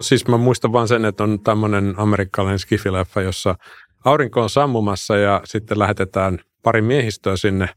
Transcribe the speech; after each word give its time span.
Siis 0.00 0.28
mä 0.28 0.36
muistan 0.36 0.72
vaan 0.72 0.88
sen, 0.88 1.04
että 1.04 1.24
on 1.24 1.40
tämmöinen 1.40 1.94
amerikkalainen 1.96 2.58
skifileffa, 2.58 3.22
jossa 3.22 3.54
aurinko 4.04 4.42
on 4.42 4.50
sammumassa 4.50 5.16
ja 5.16 5.40
sitten 5.44 5.78
lähetetään 5.78 6.38
pari 6.62 6.82
miehistöä 6.82 7.36
sinne 7.36 7.68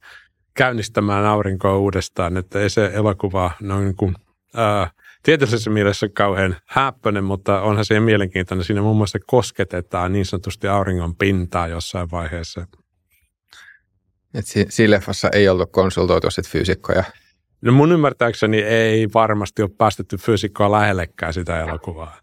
käynnistämään 0.54 1.26
aurinkoa 1.26 1.78
uudestaan, 1.78 2.38
että 2.38 2.60
ei 2.60 2.70
se 2.70 2.92
elokuva 2.94 3.52
noin 3.62 3.84
niin 3.84 3.96
kuin, 3.96 4.15
ää, 4.55 4.92
tieteellisessä 5.23 5.70
mielessä 5.70 6.10
kauhean 6.10 6.56
häppöinen, 6.65 7.24
mutta 7.24 7.62
onhan 7.62 7.85
se 7.85 7.99
mielenkiintoinen. 7.99 8.65
Siinä 8.65 8.81
muun 8.81 8.97
muassa 8.97 9.19
kosketetaan 9.26 10.13
niin 10.13 10.26
sanotusti 10.26 10.67
auringon 10.67 11.15
pintaa 11.15 11.67
jossain 11.67 12.12
vaiheessa. 12.12 12.67
Et 14.33 14.46
si- 14.46 14.65
siinä 14.69 14.92
leffassa 14.92 15.29
ei 15.33 15.49
ollut 15.49 15.72
konsultoitu 15.72 16.31
sit 16.31 16.48
fyysikkoja. 16.48 17.03
No 17.62 17.71
mun 17.71 17.91
ymmärtääkseni 17.91 18.57
ei 18.57 19.07
varmasti 19.13 19.61
ole 19.61 19.71
päästetty 19.77 20.17
fyysikkoa 20.17 20.71
lähellekään 20.71 21.34
sitä 21.34 21.61
elokuvaa. 21.61 22.17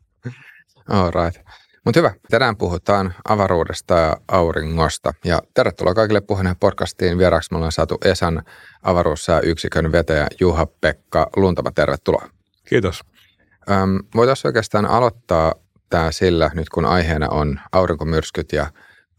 All 0.88 1.10
right. 1.10 1.46
Mutta 1.84 2.00
hyvä, 2.00 2.14
tänään 2.30 2.56
puhutaan 2.56 3.14
avaruudesta 3.28 3.94
ja 3.94 4.16
auringosta. 4.28 5.14
Ja 5.24 5.42
tervetuloa 5.54 5.94
kaikille 5.94 6.20
puheen 6.20 6.56
podcastiin. 6.60 7.18
Vieraaksi 7.18 7.48
me 7.52 7.56
ollaan 7.56 7.72
saatu 7.72 7.98
Esan 8.04 8.42
avaruussääyksikön 8.82 9.92
vetäjä 9.92 10.26
Juha-Pekka 10.40 11.30
Luntama. 11.36 11.70
Tervetuloa. 11.70 12.28
Kiitos. 12.68 13.00
Öm, 13.70 13.98
voitaisiin 14.14 14.48
oikeastaan 14.48 14.86
aloittaa 14.86 15.54
tämä 15.90 16.12
sillä, 16.12 16.50
nyt 16.54 16.68
kun 16.68 16.84
aiheena 16.84 17.28
on 17.28 17.60
aurinkomyrskyt 17.72 18.52
ja 18.52 18.66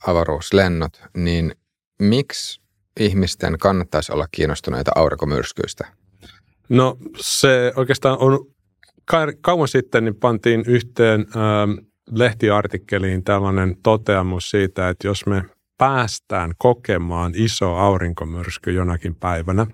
avaruuslennot, 0.08 1.02
niin 1.18 1.56
miksi 2.00 2.62
ihmisten 3.00 3.58
kannattaisi 3.58 4.12
olla 4.12 4.28
kiinnostuneita 4.32 4.92
aurinkomyrskyistä? 4.96 5.99
No 6.70 6.98
se 7.16 7.74
oikeastaan 7.76 8.18
on 8.20 8.46
kauan 9.42 9.68
sitten 9.68 10.06
niin 10.06 10.16
pantiin 10.16 10.64
yhteen 10.68 11.20
ähm, 11.36 11.86
lehtiartikkeliin 12.12 13.24
tällainen 13.24 13.78
toteamus 13.84 14.50
siitä, 14.50 14.90
että 14.90 15.08
jos 15.08 15.26
me 15.26 15.44
päästään 15.78 16.52
kokemaan 16.58 17.32
iso 17.36 17.76
aurinkomyrsky 17.76 18.72
jonakin 18.72 19.16
päivänä, 19.16 19.68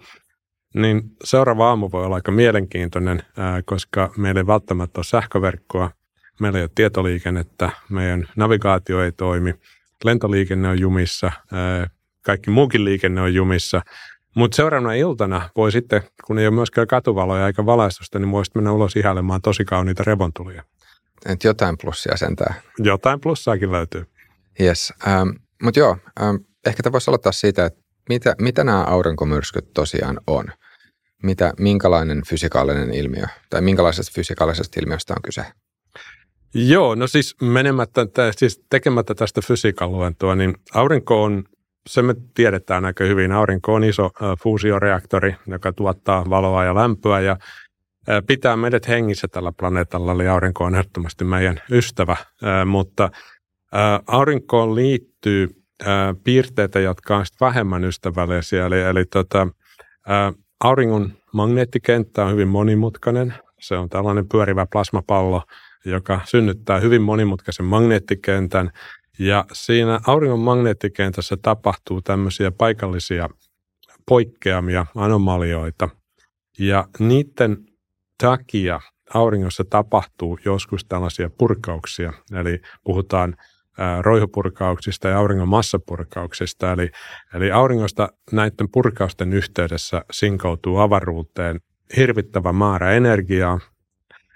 niin 0.75 1.01
seuraava 1.23 1.69
aamu 1.69 1.89
voi 1.91 2.05
olla 2.05 2.15
aika 2.15 2.31
mielenkiintoinen, 2.31 3.23
äh, 3.39 3.63
koska 3.65 4.11
meillä 4.17 4.39
ei 4.39 4.47
välttämättä 4.47 4.99
ole 4.99 5.05
sähköverkkoa, 5.05 5.91
meillä 6.39 6.59
ei 6.59 6.63
ole 6.63 6.71
tietoliikennettä, 6.75 7.69
meidän 7.89 8.27
navigaatio 8.35 9.03
ei 9.03 9.11
toimi, 9.11 9.53
lentoliikenne 10.03 10.69
on 10.69 10.79
jumissa, 10.79 11.27
äh, 11.27 11.91
kaikki 12.21 12.49
muukin 12.49 12.85
liikenne 12.85 13.21
on 13.21 13.33
jumissa. 13.33 13.81
Mutta 14.35 14.55
seuraavana 14.55 14.93
iltana 14.93 15.49
voi 15.55 15.71
sitten, 15.71 16.03
kun 16.25 16.39
ei 16.39 16.47
ole 16.47 16.55
myöskään 16.55 16.87
katuvaloja 16.87 17.47
eikä 17.47 17.65
valaistusta, 17.65 18.19
niin 18.19 18.31
voisit 18.31 18.55
mennä 18.55 18.71
ulos 18.71 18.95
ihailemaan 18.95 19.41
tosi 19.41 19.65
kauniita 19.65 20.03
revontulia. 20.03 20.63
Et 21.25 21.43
jotain 21.43 21.77
plussia 21.81 22.17
sentään. 22.17 22.55
Jotain 22.77 23.19
plussaakin 23.19 23.71
löytyy. 23.71 24.05
Yes. 24.61 24.93
Ähm, 25.07 25.29
Mutta 25.63 25.79
joo, 25.79 25.97
ähm, 26.21 26.35
ehkä 26.65 26.83
tämä 26.83 26.91
voisi 26.91 27.11
aloittaa 27.11 27.31
siitä, 27.31 27.65
että 27.65 27.79
mitä, 28.09 28.35
mitä 28.41 28.63
nämä 28.63 28.83
aurinkomyrskyt 28.83 29.73
tosiaan 29.73 30.19
on? 30.27 30.45
Mitä, 31.23 31.53
minkälainen 31.59 32.21
fysikaalinen 32.27 32.93
ilmiö, 32.93 33.25
tai 33.49 33.61
minkälaisesta 33.61 34.11
fysikaalisesta 34.15 34.79
ilmiöstä 34.79 35.13
on 35.13 35.21
kyse? 35.21 35.45
Joo, 36.53 36.95
no 36.95 37.07
siis 37.07 37.35
menemättä, 37.41 38.01
siis 38.37 38.63
tekemättä 38.69 39.15
tästä 39.15 39.41
fysiikan 39.41 39.89
niin 40.37 40.53
aurinko 40.73 41.23
on 41.23 41.43
se 41.87 42.01
me 42.01 42.15
tiedetään 42.33 42.85
aika 42.85 43.03
hyvin. 43.03 43.31
Aurinko 43.31 43.73
on 43.73 43.83
iso 43.83 44.09
fuusioreaktori, 44.43 45.35
joka 45.47 45.73
tuottaa 45.73 46.29
valoa 46.29 46.63
ja 46.63 46.75
lämpöä 46.75 47.19
ja 47.19 47.37
pitää 48.27 48.57
meidät 48.57 48.87
hengissä 48.87 49.27
tällä 49.27 49.51
planeetalla, 49.51 50.11
eli 50.11 50.27
aurinko 50.27 50.63
on 50.63 50.75
ehdottomasti 50.75 51.23
meidän 51.23 51.61
ystävä, 51.71 52.17
mutta 52.65 53.09
aurinkoon 54.07 54.75
liittyy 54.75 55.49
piirteitä, 56.23 56.79
jotka 56.79 57.15
ovat 57.15 57.27
vähemmän 57.41 57.83
ystävällisiä, 57.83 58.65
eli, 58.65 58.81
eli 58.81 59.05
tota, 59.05 59.47
auringon 60.59 61.13
magneettikenttä 61.33 62.25
on 62.25 62.31
hyvin 62.31 62.47
monimutkainen. 62.47 63.33
Se 63.59 63.75
on 63.75 63.89
tällainen 63.89 64.29
pyörivä 64.29 64.65
plasmapallo, 64.71 65.41
joka 65.85 66.21
synnyttää 66.25 66.79
hyvin 66.79 67.01
monimutkaisen 67.01 67.65
magneettikentän, 67.65 68.71
ja 69.19 69.45
siinä 69.53 69.99
auringon 70.07 70.39
magneettikentässä 70.39 71.37
tapahtuu 71.41 72.01
tämmöisiä 72.01 72.51
paikallisia 72.51 73.29
poikkeamia, 74.07 74.85
anomalioita. 74.95 75.89
Ja 76.59 76.87
niiden 76.99 77.57
takia 78.17 78.79
auringossa 79.13 79.63
tapahtuu 79.69 80.39
joskus 80.45 80.85
tällaisia 80.85 81.29
purkauksia. 81.37 82.13
Eli 82.33 82.61
puhutaan 82.83 83.35
roihupurkauksista 84.01 85.07
ja 85.07 85.17
auringon 85.17 85.47
massapurkauksista. 85.47 86.71
Eli, 86.71 86.91
eli 87.33 87.51
auringosta 87.51 88.09
näiden 88.31 88.69
purkausten 88.71 89.33
yhteydessä 89.33 90.05
sinkoutuu 90.11 90.77
avaruuteen 90.77 91.59
hirvittävä 91.97 92.53
määrä 92.53 92.91
energiaa 92.91 93.59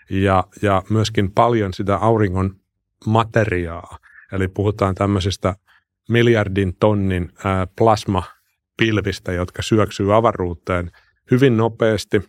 ja, 0.10 0.44
ja 0.62 0.84
myöskin 0.90 1.32
paljon 1.32 1.74
sitä 1.74 1.96
auringon 1.98 2.56
materiaa, 3.06 3.98
Eli 4.32 4.48
puhutaan 4.48 4.96
tämmöisistä 4.96 5.56
miljardin 6.10 6.76
tonnin 6.80 7.32
plasmapilvistä, 7.78 9.32
jotka 9.32 9.62
syöksyy 9.62 10.16
avaruuteen 10.16 10.92
hyvin 11.32 11.58
nopeasti. 11.58 12.22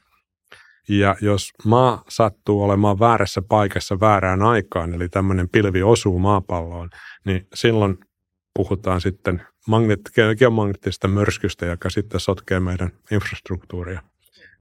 Ja 0.88 1.16
jos 1.20 1.52
maa 1.64 2.04
sattuu 2.08 2.62
olemaan 2.62 2.98
väärässä 2.98 3.42
paikassa 3.42 4.00
väärään 4.00 4.42
aikaan, 4.42 4.94
eli 4.94 5.08
tämmöinen 5.08 5.48
pilvi 5.48 5.82
osuu 5.82 6.18
maapalloon, 6.18 6.90
niin 7.24 7.46
silloin 7.54 7.98
puhutaan 8.54 9.00
sitten 9.00 9.42
magneet- 9.66 10.36
geomagneettisesta 10.38 11.08
myrskystä, 11.08 11.66
joka 11.66 11.90
sitten 11.90 12.20
sotkee 12.20 12.60
meidän 12.60 12.90
infrastruktuuria. 13.10 14.02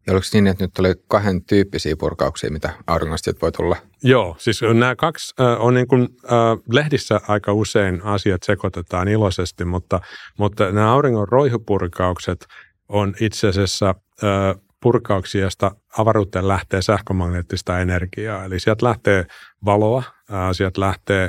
Ja 0.10 0.14
oliko 0.14 0.28
niin, 0.34 0.48
että 0.48 0.64
nyt 0.64 0.80
oli 0.80 0.94
kahden 1.08 1.46
tyyppisiä 1.46 1.96
purkauksia, 2.00 2.52
mitä 2.52 2.74
auringosta 2.88 3.32
voi 3.42 3.52
tulla? 3.52 3.76
Joo, 4.04 4.36
siis 4.40 4.62
nämä 4.62 4.96
kaksi 4.96 5.34
äh, 5.40 5.62
on 5.62 5.74
niin 5.74 5.88
kuin, 5.88 6.02
äh, 6.02 6.30
lehdissä 6.72 7.22
aika 7.28 7.54
usein 7.54 8.02
asiat 8.04 8.44
sekoitetaan 8.44 9.08
iloisesti, 9.08 9.66
mutta, 9.66 10.00
mutta 10.38 10.72
nämä 10.72 10.94
auringon 10.94 11.28
roihupurkaukset 11.28 12.46
on 12.88 13.14
itse 13.20 13.48
asiassa 13.48 13.90
äh, 13.90 14.62
purkauksia, 14.82 15.42
joista 15.42 15.72
avaruuteen 15.98 16.48
lähtee 16.48 16.82
sähkömagneettista 16.82 17.80
energiaa. 17.80 18.44
Eli 18.44 18.60
sieltä 18.60 18.86
lähtee 18.86 19.26
valoa, 19.66 20.04
äh, 20.34 20.50
sieltä 20.52 20.82
lähtee 20.82 21.24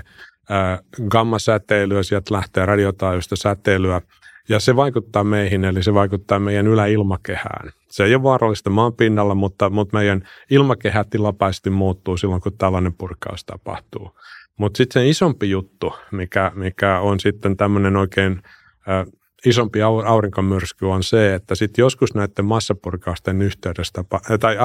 äh, 0.50 0.78
gammasäteilyä, 1.08 2.02
sieltä 2.02 2.34
lähtee 2.34 2.66
radiotaajuista 2.66 3.36
säteilyä, 3.36 4.00
ja 4.48 4.60
se 4.60 4.76
vaikuttaa 4.76 5.24
meihin, 5.24 5.64
eli 5.64 5.82
se 5.82 5.94
vaikuttaa 5.94 6.38
meidän 6.38 6.66
yläilmakehään. 6.66 7.72
Se 7.90 8.04
ei 8.04 8.14
ole 8.14 8.22
vaarallista 8.22 8.70
maan 8.70 8.92
pinnalla, 8.92 9.34
mutta, 9.34 9.70
mutta 9.70 9.96
meidän 9.96 10.28
ilmakehä 10.50 11.04
tilapäisesti 11.04 11.70
muuttuu 11.70 12.16
silloin, 12.16 12.40
kun 12.40 12.58
tällainen 12.58 12.94
purkaus 12.94 13.44
tapahtuu. 13.44 14.18
Mutta 14.56 14.76
sitten 14.76 15.02
se 15.02 15.08
isompi 15.08 15.50
juttu, 15.50 15.94
mikä, 16.10 16.52
mikä 16.54 17.00
on 17.00 17.20
sitten 17.20 17.56
tämmöinen 17.56 17.96
oikein 17.96 18.42
äh, 18.88 19.06
isompi 19.46 19.82
aurinkomyrsky 19.82 20.86
on 20.86 21.02
se, 21.02 21.34
että 21.34 21.54
sitten 21.54 21.82
joskus 21.82 22.14
näiden 22.14 22.44
massapurkausten 22.44 23.42
yhteydessä, 23.42 24.04
tai 24.40 24.56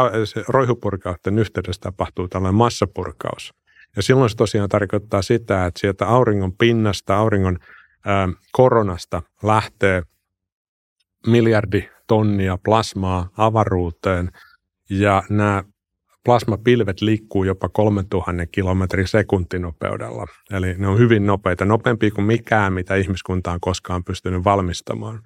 roihupurkausten 0.47 1.39
yhteydessä 1.39 1.81
tapahtuu 1.81 2.27
tällainen 2.27 2.55
massapurkaus. 2.55 3.53
Ja 3.95 4.03
silloin 4.03 4.29
se 4.29 4.35
tosiaan 4.35 4.69
tarkoittaa 4.69 5.21
sitä, 5.21 5.65
että 5.65 5.79
sieltä 5.79 6.07
auringon 6.07 6.53
pinnasta, 6.53 7.17
auringon 7.17 7.59
koronasta 8.51 9.21
lähtee 9.43 10.03
miljardi 11.27 11.89
tonnia 12.07 12.57
plasmaa 12.63 13.29
avaruuteen 13.37 14.31
ja 14.89 15.23
nämä 15.29 15.63
plasmapilvet 16.25 17.01
liikkuu 17.01 17.43
jopa 17.43 17.69
3000 17.69 18.45
kilometrin 18.45 19.07
sekuntinopeudella. 19.07 20.25
Eli 20.51 20.73
ne 20.77 20.87
on 20.87 20.97
hyvin 20.97 21.25
nopeita, 21.25 21.65
nopeampia 21.65 22.11
kuin 22.11 22.25
mikään, 22.25 22.73
mitä 22.73 22.95
ihmiskunta 22.95 23.51
on 23.51 23.59
koskaan 23.59 24.03
pystynyt 24.03 24.43
valmistamaan. 24.43 25.21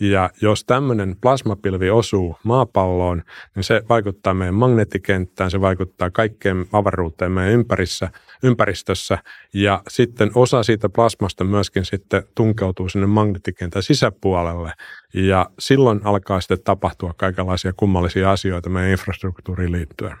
Ja 0.00 0.30
jos 0.42 0.64
tämmöinen 0.64 1.16
plasmapilvi 1.20 1.90
osuu 1.90 2.36
maapalloon, 2.42 3.22
niin 3.54 3.64
se 3.64 3.82
vaikuttaa 3.88 4.34
meidän 4.34 4.54
magneettikenttään, 4.54 5.50
se 5.50 5.60
vaikuttaa 5.60 6.10
kaikkeen 6.10 6.66
avaruuteen 6.72 7.32
meidän 7.32 7.52
ympärissä, 7.52 8.10
ympäristössä. 8.42 9.18
Ja 9.54 9.82
sitten 9.88 10.30
osa 10.34 10.62
siitä 10.62 10.88
plasmasta 10.88 11.44
myöskin 11.44 11.84
sitten 11.84 12.22
tunkeutuu 12.34 12.88
sinne 12.88 13.06
magneettikentän 13.06 13.82
sisäpuolelle. 13.82 14.72
Ja 15.14 15.50
silloin 15.58 16.00
alkaa 16.04 16.40
sitten 16.40 16.62
tapahtua 16.64 17.14
kaikenlaisia 17.16 17.72
kummallisia 17.76 18.30
asioita 18.30 18.70
meidän 18.70 18.90
infrastruktuuriin 18.90 19.72
liittyen. 19.72 20.16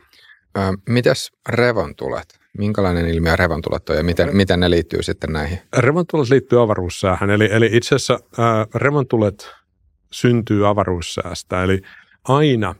Ö, 0.58 0.60
mitäs 0.88 1.32
revontulet? 1.48 2.38
Minkälainen 2.58 3.08
ilmiö 3.08 3.36
revontulet 3.36 3.88
on 3.88 3.96
ja 3.96 4.04
miten, 4.04 4.36
miten 4.36 4.60
ne 4.60 4.70
liittyy 4.70 5.02
sitten 5.02 5.32
näihin? 5.32 5.58
Revontulet 5.76 6.30
liittyy 6.30 6.62
avaruussäähän. 6.62 7.30
Eli, 7.30 7.48
eli 7.52 7.70
itse 7.72 7.94
asiassa 7.94 8.14
äh, 8.38 8.66
revontulet 8.74 9.50
syntyy 10.12 10.68
avaruussäästä. 10.68 11.64
Eli 11.64 11.82
aina, 12.28 12.74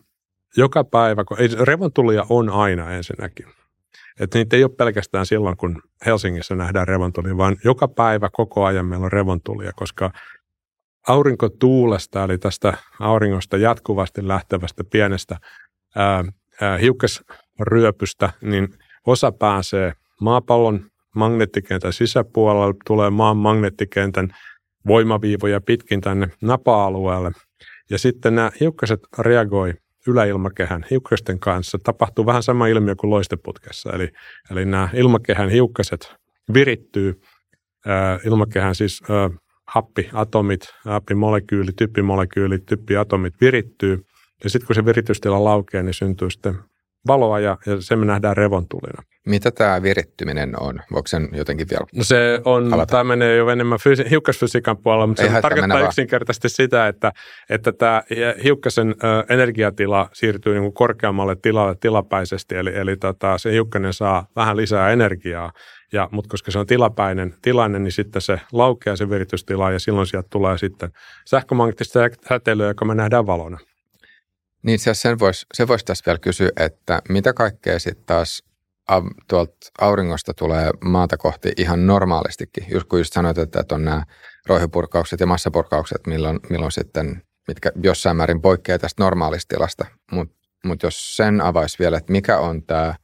joka 0.56 0.84
päivä, 0.84 1.24
kun 1.24 1.40
ei, 1.40 1.48
revontulia 1.60 2.24
on 2.28 2.50
aina 2.50 2.90
ensinnäkin. 2.90 3.46
Että 4.20 4.38
niitä 4.38 4.56
ei 4.56 4.64
ole 4.64 4.72
pelkästään 4.78 5.26
silloin, 5.26 5.56
kun 5.56 5.82
Helsingissä 6.06 6.54
nähdään 6.54 6.88
revontulia, 6.88 7.36
vaan 7.36 7.56
joka 7.64 7.88
päivä 7.88 8.28
koko 8.32 8.64
ajan 8.64 8.86
meillä 8.86 9.04
on 9.04 9.12
revontulia, 9.12 9.72
koska 9.76 10.10
aurinkotuulesta, 11.08 12.24
eli 12.24 12.38
tästä 12.38 12.78
auringosta 13.00 13.56
jatkuvasti 13.56 14.28
lähtevästä 14.28 14.84
pienestä 14.84 15.36
ää, 15.96 16.24
ää, 16.60 16.78
hiukkasryöpystä, 16.78 18.32
niin 18.42 18.68
osa 19.06 19.32
pääsee 19.32 19.92
maapallon 20.20 20.90
magneettikentän 21.14 21.92
sisäpuolelle, 21.92 22.74
tulee 22.86 23.10
maan 23.10 23.36
magneettikentän 23.36 24.28
voimaviivoja 24.86 25.60
pitkin 25.60 26.00
tänne 26.00 26.28
napa-alueelle. 26.42 27.30
Ja 27.90 27.98
sitten 27.98 28.34
nämä 28.34 28.50
hiukkaset 28.60 29.00
reagoi 29.18 29.74
yläilmakehän 30.06 30.84
hiukkasten 30.90 31.38
kanssa. 31.38 31.78
Tapahtuu 31.82 32.26
vähän 32.26 32.42
sama 32.42 32.66
ilmiö 32.66 32.94
kuin 33.00 33.10
loisteputkessa. 33.10 33.92
Eli, 33.92 34.08
eli 34.50 34.64
nämä 34.64 34.88
ilmakehän 34.94 35.50
hiukkaset 35.50 36.14
virittyy 36.54 37.20
ää, 37.86 38.18
ilmakehän 38.24 38.74
siis 38.74 39.02
ää, 39.10 39.30
happiatomit, 39.66 40.60
happimolekyyli, 40.84 41.70
typpimolekyyli, 41.78 42.58
typpiatomit 42.58 43.34
virittyy. 43.40 43.98
Ja 44.44 44.50
sitten 44.50 44.66
kun 44.66 44.74
se 44.74 44.84
viritystila 44.84 45.44
laukeaa, 45.44 45.82
niin 45.82 45.94
syntyy 45.94 46.30
sitten 46.30 46.54
valoa 47.06 47.40
ja, 47.40 47.58
ja 47.66 47.80
se 47.80 47.96
me 47.96 48.04
nähdään 48.06 48.36
revontulina. 48.36 49.02
Mitä 49.26 49.50
tämä 49.50 49.82
virittyminen 49.82 50.62
on? 50.62 50.80
Voiko 50.92 51.06
sen 51.06 51.28
jotenkin 51.32 51.66
vielä 51.70 51.86
No 51.96 52.04
se 52.04 52.40
on, 52.44 52.70
tämä 52.90 53.04
menee 53.04 53.36
jo 53.36 53.48
enemmän 53.48 53.78
fyysi- 53.78 54.10
hiukkasfysiikan 54.10 54.76
puolella, 54.76 55.06
mutta 55.06 55.22
Ei 55.22 55.28
se 55.28 55.40
tarkoittaa 55.40 55.80
yksinkertaisesti 55.80 56.48
sitä, 56.48 56.88
että, 56.88 57.12
että 57.50 57.72
tämä 57.72 58.02
hiukkasen 58.44 58.94
ö, 59.04 59.24
energiatila 59.28 60.08
siirtyy 60.12 60.52
niin 60.52 60.62
kuin 60.62 60.74
korkeammalle 60.74 61.36
tilalle 61.42 61.74
tilapäisesti, 61.80 62.54
eli, 62.54 62.76
eli 62.76 62.96
tota, 62.96 63.38
se 63.38 63.52
hiukkanen 63.52 63.92
saa 63.92 64.26
vähän 64.36 64.56
lisää 64.56 64.90
energiaa, 64.90 65.52
ja, 65.92 66.08
mutta 66.12 66.28
koska 66.28 66.50
se 66.50 66.58
on 66.58 66.66
tilapäinen 66.66 67.34
tilanne, 67.42 67.78
niin 67.78 67.92
sitten 67.92 68.22
se 68.22 68.40
laukeaa 68.52 68.96
se 68.96 69.10
viritystila 69.10 69.70
ja 69.70 69.78
silloin 69.78 70.06
sieltä 70.06 70.28
tulee 70.30 70.58
sitten 70.58 70.90
sähkömagneettista 71.26 72.00
säteilyä, 72.28 72.66
joka 72.66 72.84
me 72.84 72.94
nähdään 72.94 73.26
valona. 73.26 73.58
Niin 74.62 74.78
se 74.78 74.94
sen 74.94 75.18
voisi 75.18 75.46
se 75.54 75.68
vois 75.68 75.84
tässä 75.84 76.02
vielä 76.06 76.18
kysyä, 76.18 76.50
että 76.56 77.02
mitä 77.08 77.32
kaikkea 77.32 77.78
sitten 77.78 78.06
taas 78.06 78.42
tuolta 79.28 79.56
auringosta 79.80 80.34
tulee 80.34 80.70
maata 80.84 81.16
kohti 81.16 81.52
ihan 81.56 81.86
normaalistikin. 81.86 82.66
Just 82.70 82.88
kun 82.88 82.98
just 82.98 83.12
sanoit, 83.12 83.38
että 83.38 83.64
on 83.72 83.84
nämä 83.84 84.02
roihipurkaukset 84.46 85.20
ja 85.20 85.26
massapurkaukset, 85.26 86.06
milloin, 86.06 86.40
milloin 86.50 86.72
sitten, 86.72 87.22
mitkä 87.48 87.72
jossain 87.82 88.16
määrin 88.16 88.42
poikkeaa 88.42 88.78
tästä 88.78 89.02
normaalista 89.02 89.54
tilasta. 89.54 89.86
Mutta 90.12 90.36
mut 90.64 90.82
jos 90.82 91.16
sen 91.16 91.40
avaisi 91.40 91.78
vielä, 91.78 91.96
että 91.96 92.12
mikä 92.12 92.38
on 92.38 92.62
tämä 92.62 92.94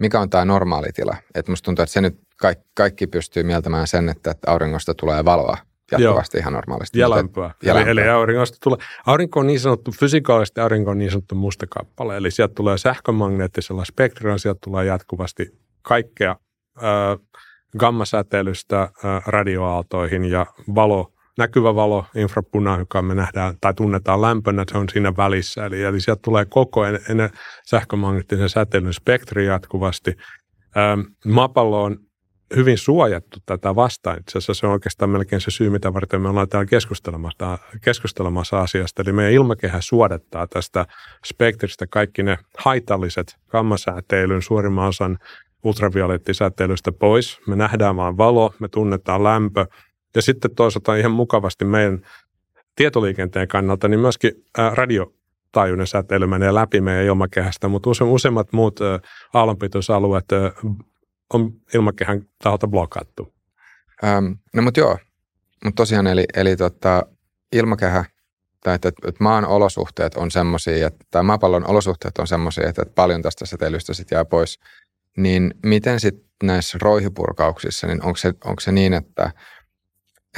mikä 0.00 0.20
on 0.20 0.30
tämä 0.30 0.44
normaali 0.44 0.92
tila. 0.92 1.16
Että 1.34 1.52
musta 1.52 1.64
tuntuu, 1.64 1.82
että 1.82 1.92
se 1.92 2.00
nyt 2.00 2.20
kaikki, 2.36 2.64
kaikki 2.74 3.06
pystyy 3.06 3.42
mieltämään 3.42 3.86
sen, 3.86 4.08
että 4.08 4.34
auringosta 4.46 4.94
tulee 4.94 5.24
valoa 5.24 5.56
jatkuvasti 5.90 6.36
Joo. 6.36 6.40
ihan 6.40 6.52
normaalisti. 6.52 7.00
Ja 7.00 7.10
lämpöä. 7.10 7.50
Eli, 7.62 7.90
eli 7.90 8.08
auringosta 8.08 8.58
tulee, 8.62 8.78
aurinko 9.06 9.40
on 9.40 9.46
niin 9.46 9.60
sanottu, 9.60 9.92
fysikaalisesti 9.92 10.60
aurinko 10.60 10.90
on 10.90 10.98
niin 10.98 11.10
sanottu 11.10 11.34
musta 11.34 11.66
kappale, 11.66 12.16
eli 12.16 12.30
sieltä 12.30 12.54
tulee 12.54 12.78
sähkömagneettisella 12.78 13.84
spektrillä, 13.84 14.38
sieltä 14.38 14.58
tulee 14.64 14.84
jatkuvasti 14.84 15.58
kaikkea 15.82 16.36
äh, 16.76 17.18
gammasäteilystä 17.78 18.82
äh, 18.82 18.90
radioaaltoihin 19.26 20.24
ja 20.24 20.46
valo, 20.74 21.12
näkyvä 21.38 21.74
valo, 21.74 22.04
infrapuna, 22.14 22.78
joka 22.78 23.02
me 23.02 23.14
nähdään 23.14 23.54
tai 23.60 23.74
tunnetaan 23.74 24.22
lämpönä, 24.22 24.64
se 24.70 24.78
on 24.78 24.88
siinä 24.88 25.16
välissä. 25.16 25.66
Eli, 25.66 25.82
eli 25.82 26.00
sieltä 26.00 26.20
tulee 26.24 26.44
koko 26.44 26.80
ajan 26.80 26.98
sähkömagneettisen 27.66 28.48
säteilyn 28.48 28.94
spektri 28.94 29.46
jatkuvasti. 29.46 30.16
Ähm, 30.76 31.00
maapallo 31.24 31.82
on 31.82 31.98
hyvin 32.56 32.78
suojattu 32.78 33.38
tätä 33.46 33.74
vastaan. 33.74 34.18
Itse 34.18 34.38
asiassa 34.38 34.54
se 34.54 34.66
on 34.66 34.72
oikeastaan 34.72 35.10
melkein 35.10 35.40
se 35.40 35.50
syy, 35.50 35.70
mitä 35.70 35.94
varten 35.94 36.20
me 36.20 36.28
ollaan 36.28 36.48
täällä 36.48 36.66
keskustelemassa, 36.66 37.58
keskustelemassa 37.80 38.60
asiasta. 38.60 39.02
Eli 39.02 39.12
meidän 39.12 39.32
ilmakehä 39.32 39.80
suodattaa 39.80 40.46
tästä 40.46 40.86
spektristä 41.26 41.86
kaikki 41.86 42.22
ne 42.22 42.38
haitalliset 42.58 43.36
gammasääteilyn 43.48 44.42
suurimman 44.42 44.88
osan 44.88 45.18
ultraviolettisäteilystä 45.64 46.92
pois. 46.92 47.40
Me 47.46 47.56
nähdään 47.56 47.96
vain 47.96 48.16
valo, 48.16 48.54
me 48.58 48.68
tunnetaan 48.68 49.24
lämpö 49.24 49.66
ja 50.14 50.22
sitten 50.22 50.54
toisaalta 50.54 50.96
ihan 50.96 51.12
mukavasti 51.12 51.64
meidän 51.64 52.06
tietoliikenteen 52.76 53.48
kannalta, 53.48 53.88
niin 53.88 54.00
myöskin 54.00 54.32
radio 54.74 55.12
taajuinen 55.52 55.86
säteily 55.86 56.26
menee 56.26 56.54
läpi 56.54 56.80
meidän 56.80 57.04
ilmakehästä, 57.04 57.68
mutta 57.68 57.90
use, 57.90 58.04
useimmat 58.04 58.52
muut 58.52 58.80
aallonpituusalueet 59.34 60.24
on 61.32 61.52
ilmakehän 61.74 62.22
taholta 62.42 62.68
blokattu. 62.68 63.34
Ähm, 64.04 64.32
no 64.54 64.62
mutta 64.62 64.80
joo, 64.80 64.98
mutta 65.64 65.80
tosiaan 65.80 66.06
eli, 66.06 66.24
eli 66.34 66.56
tota, 66.56 67.02
ilmakehä 67.52 68.04
tai 68.64 68.74
että, 68.74 68.88
että 68.88 69.24
maan 69.24 69.44
olosuhteet 69.44 70.14
on 70.14 70.30
semmoisia, 70.30 70.90
tai 71.10 71.22
maapallon 71.22 71.70
olosuhteet 71.70 72.18
on 72.18 72.26
semmoisia, 72.26 72.68
että, 72.68 72.82
että 72.82 72.94
paljon 72.94 73.22
tästä 73.22 73.46
säteilystä 73.46 73.94
sitten 73.94 74.16
jää 74.16 74.24
pois, 74.24 74.58
niin 75.16 75.54
miten 75.66 76.00
sitten 76.00 76.26
näissä 76.42 76.78
roihipurkauksissa, 76.82 77.86
niin 77.86 78.04
onko 78.04 78.16
se, 78.16 78.34
onko 78.44 78.60
se 78.60 78.72
niin, 78.72 78.92
että, 78.92 79.30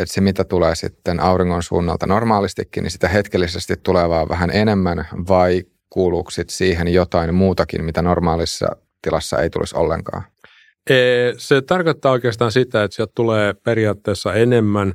että 0.00 0.14
se 0.14 0.20
mitä 0.20 0.44
tulee 0.44 0.75
sitten 0.75 1.20
auringon 1.20 1.62
suunnalta 1.62 2.06
normaalistikin, 2.06 2.82
niin 2.82 2.91
sitä 2.91 3.08
hetkellisesti 3.08 3.75
tulee 3.82 4.08
vaan 4.08 4.29
vähän 4.29 4.50
enemmän 4.50 5.08
vai 5.29 5.64
kuuluuko 5.91 6.31
siihen 6.49 6.88
jotain 6.88 7.35
muutakin, 7.35 7.85
mitä 7.85 8.02
normaalissa 8.02 8.67
tilassa 9.02 9.38
ei 9.38 9.50
tulisi 9.50 9.76
ollenkaan? 9.76 10.23
Se 11.37 11.63
tarkoittaa 11.63 12.13
oikeastaan 12.13 12.53
sitä, 12.53 12.85
että 12.85 12.95
sieltä 12.95 13.13
tulee 13.15 13.55
periaatteessa 13.55 14.35
enemmän. 14.35 14.93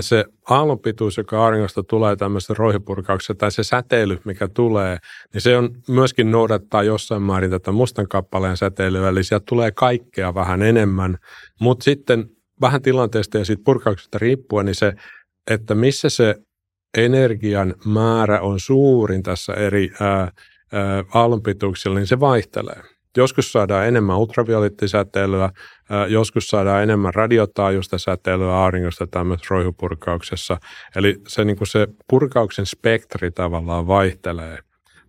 Se 0.00 0.24
aallonpituus, 0.50 1.16
joka 1.16 1.44
auringosta 1.44 1.82
tulee 1.82 2.16
tämmöistä 2.16 2.54
roihipurkauksessa, 2.56 3.34
tai 3.34 3.52
se 3.52 3.64
säteily, 3.64 4.20
mikä 4.24 4.48
tulee, 4.48 4.98
niin 5.34 5.40
se 5.40 5.56
on 5.56 5.70
myöskin 5.88 6.30
noudattaa 6.30 6.82
jossain 6.82 7.22
määrin 7.22 7.50
tätä 7.50 7.72
mustan 7.72 8.08
kappaleen 8.08 8.56
säteilyä, 8.56 9.08
eli 9.08 9.24
sieltä 9.24 9.44
tulee 9.48 9.70
kaikkea 9.70 10.34
vähän 10.34 10.62
enemmän, 10.62 11.18
mutta 11.60 11.84
sitten 11.84 12.24
vähän 12.60 12.82
tilanteesta 12.82 13.38
ja 13.38 13.44
siitä 13.44 13.62
purkauksesta 13.64 14.18
riippuen, 14.18 14.66
niin 14.66 14.74
se, 14.74 14.92
että 15.50 15.74
missä 15.74 16.08
se 16.08 16.34
energian 16.96 17.74
määrä 17.84 18.40
on 18.40 18.60
suurin 18.60 19.22
tässä 19.22 19.54
eri 19.54 19.90
ää, 20.00 20.32
ää, 20.72 21.04
aallonpituuksilla, 21.14 21.98
niin 21.98 22.06
se 22.06 22.20
vaihtelee. 22.20 22.82
Joskus 23.16 23.52
saadaan 23.52 23.86
enemmän 23.86 24.18
ultraviolettisäteilyä, 24.18 25.50
joskus 26.08 26.46
saadaan 26.46 26.82
enemmän 26.82 27.14
radiotaajuista 27.14 27.98
säteilyä 27.98 28.56
auringosta 28.56 29.06
tämmöisessä 29.06 29.54
roihupurkauksessa. 29.54 30.56
Eli 30.96 31.16
se, 31.28 31.44
niin 31.44 31.56
kuin 31.56 31.68
se 31.68 31.88
purkauksen 32.08 32.66
spektri 32.66 33.30
tavallaan 33.30 33.86
vaihtelee 33.86 34.58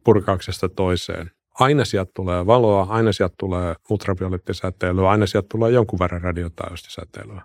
purkauksesta 0.04 0.70
toiseen. 0.70 1.32
Aina 1.60 1.86
sieltä 1.86 2.12
tulee 2.16 2.46
valoa, 2.46 2.88
aina 2.90 3.12
sieltä 3.12 3.36
tulee 3.38 3.76
ultraviolettisäteilyä, 3.90 5.10
aina 5.10 5.26
sieltä 5.26 5.48
tulee 5.52 5.72
jonkun 5.72 6.00
verran 6.00 6.22
radiotaajuista 6.22 6.90
säteilyä. 6.92 7.42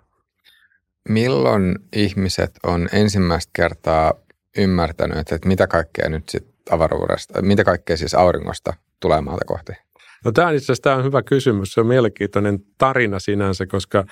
Milloin 1.09 1.75
ihmiset 1.95 2.51
on 2.63 2.87
ensimmäistä 2.93 3.49
kertaa 3.53 4.13
ymmärtänyt, 4.57 5.17
että 5.17 5.47
mitä 5.47 5.67
kaikkea 5.67 6.09
nyt 6.09 6.29
sitten 6.29 6.53
avaruudesta, 6.71 7.41
mitä 7.41 7.63
kaikkea 7.63 7.97
siis 7.97 8.13
auringosta 8.13 8.73
tulee 8.99 9.21
maata 9.21 9.45
kohti? 9.45 9.86
No 10.25 10.31
tämä 10.31 10.51
itse 10.51 10.65
asiassa 10.65 10.81
tämä 10.83 10.95
on 10.95 11.03
hyvä 11.03 11.23
kysymys. 11.23 11.73
Se 11.73 11.79
on 11.79 11.87
mielenkiintoinen 11.87 12.59
tarina 12.77 13.19
sinänsä, 13.19 13.65
koska 13.65 14.05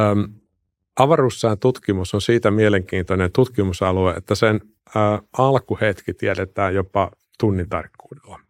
äm, 0.00 0.34
avaruussään 0.98 1.58
tutkimus 1.58 2.14
on 2.14 2.20
siitä 2.20 2.50
mielenkiintoinen 2.50 3.32
tutkimusalue, 3.32 4.14
että 4.14 4.34
sen 4.34 4.60
ä, 4.96 5.22
alkuhetki 5.38 6.14
tiedetään 6.14 6.74
jopa 6.74 7.10
tunnin 7.38 7.68
tarkkuudella. 7.68 8.40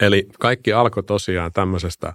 Eli 0.00 0.28
kaikki 0.40 0.72
alkoi 0.72 1.02
tosiaan 1.02 1.52
tämmöisestä 1.52 2.12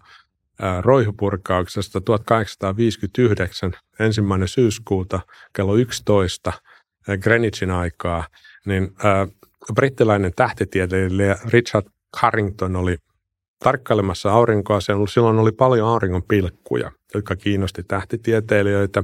roihupurkauksesta 0.81 2.01
1859 2.01 3.73
ensimmäinen 3.99 4.47
syyskuuta 4.47 5.19
kello 5.53 5.75
11 5.75 6.53
ä, 7.09 7.17
Greenwichin 7.17 7.71
aikaa, 7.71 8.27
niin 8.65 8.83
ä, 8.83 9.27
brittiläinen 9.73 10.31
tähtitieteilijä 10.35 11.35
Richard 11.45 11.87
Carrington 12.21 12.75
oli 12.75 12.97
tarkkailemassa 13.65 14.31
aurinkoa. 14.31 14.79
Silloin 15.09 15.39
oli 15.39 15.51
paljon 15.51 15.87
auringon 15.87 16.23
pilkkuja, 16.23 16.91
jotka 17.13 17.35
kiinnosti 17.35 17.83
tähtitieteilijöitä. 17.83 19.03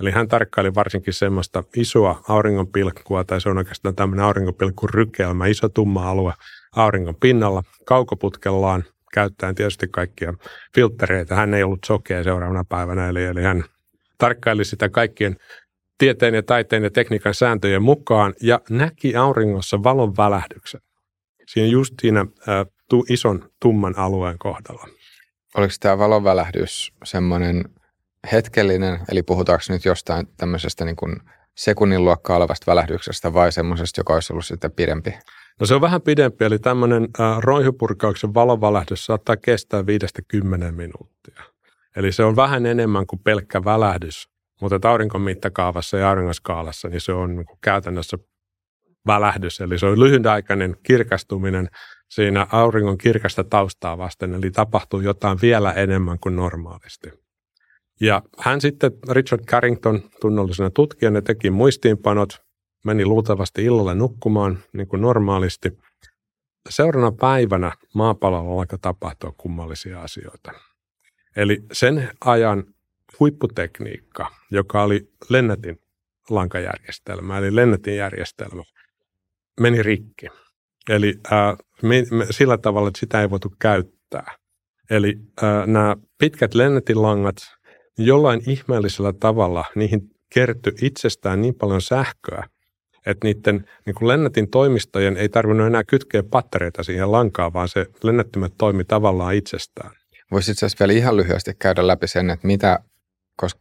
Eli 0.00 0.10
hän 0.10 0.28
tarkkaili 0.28 0.74
varsinkin 0.74 1.12
semmoista 1.12 1.64
isoa 1.76 2.22
auringonpilkkua, 2.28 3.24
tai 3.24 3.40
se 3.40 3.48
on 3.48 3.58
oikeastaan 3.58 3.94
tämmöinen 3.94 4.24
auringonpilkkurykelmä, 4.24 5.46
iso 5.46 5.68
tumma 5.68 6.10
alue 6.10 6.32
auringon 6.76 7.16
pinnalla 7.20 7.62
kaukoputkellaan, 7.84 8.84
käyttäen 9.12 9.54
tietysti 9.54 9.88
kaikkia 9.88 10.34
filtreitä. 10.74 11.34
Hän 11.34 11.54
ei 11.54 11.62
ollut 11.62 11.84
sokea 11.86 12.24
seuraavana 12.24 12.64
päivänä, 12.68 13.08
eli, 13.08 13.24
eli 13.24 13.42
hän 13.42 13.64
tarkkaili 14.18 14.64
sitä 14.64 14.88
kaikkien 14.88 15.36
tieteen 15.98 16.34
ja 16.34 16.42
taiteen 16.42 16.84
ja 16.84 16.90
tekniikan 16.90 17.34
sääntöjen 17.34 17.82
mukaan 17.82 18.34
ja 18.42 18.60
näki 18.70 19.16
auringossa 19.16 19.82
valon 19.82 20.16
välähdyksen. 20.16 20.80
Siinä 21.46 21.68
just 21.68 21.94
siinä 22.02 22.20
ä, 22.20 22.66
tu, 22.94 23.04
ison 23.08 23.50
tumman 23.60 23.98
alueen 23.98 24.38
kohdalla. 24.38 24.86
Oliko 25.56 25.74
tämä 25.80 25.98
valonvälähdys 25.98 26.92
semmoinen 27.04 27.64
hetkellinen, 28.32 29.00
eli 29.08 29.22
puhutaanko 29.22 29.64
nyt 29.68 29.84
jostain 29.84 30.26
tämmöisestä 30.36 30.84
niin 30.84 30.96
kuin 30.96 31.16
sekunnin 31.56 32.04
luokkaa 32.04 32.36
olevasta 32.36 32.70
välähdyksestä 32.70 33.32
vai 33.32 33.52
semmoisesta, 33.52 34.00
joka 34.00 34.14
olisi 34.14 34.32
ollut 34.32 34.44
sitten 34.44 34.72
pidempi? 34.72 35.14
No 35.60 35.66
se 35.66 35.74
on 35.74 35.80
vähän 35.80 36.02
pidempi, 36.02 36.44
eli 36.44 36.58
tämmöinen 36.58 37.08
äh, 37.20 37.38
roihupurkauksen 37.38 38.34
valonvälähdys 38.34 39.06
saattaa 39.06 39.36
kestää 39.36 39.82
5-10 39.82 39.84
minuuttia. 40.72 41.42
Eli 41.96 42.12
se 42.12 42.24
on 42.24 42.36
vähän 42.36 42.66
enemmän 42.66 43.06
kuin 43.06 43.20
pelkkä 43.24 43.64
välähdys, 43.64 44.28
mutta 44.60 44.90
aurinkon 44.90 45.20
mittakaavassa 45.20 45.98
ja 45.98 46.08
auringoskaalassa 46.08 46.88
niin 46.88 47.00
se 47.00 47.12
on 47.12 47.36
niin 47.36 47.46
kuin 47.46 47.58
käytännössä 47.62 48.18
välähdys, 49.06 49.60
eli 49.60 49.78
se 49.78 49.86
on 49.86 50.00
lyhytaikainen 50.00 50.76
kirkastuminen 50.82 51.68
siinä 52.08 52.46
auringon 52.52 52.98
kirkasta 52.98 53.44
taustaa 53.44 53.98
vasten, 53.98 54.34
eli 54.34 54.50
tapahtuu 54.50 55.00
jotain 55.00 55.38
vielä 55.42 55.72
enemmän 55.72 56.18
kuin 56.18 56.36
normaalisti. 56.36 57.24
Ja 58.00 58.22
hän 58.38 58.60
sitten, 58.60 58.92
Richard 59.10 59.44
Carrington, 59.44 60.02
tunnollisena 60.20 60.70
tutkijana, 60.70 61.22
teki 61.22 61.50
muistiinpanot, 61.50 62.42
meni 62.84 63.04
luultavasti 63.04 63.64
illalle 63.64 63.94
nukkumaan 63.94 64.58
niin 64.72 64.88
kuin 64.88 65.02
normaalisti. 65.02 65.78
Seuraavana 66.68 67.16
päivänä 67.20 67.72
maapallolla 67.94 68.60
alkoi 68.60 68.78
tapahtua 68.78 69.34
kummallisia 69.36 70.02
asioita. 70.02 70.52
Eli 71.36 71.58
sen 71.72 72.10
ajan 72.24 72.64
huipputekniikka, 73.20 74.30
joka 74.50 74.82
oli 74.82 75.08
Lennetin 75.28 75.80
lankajärjestelmä, 76.30 77.38
eli 77.38 77.56
Lennetin 77.56 77.96
järjestelmä, 77.96 78.62
meni 79.60 79.82
rikki. 79.82 80.26
Eli 80.88 81.14
äh, 81.32 81.56
me, 81.82 82.04
me, 82.10 82.26
sillä 82.30 82.58
tavalla, 82.58 82.88
että 82.88 83.00
sitä 83.00 83.20
ei 83.20 83.30
voitu 83.30 83.52
käyttää. 83.60 84.34
Eli 84.90 85.16
äh, 85.42 85.66
nämä 85.66 85.96
pitkät 86.18 86.54
Lennetin 86.54 87.02
langat, 87.02 87.36
jollain 87.98 88.42
ihmeellisellä 88.46 89.12
tavalla 89.12 89.64
niihin 89.74 90.00
kertyi 90.34 90.72
itsestään 90.82 91.40
niin 91.40 91.54
paljon 91.54 91.80
sähköä, 91.80 92.44
että 93.06 93.26
niiden 93.28 93.68
niin 93.86 93.94
kuin 93.94 94.08
Lennetin 94.08 94.50
toimistojen 94.50 95.16
ei 95.16 95.28
tarvinnut 95.28 95.66
enää 95.66 95.84
kytkeä 95.84 96.22
pattereita 96.22 96.82
siihen 96.82 97.12
lankaan, 97.12 97.52
vaan 97.52 97.68
se 97.68 97.86
lennettimet 98.02 98.52
toimi 98.58 98.84
tavallaan 98.84 99.34
itsestään. 99.34 99.90
Voisi 100.30 100.50
itse 100.50 100.66
asiassa 100.66 100.84
vielä 100.84 100.98
ihan 100.98 101.16
lyhyesti 101.16 101.52
käydä 101.58 101.86
läpi 101.86 102.08
sen, 102.08 102.30
että 102.30 102.46
mitä, 102.46 102.78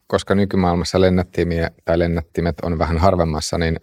koska 0.07 0.35
nykymaailmassa 0.35 1.01
lennättimiä 1.01 1.71
tai 1.85 1.99
lennättimet 1.99 2.55
on 2.61 2.79
vähän 2.79 2.97
harvemmassa, 2.97 3.57
niin 3.57 3.79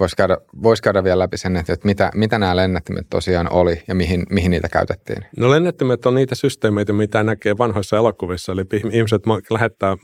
voisi 0.00 0.16
käydä, 0.16 0.36
vois 0.62 0.80
käydä 0.80 1.04
vielä 1.04 1.18
läpi 1.18 1.36
sen, 1.36 1.56
että 1.56 1.76
mitä, 1.84 2.10
mitä 2.14 2.38
nämä 2.38 2.56
lennättimet 2.56 3.06
tosiaan 3.10 3.52
oli 3.52 3.82
ja 3.88 3.94
mihin, 3.94 4.26
mihin 4.30 4.50
niitä 4.50 4.68
käytettiin? 4.68 5.24
No 5.36 5.50
lennättimet 5.50 6.06
on 6.06 6.14
niitä 6.14 6.34
systeemeitä, 6.34 6.92
mitä 6.92 7.22
näkee 7.22 7.58
vanhoissa 7.58 7.96
elokuvissa, 7.96 8.52
eli 8.52 8.62
ihmiset 8.92 9.22
lähettää 9.50 9.96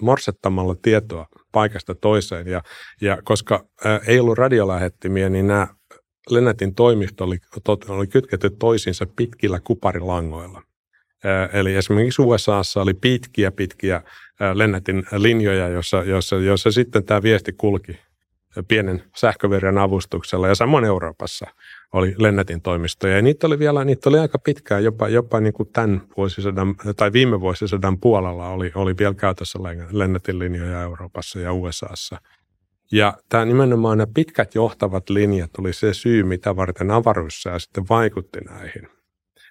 morsettamalla 0.00 0.74
tietoa 0.82 1.26
paikasta 1.52 1.94
toiseen, 1.94 2.46
ja, 2.46 2.62
ja 3.00 3.18
koska 3.24 3.64
ää, 3.84 4.00
ei 4.06 4.20
ollut 4.20 4.38
radiolähettimiä, 4.38 5.28
niin 5.28 5.46
nämä 5.46 5.66
lennätin 6.30 6.74
toimisto 6.74 7.24
oli, 7.24 7.36
oli 7.88 8.06
kytketty 8.06 8.50
toisiinsa 8.50 9.06
pitkillä 9.16 9.60
kuparilangoilla. 9.60 10.62
Eli 11.52 11.74
esimerkiksi 11.74 12.22
USAssa 12.22 12.82
oli 12.82 12.94
pitkiä, 12.94 13.50
pitkiä 13.50 14.02
lennätin 14.54 15.06
linjoja, 15.16 15.68
jossa, 15.68 16.02
jossa, 16.02 16.36
jossa 16.36 16.72
sitten 16.72 17.04
tämä 17.04 17.22
viesti 17.22 17.52
kulki 17.52 17.98
pienen 18.62 19.02
sähköverjan 19.16 19.78
avustuksella. 19.78 20.48
Ja 20.48 20.54
samoin 20.54 20.84
Euroopassa 20.84 21.46
oli 21.92 22.14
lennätin 22.18 22.62
toimistoja. 22.62 23.16
Ja 23.16 23.22
niitä 23.22 23.46
oli 23.46 23.58
vielä, 23.58 23.84
niitä 23.84 24.08
oli 24.08 24.18
aika 24.18 24.38
pitkään, 24.38 24.84
jopa, 24.84 25.08
jopa 25.08 25.40
niin 25.40 25.52
kuin 25.52 25.68
tämän 25.72 26.02
vuosisadan, 26.16 26.74
tai 26.96 27.12
viime 27.12 27.40
vuosisadan 27.40 28.00
puolella 28.00 28.48
oli, 28.48 28.72
oli 28.74 28.94
vielä 28.98 29.14
käytössä 29.14 29.58
lennätin 29.90 30.38
linjoja 30.38 30.82
Euroopassa 30.82 31.40
ja 31.40 31.52
USAssa. 31.52 32.20
Ja 32.92 33.16
tämä 33.28 33.44
nimenomaan 33.44 33.98
nämä 33.98 34.12
pitkät 34.14 34.54
johtavat 34.54 35.10
linjat 35.10 35.50
oli 35.58 35.72
se 35.72 35.94
syy, 35.94 36.22
mitä 36.22 36.56
varten 36.56 36.90
avaruussää 36.90 37.58
sitten 37.58 37.84
vaikutti 37.88 38.40
näihin. 38.40 38.88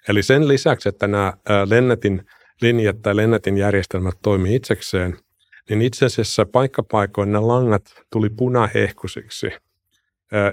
Eli 0.08 0.22
sen 0.22 0.48
lisäksi, 0.48 0.88
että 0.88 1.06
nämä 1.06 1.32
lennätin 1.68 2.22
linjat 2.60 3.02
tai 3.02 3.16
lennätin 3.16 3.58
järjestelmät 3.58 4.14
toimii 4.22 4.54
itsekseen, 4.54 5.18
niin 5.70 5.82
itse 5.82 6.06
asiassa 6.06 6.46
paikkapaikoin 6.46 7.32
ne 7.32 7.38
langat 7.38 7.82
tuli 8.12 8.30
punahehkusiksi 8.30 9.46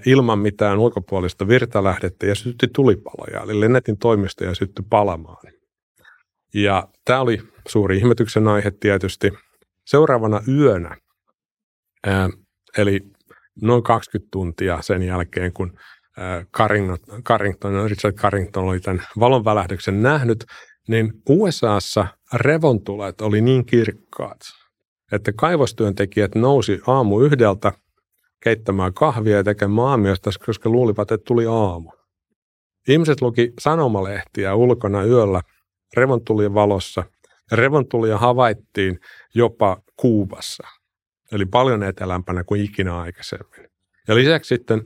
ilman 0.05 0.39
mitään 0.39 0.79
ulkopuolista 0.79 1.47
virtalähdettä 1.47 2.25
ja 2.25 2.35
sytti 2.35 2.67
tulipaloja, 2.67 3.41
eli 3.41 3.59
lennätin 3.59 3.97
toimistoja 3.97 4.55
syttyi 4.55 4.85
palamaan. 4.89 5.53
Ja 6.53 6.87
tämä 7.05 7.21
oli 7.21 7.41
suuri 7.67 7.97
ihmetyksen 7.97 8.47
aihe 8.47 8.71
tietysti. 8.71 9.31
Seuraavana 9.85 10.41
yönä, 10.47 10.97
eli 12.77 12.99
noin 13.61 13.83
20 13.83 14.29
tuntia 14.31 14.81
sen 14.81 15.03
jälkeen, 15.03 15.53
kun 15.53 15.79
Carrington, 17.23 17.89
Richard 17.89 18.15
Carrington 18.15 18.63
oli 18.63 18.79
tämän 18.79 19.03
valonvälähdyksen 19.19 20.01
nähnyt, 20.01 20.45
niin 20.87 21.13
USAssa 21.29 22.07
revontulet 22.33 23.21
oli 23.21 23.41
niin 23.41 23.65
kirkkaat, 23.65 24.39
kaivostyöntekijät 25.35 26.35
nousi 26.35 26.81
aamu 26.87 27.21
yhdeltä 27.21 27.71
keittämään 28.43 28.93
kahvia 28.93 29.37
ja 29.37 29.43
tekemään 29.43 29.87
aamiosta, 29.87 30.29
koska 30.45 30.69
luulivat, 30.69 31.11
että 31.11 31.25
tuli 31.27 31.45
aamu. 31.45 31.91
Ihmiset 32.87 33.21
luki 33.21 33.53
sanomalehtiä 33.59 34.55
ulkona 34.55 35.03
yöllä 35.03 35.41
revontulien 35.97 36.53
valossa. 36.53 37.03
Revontulia 37.51 38.17
havaittiin 38.17 38.99
jopa 39.35 39.77
Kuubassa, 39.97 40.67
eli 41.31 41.45
paljon 41.45 41.83
etelämpänä 41.83 42.43
kuin 42.43 42.61
ikinä 42.61 42.99
aikaisemmin. 42.99 43.69
Ja 44.07 44.15
lisäksi 44.15 44.47
sitten 44.47 44.81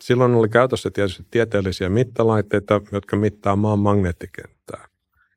silloin 0.00 0.34
oli 0.34 0.48
käytössä 0.48 0.90
tietysti 0.90 1.22
tieteellisiä 1.30 1.88
mittalaitteita, 1.88 2.80
jotka 2.92 3.16
mittaa 3.16 3.56
maan 3.56 3.78
magneettikenttää. 3.78 4.88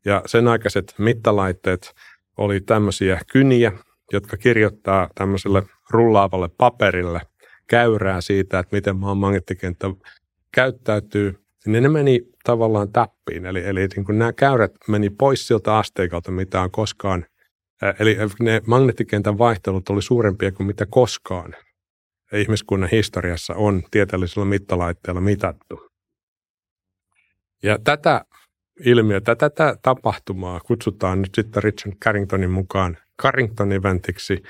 Ja 0.06 0.22
sen 0.26 0.48
aikaiset 0.48 0.96
mittalaitteet 0.98 1.94
oli 2.38 2.62
tämmöisiä 2.62 3.20
kyniä, 3.32 3.72
jotka 4.14 4.38
kirjoittaa 4.38 5.10
tämmöiselle 5.16 5.64
rullaavalle 5.90 6.50
paperille 6.58 7.22
käyrää 7.68 8.22
siitä, 8.22 8.60
että 8.60 8.76
miten 8.76 8.96
maan 8.96 9.18
magneettikenttä 9.18 9.88
käyttäytyy, 10.52 11.40
niin 11.66 11.84
ne 11.84 11.90
meni 11.90 12.22
tavallaan 12.44 12.92
täppiin. 12.92 13.46
Eli, 13.46 13.66
eli 13.66 13.88
niin 13.96 14.06
kuin 14.06 14.20
nämä 14.20 14.34
käyrät 14.34 14.72
meni 14.88 15.10
pois 15.10 15.48
siltä 15.48 15.78
asteikalta, 15.78 16.32
mitä 16.32 16.62
on 16.62 16.72
koskaan, 16.72 17.26
eli 18.00 18.18
ne 18.40 18.62
magneettikentän 18.68 19.38
vaihtelut 19.38 19.90
oli 19.90 20.02
suurempia 20.02 20.52
kuin 20.52 20.68
mitä 20.68 20.86
koskaan 20.90 21.56
ihmiskunnan 22.34 22.90
historiassa 22.92 23.56
on 23.56 23.84
tieteellisellä 23.92 24.46
mittalaitteella 24.46 25.22
mitattu. 25.22 25.90
Ja 27.64 27.80
tätä 27.84 28.26
ilmiötä, 28.86 29.36
tätä 29.36 29.76
tapahtumaa 29.82 30.60
kutsutaan 30.60 31.22
nyt 31.22 31.36
sitten 31.36 31.64
Richard 31.64 31.96
Carringtonin 31.96 32.52
mukaan 32.52 32.98
Carrington-eventiksi. 33.22 34.44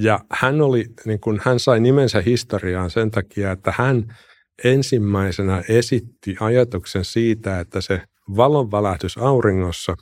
Ja 0.00 0.20
hän, 0.30 0.60
oli, 0.60 0.84
niin 1.04 1.20
kuin, 1.20 1.40
hän 1.44 1.60
sai 1.60 1.80
nimensä 1.80 2.20
historiaan 2.20 2.90
sen 2.90 3.10
takia, 3.10 3.52
että 3.52 3.74
hän 3.76 4.16
ensimmäisenä 4.64 5.62
esitti 5.68 6.36
ajatuksen 6.40 7.04
siitä, 7.04 7.60
että 7.60 7.80
se 7.80 8.02
valonvälähdys 8.36 9.18
auringossa 9.18 9.96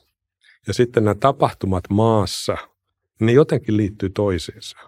ja 0.67 0.75
sitten 0.75 1.05
nämä 1.05 1.15
tapahtumat 1.15 1.85
maassa, 1.91 2.57
ne 3.21 3.33
jotenkin 3.33 3.77
liittyy 3.77 4.11
toisiinsa. 4.11 4.79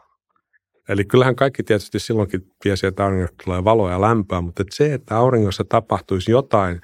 Eli 0.88 1.04
kyllähän 1.04 1.36
kaikki 1.36 1.62
tietysti 1.62 1.98
silloinkin 1.98 2.52
tiesi, 2.62 2.86
että 2.86 3.04
auringossa 3.04 3.34
tulee 3.44 3.64
valoa 3.64 3.90
ja 3.90 4.00
lämpöä, 4.00 4.40
mutta 4.40 4.62
että 4.62 4.76
se, 4.76 4.94
että 4.94 5.16
auringossa 5.16 5.64
tapahtuisi 5.64 6.30
jotain 6.30 6.80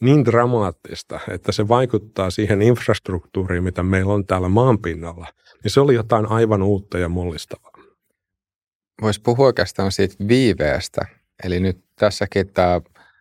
niin 0.00 0.24
dramaattista, 0.24 1.20
että 1.28 1.52
se 1.52 1.68
vaikuttaa 1.68 2.30
siihen 2.30 2.62
infrastruktuuriin, 2.62 3.64
mitä 3.64 3.82
meillä 3.82 4.12
on 4.12 4.26
täällä 4.26 4.48
maanpinnalla, 4.48 5.26
niin 5.64 5.72
se 5.72 5.80
oli 5.80 5.94
jotain 5.94 6.26
aivan 6.26 6.62
uutta 6.62 6.98
ja 6.98 7.08
mullistavaa. 7.08 7.72
Voisi 9.02 9.20
puhua 9.20 9.46
oikeastaan 9.46 9.92
siitä 9.92 10.14
viiveestä. 10.28 11.06
Eli 11.44 11.60
nyt 11.60 11.84
tässäkin 11.96 12.48
tämä 12.48 12.80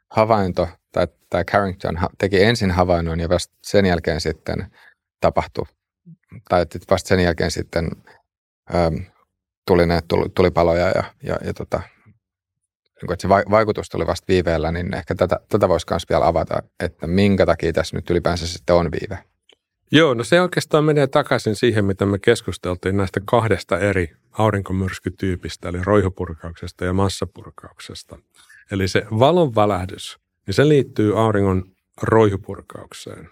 havainto, 0.09 0.67
tai 0.91 1.07
tämä 1.29 1.43
Carrington 1.43 1.99
teki 2.17 2.43
ensin 2.43 2.71
havainnon 2.71 3.19
ja 3.19 3.29
vasta 3.29 3.53
sen 3.63 3.85
jälkeen 3.85 4.21
sitten 4.21 4.71
tapahtui, 5.19 5.65
tai 6.49 6.65
vasta 6.89 7.07
sen 7.07 7.19
jälkeen 7.19 7.51
sitten 7.51 7.89
ähm, 8.75 8.95
tuli 9.67 9.85
ne 9.85 9.99
tulipaloja 10.35 10.87
ja, 10.87 11.03
ja, 11.23 11.37
ja 11.45 11.53
tota, 11.53 11.81
niin 13.01 13.13
että 13.13 13.21
se 13.21 13.29
vaikutus 13.29 13.89
tuli 13.89 14.07
vasta 14.07 14.25
viiveellä, 14.27 14.71
niin 14.71 14.93
ehkä 14.93 15.15
tätä, 15.15 15.39
tätä 15.49 15.69
voisi 15.69 15.85
myös 15.89 16.05
vielä 16.09 16.27
avata, 16.27 16.63
että 16.79 17.07
minkä 17.07 17.45
takia 17.45 17.73
tässä 17.73 17.97
nyt 17.97 18.09
ylipäänsä 18.09 18.47
sitten 18.47 18.75
on 18.75 18.91
viive. 18.91 19.23
Joo, 19.91 20.13
no 20.13 20.23
se 20.23 20.41
oikeastaan 20.41 20.83
menee 20.83 21.07
takaisin 21.07 21.55
siihen, 21.55 21.85
mitä 21.85 22.05
me 22.05 22.19
keskusteltiin 22.19 22.97
näistä 22.97 23.21
kahdesta 23.25 23.79
eri 23.79 24.13
aurinkomyrskytyypistä, 24.31 25.69
eli 25.69 25.77
roihopurkauksesta 25.83 26.85
ja 26.85 26.93
massapurkauksesta. 26.93 28.17
Eli 28.71 28.87
se 28.87 29.05
valonvälähdys, 29.19 30.17
niin 30.47 30.53
se 30.53 30.67
liittyy 30.67 31.19
auringon 31.19 31.63
roihupurkaukseen. 32.01 33.29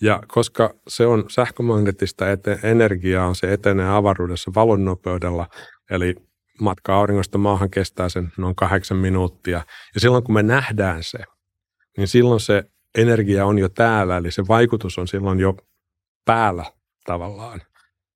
Ja 0.00 0.22
koska 0.28 0.74
se 0.88 1.06
on 1.06 1.24
sähkömagneettista 1.28 2.24
ete- 2.32 2.58
energiaa, 2.62 3.34
se 3.34 3.52
etenee 3.52 3.88
avaruudessa 3.88 4.50
valon 4.54 4.84
nopeudella, 4.84 5.48
eli 5.90 6.14
matka 6.60 6.96
auringosta 6.96 7.38
maahan 7.38 7.70
kestää 7.70 8.08
sen 8.08 8.32
noin 8.38 8.54
kahdeksan 8.54 8.96
minuuttia. 8.96 9.64
Ja 9.94 10.00
silloin 10.00 10.24
kun 10.24 10.34
me 10.34 10.42
nähdään 10.42 11.02
se, 11.02 11.18
niin 11.96 12.08
silloin 12.08 12.40
se 12.40 12.64
energia 12.98 13.46
on 13.46 13.58
jo 13.58 13.68
täällä, 13.68 14.16
eli 14.16 14.30
se 14.30 14.42
vaikutus 14.48 14.98
on 14.98 15.08
silloin 15.08 15.40
jo 15.40 15.56
päällä 16.24 16.64
tavallaan. 17.04 17.62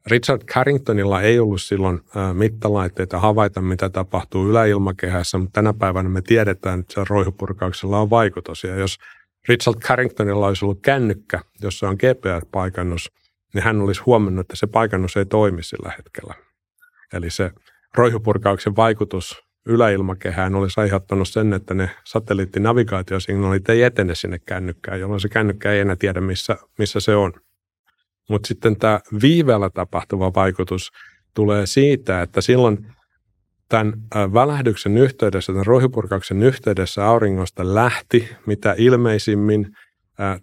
Richard 0.07 0.43
Carringtonilla 0.45 1.23
ei 1.23 1.39
ollut 1.39 1.63
silloin 1.63 2.01
mittalaitteita 2.33 3.19
havaita, 3.19 3.61
mitä 3.61 3.89
tapahtuu 3.89 4.49
yläilmakehässä, 4.49 5.39
mutta 5.39 5.53
tänä 5.53 5.73
päivänä 5.73 6.09
me 6.09 6.23
tiedetään, 6.23 6.81
että 6.81 6.95
se 6.95 7.01
roihupurkauksella 7.09 7.99
on 8.01 8.11
vaikutus. 8.11 8.65
Ja 8.65 8.77
jos 8.77 8.99
Richard 9.49 9.79
Carringtonilla 9.79 10.47
olisi 10.47 10.65
ollut 10.65 10.83
kännykkä, 10.83 11.41
jossa 11.63 11.89
on 11.89 11.97
GPS-paikannus, 11.97 13.13
niin 13.55 13.65
hän 13.65 13.81
olisi 13.81 14.03
huomannut, 14.07 14.41
että 14.41 14.57
se 14.57 14.67
paikannus 14.67 15.17
ei 15.17 15.27
toimi 15.27 15.63
sillä 15.63 15.93
hetkellä. 15.97 16.35
Eli 17.13 17.31
se 17.31 17.51
roihupurkauksen 17.95 18.77
vaikutus 18.77 19.43
yläilmakehään 19.67 20.55
olisi 20.55 20.81
aiheuttanut 20.81 21.29
sen, 21.29 21.53
että 21.53 21.75
ne 21.75 21.91
satelliittinavigaatiosignaalit 22.05 23.69
ei 23.69 23.83
etene 23.83 24.15
sinne 24.15 24.39
kännykkään, 24.39 25.01
jolloin 25.01 25.21
se 25.21 25.29
kännykkä 25.29 25.73
ei 25.73 25.81
enää 25.81 25.97
tiedä, 25.97 26.21
missä, 26.21 26.57
missä 26.79 27.01
se 27.01 27.17
on. 27.17 27.33
Mutta 28.31 28.47
sitten 28.47 28.77
tämä 28.77 29.01
viiveellä 29.23 29.71
tapahtuva 29.71 30.35
vaikutus 30.35 30.91
tulee 31.35 31.67
siitä, 31.67 32.23
että 32.23 32.41
silloin 32.41 32.87
tämän 33.69 33.93
välähdyksen 34.13 34.99
yhteydessä, 34.99 35.53
tämän 35.53 35.67
rohjupurkauksen 35.67 36.43
yhteydessä 36.43 37.07
auringosta 37.07 37.75
lähti 37.75 38.29
mitä 38.47 38.75
ilmeisimmin 38.79 39.77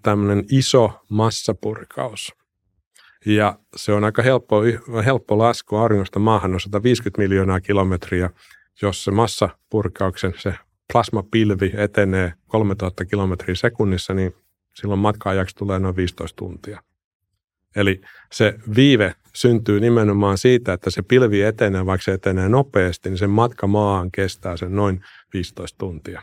tämmöinen 0.01 0.45
iso 0.51 0.91
massapurkaus. 1.09 2.33
Ja 3.25 3.59
se 3.75 3.93
on 3.93 4.03
aika 4.03 4.21
helppo, 4.21 4.61
helppo 5.05 5.37
lasku 5.37 5.75
auringosta 5.75 6.19
maahan 6.19 6.53
on 6.53 6.59
150 6.59 7.21
miljoonaa 7.21 7.61
kilometriä, 7.61 8.29
jos 8.81 9.03
se 9.03 9.11
massapurkauksen, 9.11 10.33
se 10.37 10.55
plasmapilvi 10.93 11.71
etenee 11.77 12.33
3000 12.47 13.05
kilometriä 13.05 13.55
sekunnissa, 13.55 14.13
niin 14.13 14.35
silloin 14.73 14.99
matka-ajaksi 14.99 15.55
tulee 15.55 15.79
noin 15.79 15.95
15 15.95 16.35
tuntia. 16.35 16.83
Eli 17.75 18.01
se 18.31 18.55
viive 18.75 19.15
syntyy 19.35 19.79
nimenomaan 19.79 20.37
siitä, 20.37 20.73
että 20.73 20.89
se 20.89 21.01
pilvi 21.01 21.41
etenee, 21.41 21.85
vaikka 21.85 22.03
se 22.03 22.13
etenee 22.13 22.49
nopeasti, 22.49 23.09
niin 23.09 23.17
sen 23.17 23.29
matka 23.29 23.67
maahan 23.67 24.11
kestää 24.11 24.57
sen 24.57 24.75
noin 24.75 25.01
15 25.33 25.77
tuntia. 25.77 26.21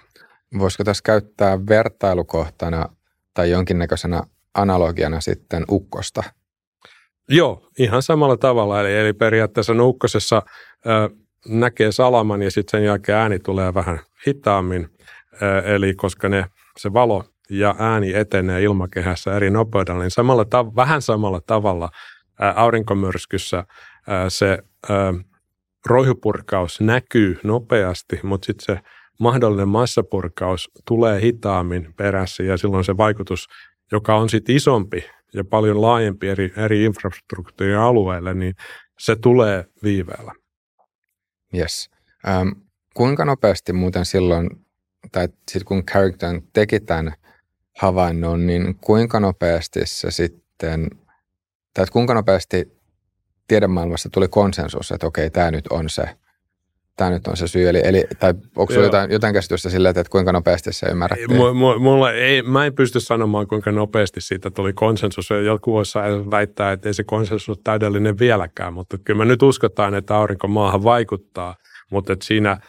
Voisiko 0.59 0.85
tässä 0.85 1.03
käyttää 1.05 1.67
vertailukohtana 1.67 2.89
tai 3.35 3.51
jonkinnäköisenä 3.51 4.23
analogiana 4.55 5.21
sitten 5.21 5.65
ukkosta? 5.71 6.23
Joo, 7.29 7.69
ihan 7.79 8.03
samalla 8.03 8.37
tavalla. 8.37 8.81
Eli, 8.81 8.97
eli 8.97 9.13
periaatteessa 9.13 9.73
ukkosessa 9.81 10.43
ö, 10.87 11.11
näkee 11.49 11.93
salaman 11.93 12.43
ja 12.43 12.51
sitten 12.51 12.81
sen 12.81 12.87
jälkeen 12.87 13.19
ääni 13.19 13.39
tulee 13.39 13.75
vähän 13.75 13.99
hitaammin. 14.27 14.89
Ö, 15.43 15.75
eli 15.75 15.95
koska 15.95 16.29
ne, 16.29 16.47
se 16.79 16.93
valo 16.93 17.25
ja 17.51 17.75
ääni 17.79 18.15
etenee 18.15 18.63
ilmakehässä 18.63 19.37
eri 19.37 19.51
nopeudella, 19.51 20.03
niin 20.03 20.11
samalla 20.11 20.45
ta- 20.45 20.77
vähän 20.77 21.03
samalla 21.03 21.41
tavalla 21.47 21.91
ää, 22.41 22.53
aurinkomyrskyssä 22.57 23.65
ää, 24.09 24.31
se 24.31 24.59
ää, 24.89 25.15
roihupurkaus 25.87 26.81
näkyy 26.81 27.39
nopeasti, 27.45 28.21
mutta 28.23 28.47
sitten 28.47 28.77
se 28.77 28.83
mahdollinen 29.21 29.69
massapurkaus 29.69 30.71
tulee 30.87 31.21
hitaammin 31.21 31.95
perässä 31.97 32.43
ja 32.43 32.57
silloin 32.57 32.85
se 32.85 32.97
vaikutus, 32.97 33.47
joka 33.93 34.17
on 34.17 34.29
sitten 34.29 34.57
isompi 34.57 35.05
ja 35.35 35.45
paljon 35.45 35.81
laajempi 35.81 36.29
eri, 36.29 36.53
eri 36.57 36.85
infrastruktuurin 36.85 37.77
alueille, 37.77 38.35
niin 38.35 38.55
se 38.99 39.17
tulee 39.17 39.65
viiveellä. 39.83 40.33
Yes. 41.55 41.91
Ähm, 42.29 42.49
kuinka 42.95 43.25
nopeasti 43.25 43.73
muuten 43.73 44.05
silloin, 44.05 44.51
tai 45.13 45.29
sitten 45.29 45.65
kun 45.65 45.85
Carrington 45.85 46.43
teki 46.53 46.81
tämän 46.81 47.13
havainnon, 47.81 48.47
niin 48.47 48.75
kuinka 48.81 49.21
nopeasti 49.21 49.81
se 49.85 50.11
sitten, 50.11 50.91
tai 51.75 51.87
kuinka 51.93 52.15
nopeasti 52.15 52.73
tiedemaailmassa 53.49 54.09
tuli 54.13 54.29
konsensus, 54.29 54.93
että 54.93 55.07
okei, 55.07 55.31
tämä 55.31 55.51
nyt 55.51 55.67
on 55.67 55.91
se, 55.91 56.05
tämä 56.97 57.11
nyt 57.11 57.27
on 57.27 57.37
se 57.37 57.49
syy, 57.49 57.69
eli, 57.69 57.81
eli 57.85 58.05
tai 58.19 58.35
onko 58.57 58.73
sinulla 58.73 58.87
jotain, 58.87 59.11
jotain 59.11 59.35
käsitystä 59.35 59.71
sillä, 59.71 59.89
että 59.89 60.05
kuinka 60.11 60.33
nopeasti 60.33 60.73
se 60.73 60.87
ymmärrettiin? 60.87 61.39
Mulla 61.81 62.13
ei, 62.13 62.43
mä 62.43 62.67
en 62.67 62.75
pysty 62.75 63.01
sanomaan, 63.01 63.47
kuinka 63.47 63.73
nopeasti 63.73 64.21
siitä 64.21 64.51
tuli 64.51 64.73
konsensus. 64.73 65.29
Joku 65.45 65.73
voisi 65.73 65.99
väittää, 66.31 66.73
että 66.73 66.89
ei 66.89 66.95
se 66.95 67.05
konsensus 67.05 67.49
ole 67.49 67.59
täydellinen 67.65 68.19
vieläkään, 68.19 68.73
mutta 68.73 68.99
kyllä 68.99 69.19
me 69.19 69.25
nyt 69.25 69.43
uskotaan, 69.43 69.95
että 69.95 70.17
aurinko 70.17 70.49
maahan 70.49 70.85
vaikuttaa, 70.85 71.57
mutta 71.91 72.13
että 72.13 72.27
siinä– 72.27 72.57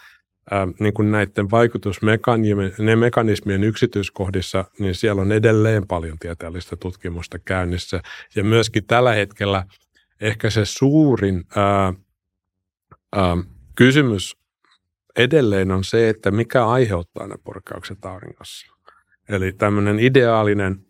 niin 0.79 0.93
kuin 0.93 1.11
näiden 1.11 1.51
vaikutusmekanismien 1.51 2.99
mekanismien 2.99 3.63
yksityiskohdissa, 3.63 4.65
niin 4.79 4.95
siellä 4.95 5.21
on 5.21 5.31
edelleen 5.31 5.87
paljon 5.87 6.19
tieteellistä 6.19 6.75
tutkimusta 6.75 7.39
käynnissä. 7.39 8.01
Ja 8.35 8.43
myöskin 8.43 8.85
tällä 8.85 9.13
hetkellä 9.13 9.65
ehkä 10.21 10.49
se 10.49 10.65
suurin 10.65 11.43
ää, 11.55 11.93
ää, 13.15 13.37
kysymys 13.75 14.37
edelleen 15.17 15.71
on 15.71 15.83
se, 15.83 16.09
että 16.09 16.31
mikä 16.31 16.67
aiheuttaa 16.67 17.27
ne 17.27 17.35
purkaukset 17.43 18.05
auringossa. 18.05 18.67
Eli 19.29 19.51
tämmöinen 19.51 19.99
ideaalinen 19.99 20.85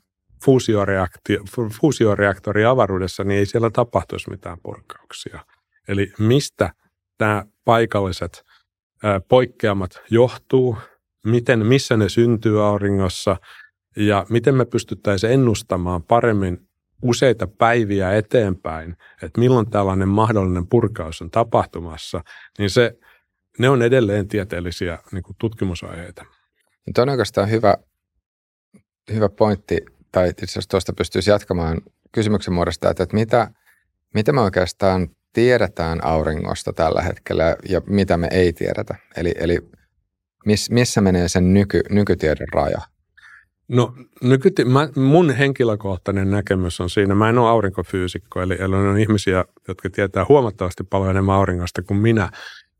fuusioreaktori 1.82 2.66
avaruudessa, 2.66 3.24
niin 3.24 3.40
ei 3.40 3.46
siellä 3.46 3.70
tapahtuisi 3.70 4.30
mitään 4.30 4.58
purkauksia. 4.64 5.46
Eli 5.88 6.12
mistä 6.20 6.74
tämä 7.18 7.46
paikalliset 7.66 8.44
poikkeamat 9.28 10.02
johtuu, 10.10 10.78
miten, 11.26 11.66
missä 11.66 11.98
ne 11.98 12.10
syntyy 12.10 12.66
auringossa 12.66 13.38
ja 13.98 14.26
miten 14.30 14.56
me 14.56 14.66
pystyttäisiin 14.66 15.34
ennustamaan 15.34 16.04
paremmin 16.04 16.68
useita 17.02 17.48
päiviä 17.48 18.14
eteenpäin, 18.16 18.96
että 19.24 19.40
milloin 19.40 19.70
tällainen 19.70 20.08
mahdollinen 20.08 20.68
purkaus 20.68 21.22
on 21.22 21.32
tapahtumassa, 21.32 22.24
niin 22.58 22.70
se, 22.70 22.98
ne 23.60 23.70
on 23.70 23.82
edelleen 23.82 24.28
tieteellisiä 24.28 25.00
niin 25.12 25.24
kuin 25.24 25.36
tutkimusaiheita. 25.40 26.26
Tuo 26.96 27.02
on 27.02 27.10
oikeastaan 27.10 27.50
hyvä, 27.50 27.78
hyvä 29.14 29.30
pointti, 29.30 29.86
tai 30.12 30.30
itse 30.30 30.46
asiassa 30.46 30.70
tuosta 30.70 30.94
pystyisi 30.94 31.30
jatkamaan 31.30 31.82
kysymyksen 32.12 32.54
muodosta, 32.54 32.90
että, 32.90 33.04
että 33.04 33.16
mitä, 33.16 33.52
mitä 34.14 34.34
me 34.34 34.42
oikeastaan 34.42 35.08
tiedetään 35.34 36.06
auringosta 36.06 36.74
tällä 36.74 37.02
hetkellä 37.02 37.56
ja 37.70 37.82
mitä 37.86 38.18
me 38.18 38.28
ei 38.32 38.54
tiedetä? 38.54 38.96
Eli, 39.18 39.34
eli 39.40 39.60
miss, 40.46 40.70
missä 40.70 41.02
menee 41.02 41.28
sen 41.28 41.54
nyky, 41.54 41.82
nykytiedon 41.90 42.48
raja? 42.54 42.82
No 43.68 43.94
nykyti, 44.24 44.66
mä, 44.66 44.90
mun 44.96 45.32
henkilökohtainen 45.32 46.32
näkemys 46.32 46.82
on 46.82 46.90
siinä, 46.90 47.16
mä 47.16 47.30
en 47.30 47.38
ole 47.38 47.50
aurinkofyysikko, 47.50 48.42
eli, 48.42 48.58
eli 48.60 48.76
on 48.76 49.00
ihmisiä, 49.00 49.46
jotka 49.68 49.90
tietää 49.90 50.26
huomattavasti 50.30 50.84
paljon 50.84 51.10
enemmän 51.10 51.36
auringosta 51.36 51.82
kuin 51.82 51.98
minä, 51.98 52.30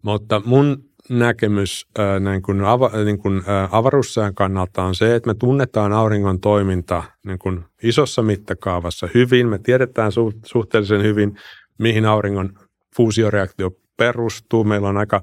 mutta 0.02 0.42
mun 0.46 0.84
näkemys 1.10 1.88
äh, 2.00 2.20
niin 2.32 2.42
kuin, 2.42 2.64
ava, 2.66 2.92
niin 3.06 3.18
kuin, 3.18 3.38
äh, 3.38 3.76
avaruussään 3.76 4.36
kannalta 4.36 4.84
on 4.84 4.96
se, 4.96 5.16
että 5.16 5.28
me 5.30 5.34
tunnetaan 5.34 5.94
auringon 5.94 6.40
toiminta 6.40 7.04
niin 7.26 7.40
kuin 7.40 7.66
isossa 7.84 8.22
mittakaavassa 8.22 9.08
hyvin, 9.14 9.48
me 9.48 9.60
tiedetään 9.60 10.12
su, 10.12 10.34
suhteellisen 10.46 11.04
hyvin, 11.04 11.38
mihin 11.82 12.06
auringon 12.06 12.50
fuusioreaktio 12.96 13.72
perustuu. 13.98 14.64
Meillä 14.64 14.90
on 14.90 14.98
aika 14.98 15.22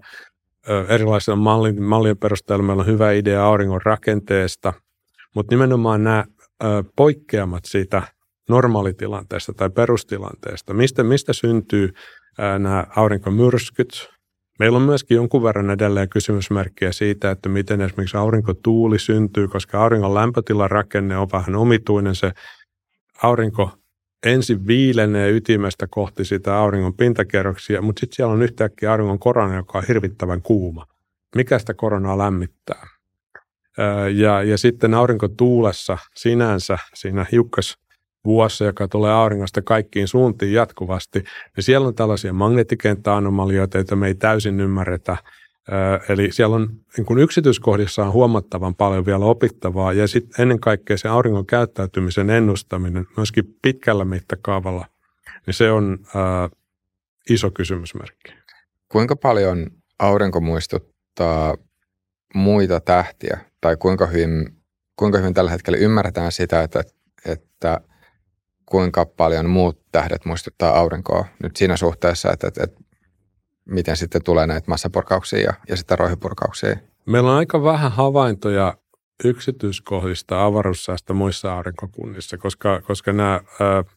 erilaisia 0.89 1.37
mallin, 1.37 1.83
mallien 1.83 2.19
perusteella 2.19 2.65
meillä 2.65 2.81
on 2.81 2.87
hyvä 2.87 3.13
idea 3.13 3.45
auringon 3.45 3.81
rakenteesta, 3.85 4.73
mutta 5.35 5.55
nimenomaan 5.55 6.05
nämä 6.05 6.25
poikkeamat 6.97 7.65
siitä 7.65 8.03
normaalitilanteesta 8.49 9.53
tai 9.53 9.71
perustilanteesta, 9.71 10.75
mistä, 10.75 11.03
mistä 11.03 11.33
syntyy 11.33 11.89
nämä 12.59 12.87
aurinkomyrskyt. 12.97 14.09
Meillä 14.59 14.77
on 14.77 14.83
myöskin 14.83 15.15
jonkun 15.15 15.43
verran 15.43 15.71
edelleen 15.71 16.09
kysymysmerkkiä 16.09 16.93
siitä, 16.93 17.31
että 17.31 17.49
miten 17.49 17.81
esimerkiksi 17.81 18.17
aurinkotuuli 18.17 18.99
syntyy, 18.99 19.49
koska 19.49 19.83
auringon 19.83 20.15
lämpötilan 20.15 20.71
rakenne 20.71 21.17
on 21.17 21.29
vähän 21.33 21.57
omituinen. 21.57 22.15
Se 22.15 22.33
aurinko 23.23 23.71
ensin 24.27 24.67
viilenee 24.67 25.31
ytimestä 25.31 25.87
kohti 25.91 26.25
sitä 26.25 26.59
auringon 26.59 26.95
pintakerroksia, 26.95 27.83
mutta 27.83 28.01
sitten 28.01 28.17
siellä 28.17 28.33
on 28.33 28.43
yhtäkkiä 28.43 28.91
auringon 28.91 29.19
korona, 29.19 29.57
joka 29.57 29.79
on 29.79 29.85
hirvittävän 29.89 30.43
kuuma. 30.43 30.87
Mikä 31.37 31.59
sitä 31.59 31.75
koronaa 31.75 32.19
lämmittää? 32.19 32.87
Ja, 34.15 34.43
ja 34.43 34.59
sitten 34.59 34.95
aurinkotuulessa 34.95 35.99
sinänsä 36.15 36.79
siinä 36.95 37.27
hiukkas 37.33 37.79
vuossa, 38.25 38.65
joka 38.65 38.89
tulee 38.89 39.13
auringosta 39.13 39.63
kaikkiin 39.63 40.09
suuntiin 40.09 40.53
jatkuvasti, 40.53 41.19
niin 41.57 41.65
siellä 41.65 41.89
on 41.89 41.95
tällaisia 41.95 42.33
magneettikenttäanomalioita, 42.33 43.79
joita 43.79 43.97
me 43.97 44.07
ei 44.07 44.15
täysin 44.15 44.61
ymmärretä. 44.61 45.17
Eli 46.09 46.33
siellä 46.33 46.57
on 46.57 46.69
niin 46.97 47.07
kuin 47.07 47.19
yksityiskohdissa 47.19 48.05
on 48.05 48.13
huomattavan 48.13 48.75
paljon 48.75 49.07
vielä 49.07 49.25
opittavaa 49.25 49.93
ja 49.93 50.07
sitten 50.09 50.43
ennen 50.43 50.61
kaikkea 50.61 50.99
se 50.99 51.09
auringon 51.09 51.47
käyttäytymisen 51.47 52.31
ennustaminen 52.31 53.07
myöskin 53.17 53.45
pitkällä 53.63 54.05
mittakaavalla, 54.05 54.87
niin 55.47 55.55
se 55.55 55.71
on 55.71 55.99
ää, 56.15 56.49
iso 57.31 57.51
kysymysmerkki. 57.51 58.33
Kuinka 58.89 59.17
paljon 59.17 59.67
aurinko 59.99 60.41
muistuttaa 60.41 61.57
muita 62.35 62.81
tähtiä 62.81 63.39
tai 63.61 63.77
kuinka 63.77 64.07
hyvin, 64.07 64.57
kuinka 64.97 65.19
hyvin 65.19 65.35
tällä 65.35 65.51
hetkellä 65.51 65.79
ymmärretään 65.79 66.33
sitä, 66.33 66.63
että, 66.63 66.83
että 67.27 67.81
kuinka 68.67 69.07
paljon 69.07 69.47
muut 69.51 69.83
tähdet 69.93 70.25
muistuttaa 70.25 70.79
aurinkoa 70.79 71.25
nyt 71.43 71.57
siinä 71.57 71.77
suhteessa, 71.77 72.33
että, 72.33 72.47
että, 72.49 72.65
että 72.65 72.81
miten 73.69 73.97
sitten 73.97 74.23
tulee 74.25 74.47
näitä 74.47 74.71
massapurkauksia 74.71 75.41
ja, 75.41 75.53
ja 75.69 75.77
sitten 75.77 75.99
roihipurkauksia? 75.99 76.77
Meillä 77.07 77.31
on 77.31 77.37
aika 77.39 77.63
vähän 77.63 77.93
havaintoja 77.93 78.75
yksityiskohdista 79.25 80.45
avaruussäästä 80.45 81.13
muissa 81.13 81.55
aurinkokunnissa, 81.55 82.39
koska, 82.39 82.81
koska 82.81 83.13
nämä 83.13 83.41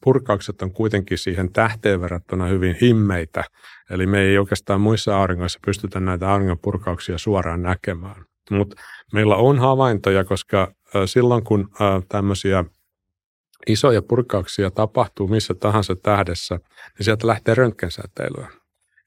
purkaukset 0.04 0.62
on 0.62 0.72
kuitenkin 0.72 1.18
siihen 1.18 1.54
tähteen 1.54 2.02
verrattuna 2.02 2.46
hyvin 2.46 2.76
himmeitä. 2.82 3.44
Eli 3.90 4.06
me 4.06 4.22
ei 4.22 4.38
oikeastaan 4.38 4.82
muissa 4.82 5.18
auringoissa 5.18 5.60
pystytä 5.66 6.00
näitä 6.00 6.32
auringonpurkauksia 6.32 7.18
suoraan 7.18 7.62
näkemään. 7.62 8.26
Mutta 8.52 8.76
meillä 9.14 9.36
on 9.36 9.60
havaintoja, 9.60 10.24
koska 10.24 10.74
silloin 11.06 11.44
kun 11.44 11.70
tämmöisiä 12.10 12.66
isoja 13.68 14.02
purkauksia 14.02 14.72
tapahtuu 14.72 15.28
missä 15.28 15.54
tahansa 15.54 15.96
tähdessä, 15.96 16.56
niin 16.98 17.06
sieltä 17.06 17.28
lähtee 17.28 17.56
röntgensäteilyä. 17.56 18.61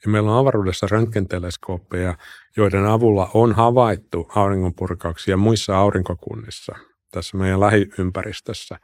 Ja 0.04 0.10
meillä 0.10 0.32
on 0.32 0.38
avaruudessa 0.38 0.86
röntgenteleskooppeja, 0.90 2.16
joiden 2.56 2.86
avulla 2.86 3.30
on 3.34 3.52
havaittu 3.52 4.30
auringonpurkauksia 4.34 5.36
muissa 5.36 5.78
aurinkokunnissa 5.78 6.76
tässä 7.10 7.36
meidän 7.36 7.60
lähiympäristössä. 7.60 8.78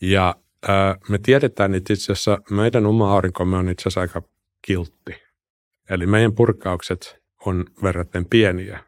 Ja 0.00 0.34
ää, 0.68 0.96
me 1.08 1.18
tiedetään, 1.18 1.74
että 1.74 1.92
itse 1.92 2.12
asiassa 2.12 2.38
meidän 2.50 2.86
oma 2.86 3.14
aurinkomme 3.14 3.56
on 3.56 3.68
itse 3.68 3.82
asiassa 3.82 4.00
aika 4.00 4.22
kiltti. 4.62 5.14
Eli 5.90 6.06
meidän 6.06 6.32
purkaukset 6.32 7.16
on 7.46 7.64
verraten 7.82 8.24
pieniä. 8.24 8.80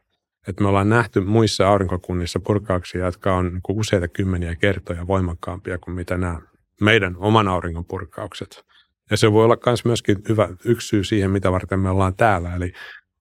Et 0.49 0.61
me 0.61 0.69
ollaan 0.69 0.89
nähty 0.89 1.21
muissa 1.21 1.69
aurinkokunnissa 1.69 2.41
purkauksia, 2.41 3.05
jotka 3.05 3.37
on 3.37 3.53
niin 3.53 3.79
useita 3.79 4.09
kymmeniä 4.09 4.57
kertoja 4.57 5.07
voimakkaampia 5.07 5.79
kuin 5.79 5.95
mitä 5.95 6.17
nämä 6.17 6.41
meidän 6.81 7.17
oman 7.17 7.49
auringon 7.49 7.85
purkaukset. 7.85 8.65
Ja 9.11 9.17
se 9.17 9.33
voi 9.33 9.45
olla 9.45 9.57
myös 9.67 9.85
myöskin 9.85 10.19
hyvä 10.29 10.49
yksi 10.65 10.89
syy 10.89 11.05
siihen, 11.05 11.31
mitä 11.31 11.53
varten 11.53 11.81
me 11.81 11.91
ollaan 11.91 12.15
täällä. 12.15 12.55
Eli, 12.55 12.73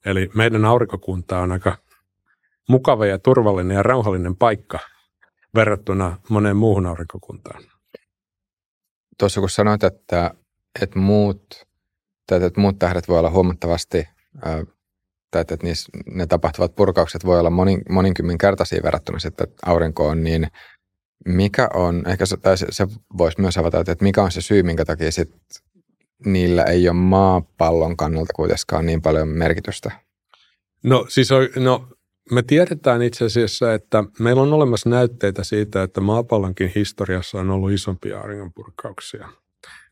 eli 0.05 0.29
meidän 0.35 0.65
aurinkokunta 0.65 1.39
on 1.39 1.51
aika 1.51 1.77
mukava 2.69 3.05
ja 3.05 3.19
turvallinen 3.19 3.75
ja 3.75 3.83
rauhallinen 3.83 4.35
paikka 4.35 4.79
verrattuna 5.55 6.17
moneen 6.29 6.57
muuhun 6.57 6.85
aurinkokuntaan. 6.85 7.63
Tuossa 9.19 9.39
kun 9.39 9.49
sanoit, 9.49 9.83
että, 9.83 10.31
että, 10.81 10.99
muut, 10.99 11.67
että 12.31 12.61
muut 12.61 12.79
tähdet 12.79 13.07
voi 13.07 13.19
olla 13.19 13.29
huomattavasti, 13.29 14.07
tai 15.31 15.41
että 15.41 15.57
niissä, 15.63 15.89
ne 16.05 16.27
tapahtuvat 16.27 16.75
purkaukset 16.75 17.25
voi 17.25 17.39
olla 17.39 17.49
monin, 17.49 17.81
moninkymmenkertaisia 17.89 18.83
verrattuna 18.83 19.19
sitten 19.19 19.47
aurinkoon, 19.65 20.23
niin 20.23 20.47
mikä 21.25 21.69
on, 21.73 22.03
ehkä 22.07 22.25
se, 22.25 22.37
tai 22.37 22.57
se, 22.57 22.67
se 22.69 22.87
voisi 23.17 23.41
myös 23.41 23.57
avata, 23.57 23.79
että 23.79 24.03
mikä 24.03 24.23
on 24.23 24.31
se 24.31 24.41
syy, 24.41 24.63
minkä 24.63 24.85
takia 24.85 25.11
sit 25.11 25.31
niillä 26.25 26.63
ei 26.63 26.89
ole 26.89 26.97
maapallon 26.97 27.97
kannalta 27.97 28.33
kuitenkaan 28.35 28.85
niin 28.85 29.01
paljon 29.01 29.27
merkitystä? 29.27 29.91
No 30.83 31.05
siis 31.09 31.31
on, 31.31 31.47
no, 31.55 31.87
me 32.31 32.43
tiedetään 32.43 33.01
itse 33.01 33.25
asiassa, 33.25 33.73
että 33.73 34.03
meillä 34.19 34.41
on 34.41 34.53
olemassa 34.53 34.89
näytteitä 34.89 35.43
siitä, 35.43 35.83
että 35.83 36.01
maapallonkin 36.01 36.71
historiassa 36.75 37.39
on 37.39 37.49
ollut 37.49 37.71
isompia 37.71 38.19
auringonpurkauksia. 38.19 39.29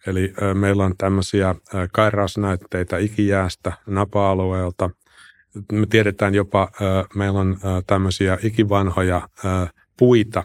Eli 0.08 0.34
ö, 0.42 0.54
meillä 0.54 0.86
on 0.86 0.98
tämmöisiä 0.98 1.56
kairausnäytteitä 1.92 2.98
ikijäästä 2.98 3.74
napa-alueelta. 3.88 4.90
Me 5.72 5.86
tiedetään 5.86 6.36
jopa, 6.36 6.72
ö, 6.82 6.84
meillä 7.16 7.40
on 7.40 7.58
tämmöisiä 7.88 8.38
ikivanhoja 8.44 9.30
puita, 9.98 10.44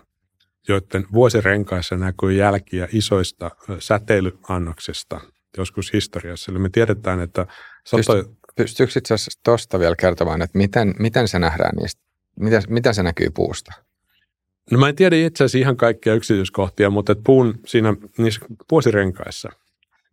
joiden 0.68 1.06
vuosirenkaissa 1.12 1.96
näkyy 1.96 2.32
jälkiä 2.32 2.88
isoista 2.92 3.50
säteilyannoksista– 3.78 5.20
joskus 5.56 5.92
historiassa. 5.92 6.52
Eli 6.52 6.58
me 6.58 6.68
tiedetään, 6.68 7.20
että 7.20 7.46
satoja... 7.86 8.24
Pystyykö 8.56 8.92
itse 8.96 9.14
asiassa 9.14 9.40
tuosta 9.44 9.78
vielä 9.78 9.96
kertomaan, 9.96 10.42
että 10.42 10.58
miten, 10.58 10.94
miten 10.98 11.28
se 11.28 11.38
nähdään 11.38 11.76
niistä, 11.76 12.02
miten, 12.40 12.62
miten 12.68 12.94
se 12.94 13.02
näkyy 13.02 13.30
puusta? 13.30 13.72
No 14.70 14.78
mä 14.78 14.88
en 14.88 14.96
tiedä 14.96 15.16
itse 15.16 15.44
asiassa 15.44 15.58
ihan 15.58 15.76
kaikkia 15.76 16.14
yksityiskohtia, 16.14 16.90
mutta 16.90 17.12
että 17.12 17.24
puun 17.26 17.54
siinä 17.66 17.94
niissä 18.18 18.40
vuosirenkaissa, 18.70 19.48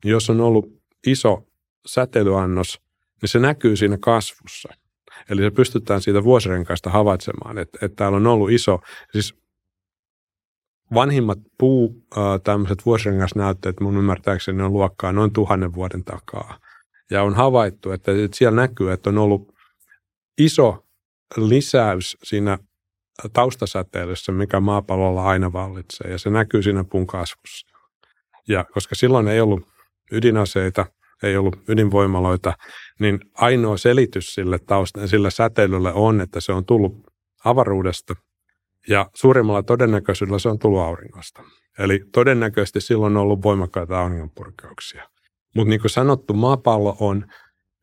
jos 0.05 0.29
on 0.29 0.41
ollut 0.41 0.81
iso 1.07 1.47
säteilyannos, 1.85 2.81
niin 3.21 3.29
se 3.29 3.39
näkyy 3.39 3.75
siinä 3.75 3.97
kasvussa. 4.01 4.69
Eli 5.29 5.41
se 5.41 5.51
pystytään 5.51 6.01
siitä 6.01 6.23
vuosirenkaista 6.23 6.89
havaitsemaan, 6.89 7.57
että, 7.57 7.79
että 7.81 7.95
täällä 7.95 8.15
on 8.15 8.27
ollut 8.27 8.51
iso, 8.51 8.79
siis 9.11 9.35
vanhimmat 10.93 11.39
puu 11.57 12.07
tämmöiset 12.43 12.85
vuosirengasnäytteet 12.85 13.79
mun 13.79 13.97
ymmärtääkseni 13.97 14.63
on 14.63 14.73
luokkaa 14.73 15.11
noin 15.11 15.33
tuhannen 15.33 15.73
vuoden 15.73 16.03
takaa. 16.03 16.59
Ja 17.11 17.23
on 17.23 17.33
havaittu, 17.33 17.91
että, 17.91 18.11
siellä 18.33 18.61
näkyy, 18.61 18.91
että 18.91 19.09
on 19.09 19.17
ollut 19.17 19.53
iso 20.37 20.85
lisäys 21.37 22.17
siinä 22.23 22.57
taustasäteilyssä, 23.33 24.31
mikä 24.31 24.59
maapallolla 24.59 25.23
aina 25.23 25.53
vallitsee, 25.53 26.11
ja 26.11 26.17
se 26.17 26.29
näkyy 26.29 26.63
siinä 26.63 26.83
puun 26.83 27.07
kasvussa. 27.07 27.67
Ja 28.47 28.63
koska 28.63 28.95
silloin 28.95 29.27
ei 29.27 29.41
ollut 29.41 29.67
ydinaseita, 30.11 30.85
ei 31.23 31.37
ollut 31.37 31.59
ydinvoimaloita, 31.69 32.53
niin 32.99 33.19
ainoa 33.33 33.77
selitys 33.77 34.33
sille 34.33 34.59
tausta, 34.59 35.07
sille 35.07 35.31
säteilylle 35.31 35.93
on, 35.93 36.21
että 36.21 36.39
se 36.41 36.51
on 36.51 36.65
tullut 36.65 36.93
avaruudesta– 37.45 38.13
ja 38.89 39.09
suurimmalla 39.13 39.63
todennäköisyydellä 39.63 40.39
se 40.39 40.49
on 40.49 40.59
tullut 40.59 40.81
auringosta. 40.81 41.43
Eli 41.79 42.03
todennäköisesti 42.11 42.81
silloin 42.81 43.17
on 43.17 43.23
ollut 43.23 43.43
voimakkaita 43.43 43.99
auringonpurkauksia. 43.99 45.09
Mutta 45.55 45.69
niin 45.69 45.81
kuin 45.81 45.91
sanottu, 45.91 46.33
maapallo 46.33 46.97
on 46.99 47.25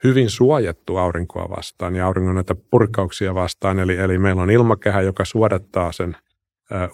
hyvin 0.05 0.31
suojattu 0.31 0.97
aurinkoa 0.97 1.51
vastaan 1.57 1.97
ja 1.97 2.07
auringon 2.07 2.35
näitä 2.35 2.55
purkauksia 2.71 3.35
vastaan. 3.35 3.79
Eli, 3.79 3.97
eli 3.97 4.19
meillä 4.19 4.43
on 4.43 4.51
ilmakehä, 4.51 5.01
joka 5.01 5.25
suodattaa 5.25 5.93
sen 5.93 6.17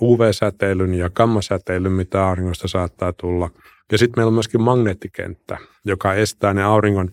UV-säteilyn 0.02 0.94
ja 0.94 1.10
gammasäteilyn, 1.10 1.92
mitä 1.92 2.26
auringosta 2.26 2.68
saattaa 2.68 3.12
tulla. 3.12 3.50
Ja 3.92 3.98
sitten 3.98 4.20
meillä 4.20 4.28
on 4.28 4.34
myöskin 4.34 4.62
magneettikenttä, 4.62 5.58
joka 5.84 6.14
estää 6.14 6.54
ne 6.54 6.62
auringon, 6.64 7.10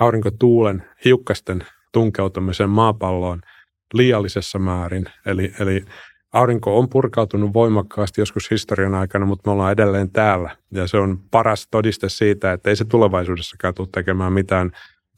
aurinkotuulen 0.00 0.84
hiukkasten 1.04 1.66
tunkeutumisen 1.92 2.70
maapalloon– 2.70 3.40
liiallisessa 3.94 4.58
määrin. 4.58 5.06
Eli, 5.26 5.52
eli 5.60 5.84
aurinko 6.32 6.78
on 6.78 6.88
purkautunut 6.88 7.54
voimakkaasti 7.54 8.20
joskus 8.20 8.50
historian 8.50 8.94
aikana, 8.94 9.26
mutta 9.26 9.50
me 9.50 9.52
ollaan 9.52 9.72
edelleen 9.72 10.10
täällä. 10.10 10.56
Ja 10.70 10.86
se 10.86 10.96
on 10.96 11.20
paras 11.30 11.68
todiste 11.70 12.08
siitä, 12.08 12.52
että 12.52 12.70
ei 12.70 12.76
se 12.76 12.84
tulevaisuudessakaan 12.84 13.74
tule 13.74 13.88
tekemään 13.92 14.32
mitään 14.32 14.70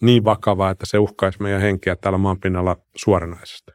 niin 0.03 0.25
vakavaa, 0.25 0.71
että 0.71 0.87
se 0.87 0.99
uhkaisi 0.99 1.43
meidän 1.43 1.61
henkeä 1.61 1.97
täällä 1.97 2.19
maanpinnalla 2.19 2.77
suoranaisesti. 2.97 3.73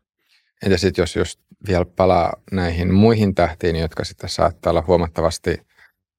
Entä 0.65 0.77
sitten 0.77 1.01
jos, 1.01 1.15
jos 1.15 1.39
vielä 1.67 1.85
palaa 1.85 2.33
näihin 2.51 2.93
muihin 2.93 3.35
tähtiin, 3.35 3.75
jotka 3.75 4.03
sitten 4.03 4.29
saattaa 4.29 4.69
olla 4.69 4.83
huomattavasti, 4.87 5.57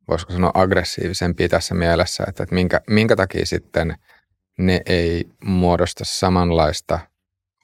voisiko 0.08 0.32
sanoa 0.32 0.50
aggressiivisempia 0.54 1.48
tässä 1.48 1.74
mielessä, 1.74 2.24
että, 2.28 2.42
että 2.42 2.54
minkä, 2.54 2.80
minkä 2.90 3.16
takia 3.16 3.46
sitten 3.46 3.94
ne 4.58 4.80
ei 4.86 5.24
muodosta 5.44 6.04
samanlaista– 6.04 6.98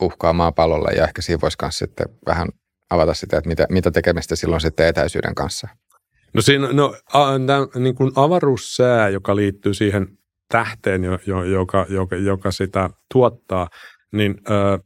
uhkaa 0.03 0.33
maapallolle 0.33 0.91
ja 0.97 1.05
ehkä 1.05 1.23
siinä 1.23 1.41
voisi 1.41 1.57
sitten 1.71 2.07
vähän 2.27 2.49
avata 2.91 3.15
sitä, 3.15 3.39
että 3.39 3.49
mitä, 3.49 3.67
mitä 3.71 3.91
tekemistä 3.91 4.37
silloin 4.37 4.61
sitten 4.61 4.87
etäisyyden 4.87 5.35
kanssa. 5.35 5.69
No 6.35 6.43
siinä 6.43 6.73
no, 6.73 6.95
a, 7.13 7.25
tämän, 7.47 7.69
niin 7.75 7.95
kuin 7.95 8.13
avaruussää, 8.15 9.09
joka 9.09 9.37
liittyy 9.37 9.75
siihen 9.75 10.07
tähteen, 10.49 11.05
jo, 11.05 11.19
jo, 11.27 11.45
joka, 11.45 11.87
joka, 11.89 12.17
joka 12.17 12.51
sitä 12.51 12.91
tuottaa, 13.13 13.69
niin 14.13 14.35
ö, 14.51 14.79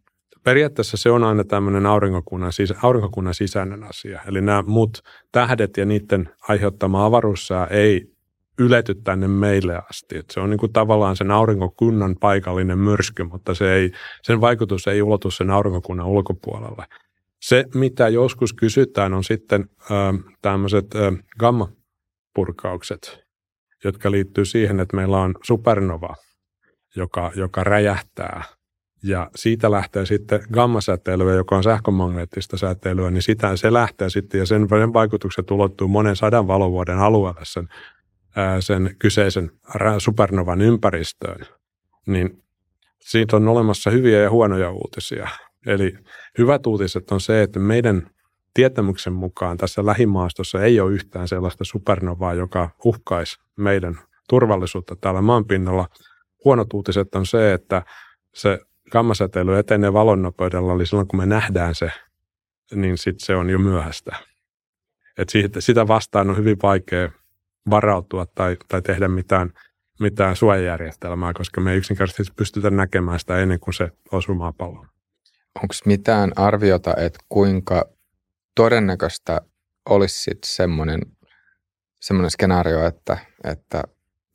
periaatteessa 0.44 0.96
se 0.96 1.10
on 1.10 1.24
aina 1.24 1.44
tämmöinen 1.44 1.86
aurinkokunnan, 1.86 2.52
sis, 2.52 2.74
aurinkokunnan 2.82 3.34
sisäinen 3.34 3.84
asia. 3.84 4.20
Eli 4.26 4.40
nämä 4.40 4.62
muut 4.62 5.02
tähdet 5.32 5.76
ja 5.76 5.84
niiden 5.84 6.30
aiheuttama 6.48 7.04
avaruussää 7.04 7.66
ei 7.66 8.13
ylety 8.58 8.94
tänne 8.94 9.28
meille 9.28 9.82
asti. 9.90 10.16
Et 10.16 10.30
se 10.30 10.40
on 10.40 10.50
niin 10.50 10.58
kuin 10.58 10.72
tavallaan 10.72 11.16
sen 11.16 11.30
aurinkokunnan 11.30 12.16
paikallinen 12.20 12.78
myrsky, 12.78 13.24
mutta 13.24 13.54
se 13.54 13.72
ei, 13.72 13.92
sen 14.22 14.40
vaikutus 14.40 14.86
ei 14.86 15.02
ulotu 15.02 15.30
sen 15.30 15.50
aurinkokunnan 15.50 16.06
ulkopuolelle. 16.06 16.84
Se, 17.42 17.64
mitä 17.74 18.08
joskus 18.08 18.52
kysytään, 18.52 19.14
on 19.14 19.24
sitten 19.24 19.68
tämmöiset 20.42 20.94
ö, 20.94 21.12
gamma-purkaukset, 21.38 23.24
jotka 23.84 24.10
liittyy 24.10 24.44
siihen, 24.44 24.80
että 24.80 24.96
meillä 24.96 25.18
on 25.18 25.34
supernova, 25.42 26.16
joka, 26.96 27.32
joka 27.36 27.64
räjähtää 27.64 28.42
ja 29.04 29.30
siitä 29.36 29.70
lähtee 29.70 30.06
sitten 30.06 30.40
gammasäteilyä, 30.52 31.34
joka 31.34 31.56
on 31.56 31.62
sähkömagneettista 31.62 32.56
säteilyä, 32.56 33.10
niin 33.10 33.22
sitä 33.22 33.56
se 33.56 33.72
lähtee 33.72 34.10
sitten 34.10 34.38
ja 34.38 34.46
sen 34.46 34.68
vaikutukset 34.70 35.50
ulottuu 35.50 35.88
monen 35.88 36.16
sadan 36.16 36.46
valovuoden 36.46 36.98
alueelle 36.98 37.40
sen, 37.42 37.68
sen 38.60 38.96
kyseisen 38.98 39.50
supernovan 39.98 40.60
ympäristöön. 40.60 41.46
Niin 42.06 42.42
siitä 43.00 43.36
on 43.36 43.48
olemassa 43.48 43.90
hyviä 43.90 44.20
ja 44.20 44.30
huonoja 44.30 44.70
uutisia. 44.70 45.28
Eli 45.66 45.94
hyvät 46.38 46.66
uutiset 46.66 47.10
on 47.10 47.20
se, 47.20 47.42
että 47.42 47.58
meidän 47.58 48.10
tietämyksen 48.54 49.12
mukaan 49.12 49.56
tässä 49.56 49.86
lähimaastossa 49.86 50.62
ei 50.62 50.80
ole 50.80 50.92
yhtään 50.92 51.28
sellaista 51.28 51.64
supernovaa, 51.64 52.34
joka 52.34 52.70
uhkaisi 52.84 53.38
meidän 53.56 53.98
turvallisuutta 54.28 54.96
täällä 54.96 55.20
maanpinnalla. 55.20 55.88
Huonot 56.44 56.72
uutiset 56.72 57.14
on 57.14 57.26
se, 57.26 57.52
että 57.52 57.82
se 58.34 58.58
gammasäteily 58.90 59.58
etenee 59.58 59.92
valonnopeudella, 59.92 60.72
eli 60.72 60.86
silloin 60.86 61.08
kun 61.08 61.18
me 61.18 61.26
nähdään 61.26 61.74
se, 61.74 61.90
niin 62.74 62.98
sitten 62.98 63.26
se 63.26 63.36
on 63.36 63.50
jo 63.50 63.58
myöhäistä. 63.58 64.16
Et 65.18 65.28
sitä 65.58 65.88
vastaan 65.88 66.30
on 66.30 66.36
hyvin 66.36 66.56
vaikea 66.62 67.10
varautua 67.70 68.26
tai, 68.34 68.56
tai 68.68 68.82
tehdä 68.82 69.08
mitään, 69.08 69.50
mitään 70.00 70.36
suojajärjestelmää, 70.36 71.32
koska 71.32 71.60
me 71.60 71.72
ei 71.72 71.78
yksinkertaisesti 71.78 72.32
pystytä 72.36 72.70
näkemään 72.70 73.20
sitä 73.20 73.38
ennen 73.38 73.60
kuin 73.60 73.74
se 73.74 73.88
osuu 74.12 74.34
maapalloon. 74.34 74.88
Onko 75.54 75.74
mitään 75.86 76.32
arviota, 76.36 76.94
että 76.96 77.18
kuinka 77.28 77.84
todennäköistä 78.54 79.40
olisi 79.90 80.22
sitten 80.22 80.50
semmoinen, 80.50 81.00
semmoinen 82.00 82.30
skenaario, 82.30 82.86
että, 82.86 83.18
että 83.44 83.82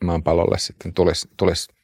maapallolle 0.04 0.58
sitten 0.60 0.94
tulisi, 0.94 1.28
tulisi 1.38 1.79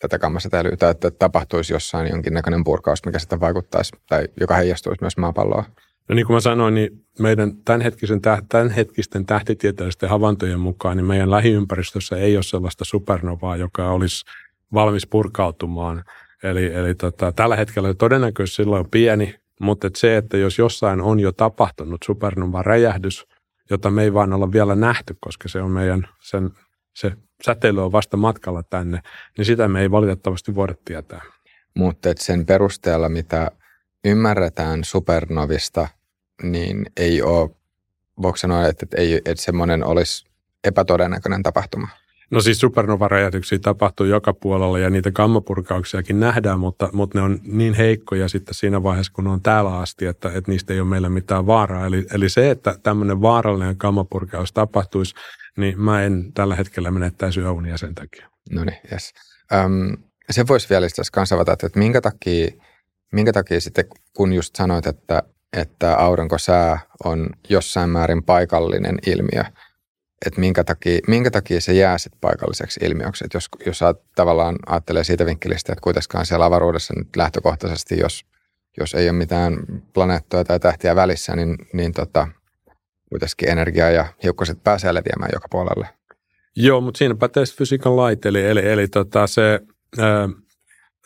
tätä 0.00 0.18
kammasäteilyä 0.18 0.90
että 0.90 1.10
tapahtuisi 1.10 1.72
jossain 1.72 2.10
jonkinnäköinen 2.10 2.64
purkaus, 2.64 3.04
mikä 3.06 3.18
sitä 3.18 3.40
vaikuttaisi 3.40 3.92
tai 4.08 4.28
joka 4.40 4.54
heijastuisi 4.54 5.02
myös 5.02 5.16
maapalloa? 5.16 5.64
No 6.08 6.14
niin 6.14 6.26
kuin 6.26 6.34
mä 6.34 6.40
sanoin, 6.40 6.74
niin 6.74 7.04
meidän 7.18 7.56
tämänhetkisen, 7.64 8.20
tämänhetkisten 8.48 9.26
tähtitieteellisten 9.26 10.08
havaintojen 10.08 10.60
mukaan, 10.60 10.96
niin 10.96 11.06
meidän 11.06 11.30
lähiympäristössä 11.30 12.16
ei 12.16 12.36
ole 12.36 12.42
sellaista 12.42 12.84
supernovaa, 12.84 13.56
joka 13.56 13.90
olisi 13.90 14.24
valmis 14.74 15.06
purkautumaan. 15.06 16.04
Eli, 16.42 16.74
eli 16.74 16.94
tota, 16.94 17.32
tällä 17.32 17.56
hetkellä 17.56 17.94
todennäköisesti 17.94 18.56
silloin 18.56 18.80
on 18.80 18.90
pieni, 18.90 19.34
mutta 19.60 19.86
et 19.86 19.96
se, 19.96 20.16
että 20.16 20.36
jos 20.36 20.58
jossain 20.58 21.00
on 21.00 21.20
jo 21.20 21.32
tapahtunut 21.32 22.02
supernova 22.04 22.62
räjähdys, 22.62 23.26
jota 23.70 23.90
me 23.90 24.02
ei 24.02 24.14
vaan 24.14 24.32
olla 24.32 24.52
vielä 24.52 24.74
nähty, 24.74 25.16
koska 25.20 25.48
se 25.48 25.62
on 25.62 25.70
meidän 25.70 26.08
sen 26.20 26.50
se 26.94 27.12
säteily 27.44 27.84
on 27.84 27.92
vasta 27.92 28.16
matkalla 28.16 28.62
tänne, 28.62 29.00
niin 29.38 29.44
sitä 29.44 29.68
me 29.68 29.80
ei 29.80 29.90
valitettavasti 29.90 30.54
voida 30.54 30.74
tietää. 30.84 31.20
Mutta 31.74 32.08
sen 32.16 32.46
perusteella, 32.46 33.08
mitä 33.08 33.50
ymmärretään 34.04 34.84
supernovista, 34.84 35.88
niin 36.42 36.86
ei 36.96 37.22
ole, 37.22 37.50
voiko 38.22 38.36
sanoa, 38.36 38.66
että, 38.66 38.86
ei, 38.96 39.14
että 39.14 39.42
semmoinen 39.42 39.84
olisi 39.84 40.26
epätodennäköinen 40.64 41.42
tapahtuma? 41.42 41.88
No 42.30 42.40
siis 42.40 42.60
supernova-räjähdyksiä 42.60 43.58
tapahtuu 43.58 44.06
joka 44.06 44.32
puolella 44.32 44.78
ja 44.78 44.90
niitä 44.90 45.10
gammapurkauksiakin 45.10 46.20
nähdään, 46.20 46.60
mutta, 46.60 46.88
mutta 46.92 47.18
ne 47.18 47.22
on 47.22 47.38
niin 47.42 47.74
heikkoja 47.74 48.28
sitten 48.28 48.54
siinä 48.54 48.82
vaiheessa, 48.82 49.12
kun 49.12 49.24
ne 49.24 49.30
on 49.30 49.42
täällä 49.42 49.78
asti, 49.78 50.06
että, 50.06 50.28
että 50.34 50.50
niistä 50.50 50.74
ei 50.74 50.80
ole 50.80 50.88
meillä 50.88 51.08
mitään 51.08 51.46
vaaraa. 51.46 51.86
Eli, 51.86 52.06
eli 52.14 52.28
se, 52.28 52.50
että 52.50 52.74
tämmöinen 52.82 53.22
vaarallinen 53.22 53.76
gammapurkaus 53.78 54.52
tapahtuisi, 54.52 55.14
niin 55.56 55.80
mä 55.80 56.02
en 56.02 56.32
tällä 56.34 56.56
hetkellä 56.56 56.90
menettäisi 56.90 57.40
yöunia 57.40 57.76
sen 57.76 57.94
takia. 57.94 58.30
No 58.50 58.64
niin, 58.64 58.78
yes. 58.92 59.12
Öm, 59.52 59.96
se 60.30 60.46
voisi 60.46 60.68
vielä 60.70 60.86
itse 60.86 61.02
asiassa 61.02 61.36
että 61.52 61.78
minkä 61.78 62.00
takia, 62.00 62.48
minkä 63.12 63.32
takia 63.32 63.60
sitten, 63.60 63.84
kun 64.16 64.32
just 64.32 64.56
sanoit, 64.56 64.86
että, 64.86 65.22
että 65.56 65.96
aurinkosää 65.96 66.78
on 67.04 67.30
jossain 67.48 67.90
määrin 67.90 68.22
paikallinen 68.22 68.98
ilmiö, 69.06 69.44
että 70.26 70.40
minkä 70.40 70.64
takia, 70.64 71.00
minkä 71.08 71.30
takia 71.30 71.60
se 71.60 71.72
jää 71.72 71.98
sitten 71.98 72.20
paikalliseksi 72.20 72.80
ilmiöksi. 72.82 73.24
Että 73.24 73.36
jos, 73.36 73.48
jos 73.66 73.80
tavallaan 74.14 74.56
ajattelee 74.66 75.04
siitä 75.04 75.26
vinkkelistä, 75.26 75.72
että 75.72 75.82
kuitenkaan 75.82 76.26
siellä 76.26 76.44
avaruudessa 76.44 76.94
nyt 76.96 77.16
lähtökohtaisesti, 77.16 77.98
jos, 77.98 78.26
jos 78.80 78.94
ei 78.94 79.08
ole 79.08 79.18
mitään 79.18 79.56
planeettoja 79.92 80.44
tai 80.44 80.60
tähtiä 80.60 80.96
välissä, 80.96 81.36
niin, 81.36 81.56
niin 81.72 81.92
tota, 81.92 82.28
kuitenkin 83.10 83.48
energiaa 83.48 83.90
ja 83.90 84.06
hiukkaset 84.22 84.64
pääsee 84.64 84.94
leviämään 84.94 85.30
joka 85.32 85.48
puolelle. 85.50 85.88
Joo, 86.56 86.80
mutta 86.80 86.98
siinä 86.98 87.14
pätee 87.14 87.44
fysiikan 87.56 87.96
lait, 87.96 88.26
eli, 88.26 88.46
eli, 88.46 88.60
eli 88.60 88.88
tota 88.88 89.26
se, 89.26 89.60
ää, 89.98 90.28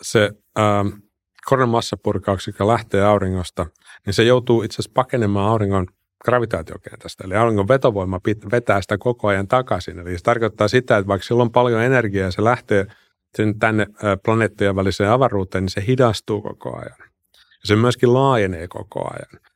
se 0.03 0.31
ää, 0.57 0.85
koronamassapurkaus, 1.47 2.47
joka 2.47 2.67
lähtee 2.67 3.05
auringosta, 3.05 3.67
niin 4.07 4.14
se 4.14 4.25
joutuu 4.25 4.62
itse 4.62 4.75
asiassa 4.75 4.90
pakenemaan 4.95 5.51
auringon 5.51 5.87
gravitaatiokentästä. 6.25 7.25
Eli 7.25 7.35
auringon 7.35 7.69
vetovoima 7.69 8.21
vetää 8.53 8.83
sitä 8.83 8.99
koko 8.99 9.29
ajan 9.29 9.49
takaisin. 9.49 9.99
Eli 9.99 10.19
se 10.19 10.25
tarkoittaa 10.25 10.69
sitä, 10.69 10.97
että 10.97 11.09
vaikka 11.09 11.27
sillä 11.27 11.43
on 11.43 11.53
paljon 11.53 11.83
energiaa 11.83 12.25
ja 12.25 12.33
se 12.33 12.45
lähtee 12.45 12.87
tänne 13.59 13.87
planeettojen 14.25 14.77
väliseen 14.77 15.11
avaruuteen, 15.11 15.64
niin 15.64 15.71
se 15.71 15.85
hidastuu 15.87 16.43
koko 16.43 16.77
ajan. 16.77 16.97
Ja 17.38 17.64
se 17.64 17.77
myöskin 17.77 18.14
laajenee 18.14 18.69
koko 18.69 19.01
ajan. 19.01 19.54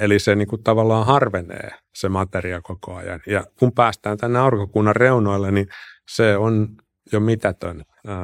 Eli 0.00 0.18
se 0.18 0.34
niin 0.34 0.48
kuin 0.48 0.62
tavallaan 0.62 1.06
harvenee 1.06 1.70
se 1.94 2.08
materia 2.08 2.60
koko 2.60 2.94
ajan. 2.94 3.20
Ja 3.26 3.44
kun 3.58 3.72
päästään 3.72 4.18
tänne 4.18 4.38
aurinkokunnan 4.38 4.96
reunoille, 4.96 5.50
niin 5.50 5.68
se 6.08 6.36
on 6.36 6.68
jo 7.12 7.20
mitätön 7.20 7.82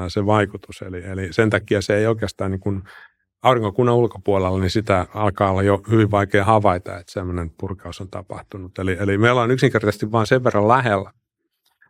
se 0.09 0.27
vaikutus. 0.27 0.83
Eli, 0.83 1.05
eli 1.05 1.33
sen 1.33 1.51
takia 1.51 1.83
se 1.83 1.97
ei 1.97 2.07
oikeastaan 2.07 2.51
niin 2.51 2.61
kuin 2.61 2.83
aurinkokunnan 3.43 3.95
ulkopuolella, 3.95 4.59
niin 4.59 4.71
sitä 4.71 5.07
alkaa 5.15 5.51
olla 5.51 5.63
jo 5.63 5.83
hyvin 5.91 6.11
vaikea 6.11 6.45
havaita, 6.45 6.99
että 6.99 7.13
sellainen 7.13 7.51
purkaus 7.51 8.01
on 8.01 8.11
tapahtunut. 8.11 8.79
Eli, 8.79 8.97
eli 9.01 9.19
meillä 9.19 9.43
on 9.43 9.51
yksinkertaisesti 9.51 10.13
vain 10.13 10.27
sen 10.27 10.45
verran 10.45 10.69
lähellä 10.69 11.13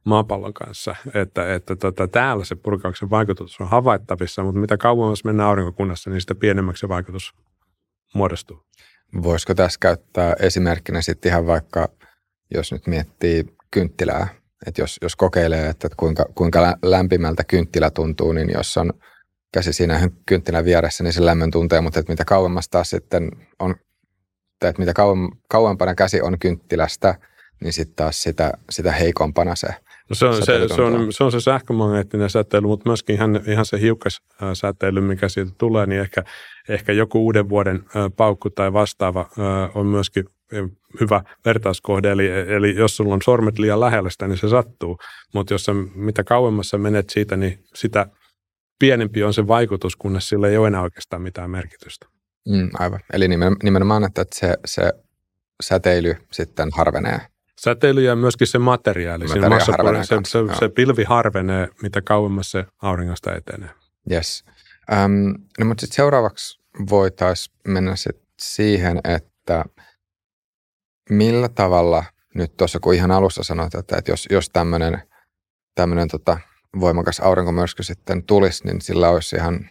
maapallon 0.04 0.54
kanssa, 0.54 0.96
että, 1.14 1.54
että 1.54 1.76
tota, 1.76 2.09
täällä 2.09 2.44
se 2.44 2.54
purkauksen 2.54 3.11
vaikutus 3.11 3.61
on 3.61 3.68
havaittavissa, 3.68 4.42
mutta 4.42 4.61
mitä 4.61 4.76
kauemmas 4.76 5.24
mennään 5.24 5.48
aurinkokunnassa, 5.48 6.11
niin 6.11 6.20
sitä 6.20 6.35
pienemmäksi 6.35 6.80
se 6.80 6.88
vaikutus 6.88 7.35
muodostuu. 8.14 8.64
Voisiko 9.22 9.55
tässä 9.55 9.79
käyttää 9.81 10.35
esimerkkinä 10.40 11.03
sitten 11.03 11.31
ihan 11.31 11.46
vaikka, 11.46 11.88
jos 12.55 12.72
nyt 12.72 12.87
miettii 12.87 13.44
kynttilää, 13.70 14.29
että 14.66 14.83
jos, 14.83 14.98
jos 15.03 15.16
kokeilee, 15.16 15.68
että 15.68 15.88
kuinka, 15.96 16.27
kuinka 16.35 16.77
lämpimältä 16.83 17.44
kynttilä 17.44 17.90
tuntuu, 17.90 18.33
niin 18.33 18.50
jos 18.55 18.77
on 18.77 18.92
käsi 19.53 19.72
siinä 19.72 20.11
kynttilän 20.27 20.64
vieressä, 20.64 21.05
niin 21.05 21.12
se 21.12 21.24
lämmön 21.24 21.50
tuntee, 21.50 21.81
mutta 21.81 22.00
että 22.00 22.12
mitä 22.12 22.24
kauemmas 22.24 22.68
taas 22.68 22.90
sitten 22.90 23.31
on, 23.59 23.74
tai 24.59 24.70
että 24.70 24.81
mitä 24.83 24.92
kauem, 24.92 25.29
kauempana 25.48 25.94
käsi 25.94 26.20
on 26.20 26.38
kynttilästä, 26.38 27.14
niin 27.62 27.72
sitten 27.72 27.96
taas 27.96 28.22
sitä, 28.22 28.53
sitä 28.70 28.92
heikompana 28.92 29.57
se 29.57 29.68
No 30.10 30.14
se, 30.14 30.26
on, 30.26 30.34
se, 30.34 30.68
se, 30.74 30.82
on, 30.82 31.12
se 31.12 31.24
on 31.24 31.32
se 31.32 31.40
sähkömagneettinen 31.40 32.30
säteily, 32.30 32.66
mutta 32.66 32.88
myöskin 32.88 33.14
ihan, 33.14 33.40
ihan 33.46 33.66
se 33.66 33.80
hiukkassäteily, 33.80 35.00
mikä 35.00 35.28
siitä 35.28 35.52
tulee, 35.58 35.86
niin 35.86 36.00
ehkä, 36.00 36.24
ehkä 36.68 36.92
joku 36.92 37.24
uuden 37.24 37.48
vuoden 37.48 37.84
paukku 38.16 38.50
tai 38.50 38.72
vastaava 38.72 39.30
on 39.74 39.86
myöskin 39.86 40.24
hyvä 41.00 41.22
vertauskohde. 41.44 42.10
Eli, 42.10 42.28
eli 42.28 42.76
jos 42.76 42.96
sulla 42.96 43.14
on 43.14 43.22
sormet 43.24 43.58
liian 43.58 43.80
lähellä 43.80 44.10
sitä, 44.10 44.28
niin 44.28 44.38
se 44.38 44.48
sattuu. 44.48 44.98
Mutta 45.34 45.54
jos 45.54 45.64
sä, 45.64 45.72
mitä 45.94 46.24
kauemmassa 46.24 46.78
menet 46.78 47.10
siitä, 47.10 47.36
niin 47.36 47.64
sitä 47.74 48.06
pienempi 48.78 49.24
on 49.24 49.34
se 49.34 49.46
vaikutus, 49.46 49.96
kunnes 49.96 50.28
sillä 50.28 50.48
ei 50.48 50.56
ole 50.56 50.68
enää 50.68 50.82
oikeastaan 50.82 51.22
mitään 51.22 51.50
merkitystä. 51.50 52.06
Mm, 52.48 52.70
aivan. 52.78 53.00
Eli 53.12 53.28
nimenomaan, 53.62 54.04
että 54.04 54.24
se, 54.34 54.54
se 54.64 54.92
säteily 55.62 56.16
sitten 56.32 56.68
harvenee 56.72 57.20
Säteily 57.64 58.03
ja 58.03 58.16
myöskin 58.16 58.46
se 58.46 58.59
materiaali. 58.59 59.24
materiaali 59.48 60.07
se, 60.07 60.16
se, 60.27 60.38
se, 60.59 60.68
pilvi 60.68 61.05
harvenee, 61.05 61.68
mitä 61.83 62.03
kauemmas 62.03 62.50
se 62.50 62.64
auringosta 62.83 63.35
etenee. 63.35 63.70
Yes. 64.11 64.44
Um, 65.05 65.35
no, 65.59 65.66
mutta 65.66 65.81
sitten 65.81 65.96
seuraavaksi 65.96 66.61
voitaisiin 66.90 67.57
mennä 67.68 67.96
sit 67.96 68.22
siihen, 68.40 69.00
että 69.05 69.64
millä 71.11 71.48
tavalla 71.48 72.05
nyt 72.35 72.57
tuossa, 72.57 72.81
kun 72.81 72.94
ihan 72.94 73.11
alussa 73.11 73.42
sanoit, 73.42 73.74
että, 73.74 73.96
että 73.98 74.12
jos, 74.12 74.29
jos 74.31 74.50
tämmöinen 75.74 76.09
tota, 76.11 76.38
voimakas 76.81 77.20
aurinkomyrsky 77.20 77.83
sitten 77.83 78.22
tulisi, 78.22 78.64
niin 78.64 78.81
sillä 78.81 79.11
olisi 79.11 79.37
ihan, 79.37 79.70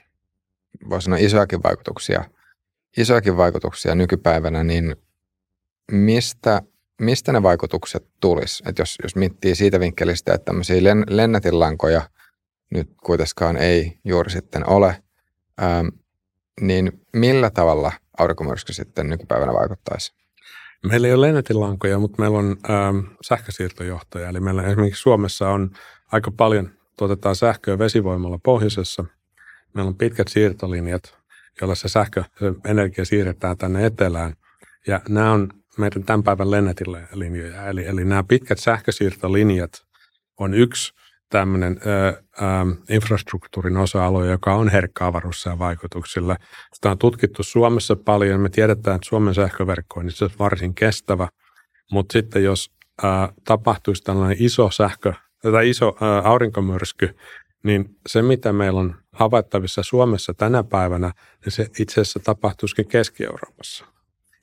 voisi 0.89 1.05
sanoa, 1.05 1.19
isojakin 1.21 1.63
vaikutuksia, 1.63 2.25
isojakin 2.97 3.37
vaikutuksia 3.37 3.95
nykypäivänä, 3.95 4.63
niin 4.63 4.95
mistä 5.91 6.61
mistä 7.01 7.31
ne 7.31 7.43
vaikutukset 7.43 8.07
tulisi? 8.19 8.63
Että 8.67 8.81
jos, 8.81 8.97
jos 9.03 9.15
miettii 9.15 9.55
siitä 9.55 9.79
vinkkelistä, 9.79 10.33
että 10.33 10.45
tämmöisiä 10.45 10.83
len, 10.83 11.03
lennätinlankoja 11.09 12.01
nyt 12.69 12.89
kuitenkaan 13.03 13.57
ei 13.57 13.99
juuri 14.05 14.31
sitten 14.31 14.69
ole, 14.69 15.03
ähm, 15.61 15.87
niin 16.61 17.01
millä 17.13 17.49
tavalla 17.49 17.91
aurinkomyrsky 18.17 18.73
sitten 18.73 19.09
nykypäivänä 19.09 19.53
vaikuttaisi? 19.53 20.13
Meillä 20.89 21.07
ei 21.07 21.13
ole 21.13 21.27
lennätinlankoja, 21.27 21.99
mutta 21.99 22.21
meillä 22.21 22.37
on 22.37 22.57
ähm, 22.69 22.97
sähkösiirtojohtoja. 23.21 24.29
Eli 24.29 24.39
meillä 24.39 24.63
esimerkiksi 24.63 25.01
Suomessa 25.01 25.49
on 25.49 25.71
aika 26.11 26.31
paljon, 26.31 26.69
tuotetaan 26.97 27.35
sähköä 27.35 27.79
vesivoimalla 27.79 28.39
pohjoisessa. 28.43 29.05
meillä 29.73 29.89
on 29.89 29.97
pitkät 29.97 30.27
siirtolinjat, 30.27 31.17
joilla 31.61 31.75
se 31.75 31.87
sähkö, 31.87 32.23
se 32.39 32.53
energia 32.65 33.05
siirretään 33.05 33.57
tänne 33.57 33.85
etelään. 33.85 34.33
Ja 34.87 35.01
nämä 35.09 35.31
on 35.31 35.62
meidän 35.77 36.03
tämän 36.03 36.23
päivän 36.23 36.51
lennätinlinjoja. 36.51 37.67
Eli, 37.67 37.85
eli 37.85 38.05
nämä 38.05 38.23
pitkät 38.23 38.59
sähkösiirtolinjat 38.59 39.71
on 40.39 40.53
yksi 40.53 40.93
tämmöinen 41.29 41.79
ö, 41.85 42.07
ö, 42.07 42.13
infrastruktuurin 42.89 43.77
osa-alue, 43.77 44.27
joka 44.27 44.55
on 44.55 44.69
herkkä 44.69 45.05
avaruussään 45.05 45.59
vaikutuksille. 45.59 46.35
Sitä 46.73 46.91
on 46.91 46.97
tutkittu 46.97 47.43
Suomessa 47.43 47.95
paljon. 47.95 48.39
Me 48.39 48.49
tiedetään, 48.49 48.95
että 48.95 49.07
Suomen 49.09 49.33
sähköverkko 49.33 49.99
on 49.99 50.07
itse 50.09 50.29
varsin 50.39 50.75
kestävä, 50.75 51.27
mutta 51.91 52.13
sitten 52.13 52.43
jos 52.43 52.71
ö, 53.03 53.07
tapahtuisi 53.45 54.03
tällainen 54.03 54.37
iso 54.39 54.71
sähkö 54.71 55.13
tai 55.41 55.69
iso 55.69 55.87
ö, 55.87 56.05
aurinkomyrsky, 56.23 57.15
niin 57.63 57.95
se, 58.07 58.21
mitä 58.21 58.53
meillä 58.53 58.79
on 58.79 58.95
havaittavissa 59.11 59.83
Suomessa 59.83 60.33
tänä 60.33 60.63
päivänä, 60.63 61.11
niin 61.45 61.51
se 61.51 61.67
itse 61.79 62.01
asiassa 62.01 62.19
tapahtuisikin 62.19 62.87
Keski-Euroopassa. 62.87 63.92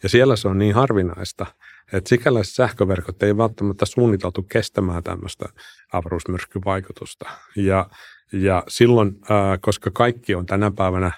Ja 0.02 0.08
siellä 0.08 0.36
se 0.36 0.48
on 0.48 0.58
niin 0.58 0.74
harvinaista, 0.74 1.46
että 1.92 2.08
sikäläiset 2.08 2.54
sähköverkot 2.54 3.22
ei 3.22 3.36
välttämättä 3.36 3.86
suunniteltu 3.86 4.42
kestämään 4.42 5.02
tämmöistä 5.02 5.46
avaruusmyrskyvaikutusta. 5.92 7.30
Ja, 7.56 7.86
ja 8.32 8.64
silloin, 8.68 9.12
koska 9.60 9.90
kaikki 9.90 10.34
on 10.34 10.46
tänä 10.46 10.70
päivänä 10.70 11.12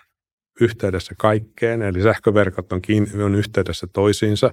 yhteydessä 0.60 1.14
kaikkeen, 1.18 1.82
eli 1.82 2.02
sähköverkot 2.02 2.72
on, 2.72 2.82
kiinni, 2.82 3.22
on 3.22 3.34
yhteydessä 3.34 3.86
toisiinsa, 3.92 4.50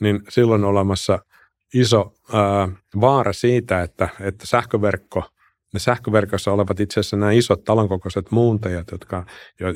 niin 0.00 0.20
silloin 0.28 0.64
on 0.64 0.70
olemassa 0.70 1.18
iso 1.74 2.14
ää, 2.32 2.68
vaara 3.00 3.32
siitä, 3.32 3.82
että, 3.82 4.08
että 4.20 4.46
sähköverkko– 4.46 5.24
ne 5.74 5.80
sähköverkossa 5.80 6.52
olevat 6.52 6.80
itse 6.80 7.00
asiassa 7.00 7.16
nämä 7.16 7.32
isot 7.32 7.64
talonkokoiset 7.64 8.30
muuntajat, 8.30 8.90
jotka, 8.92 9.26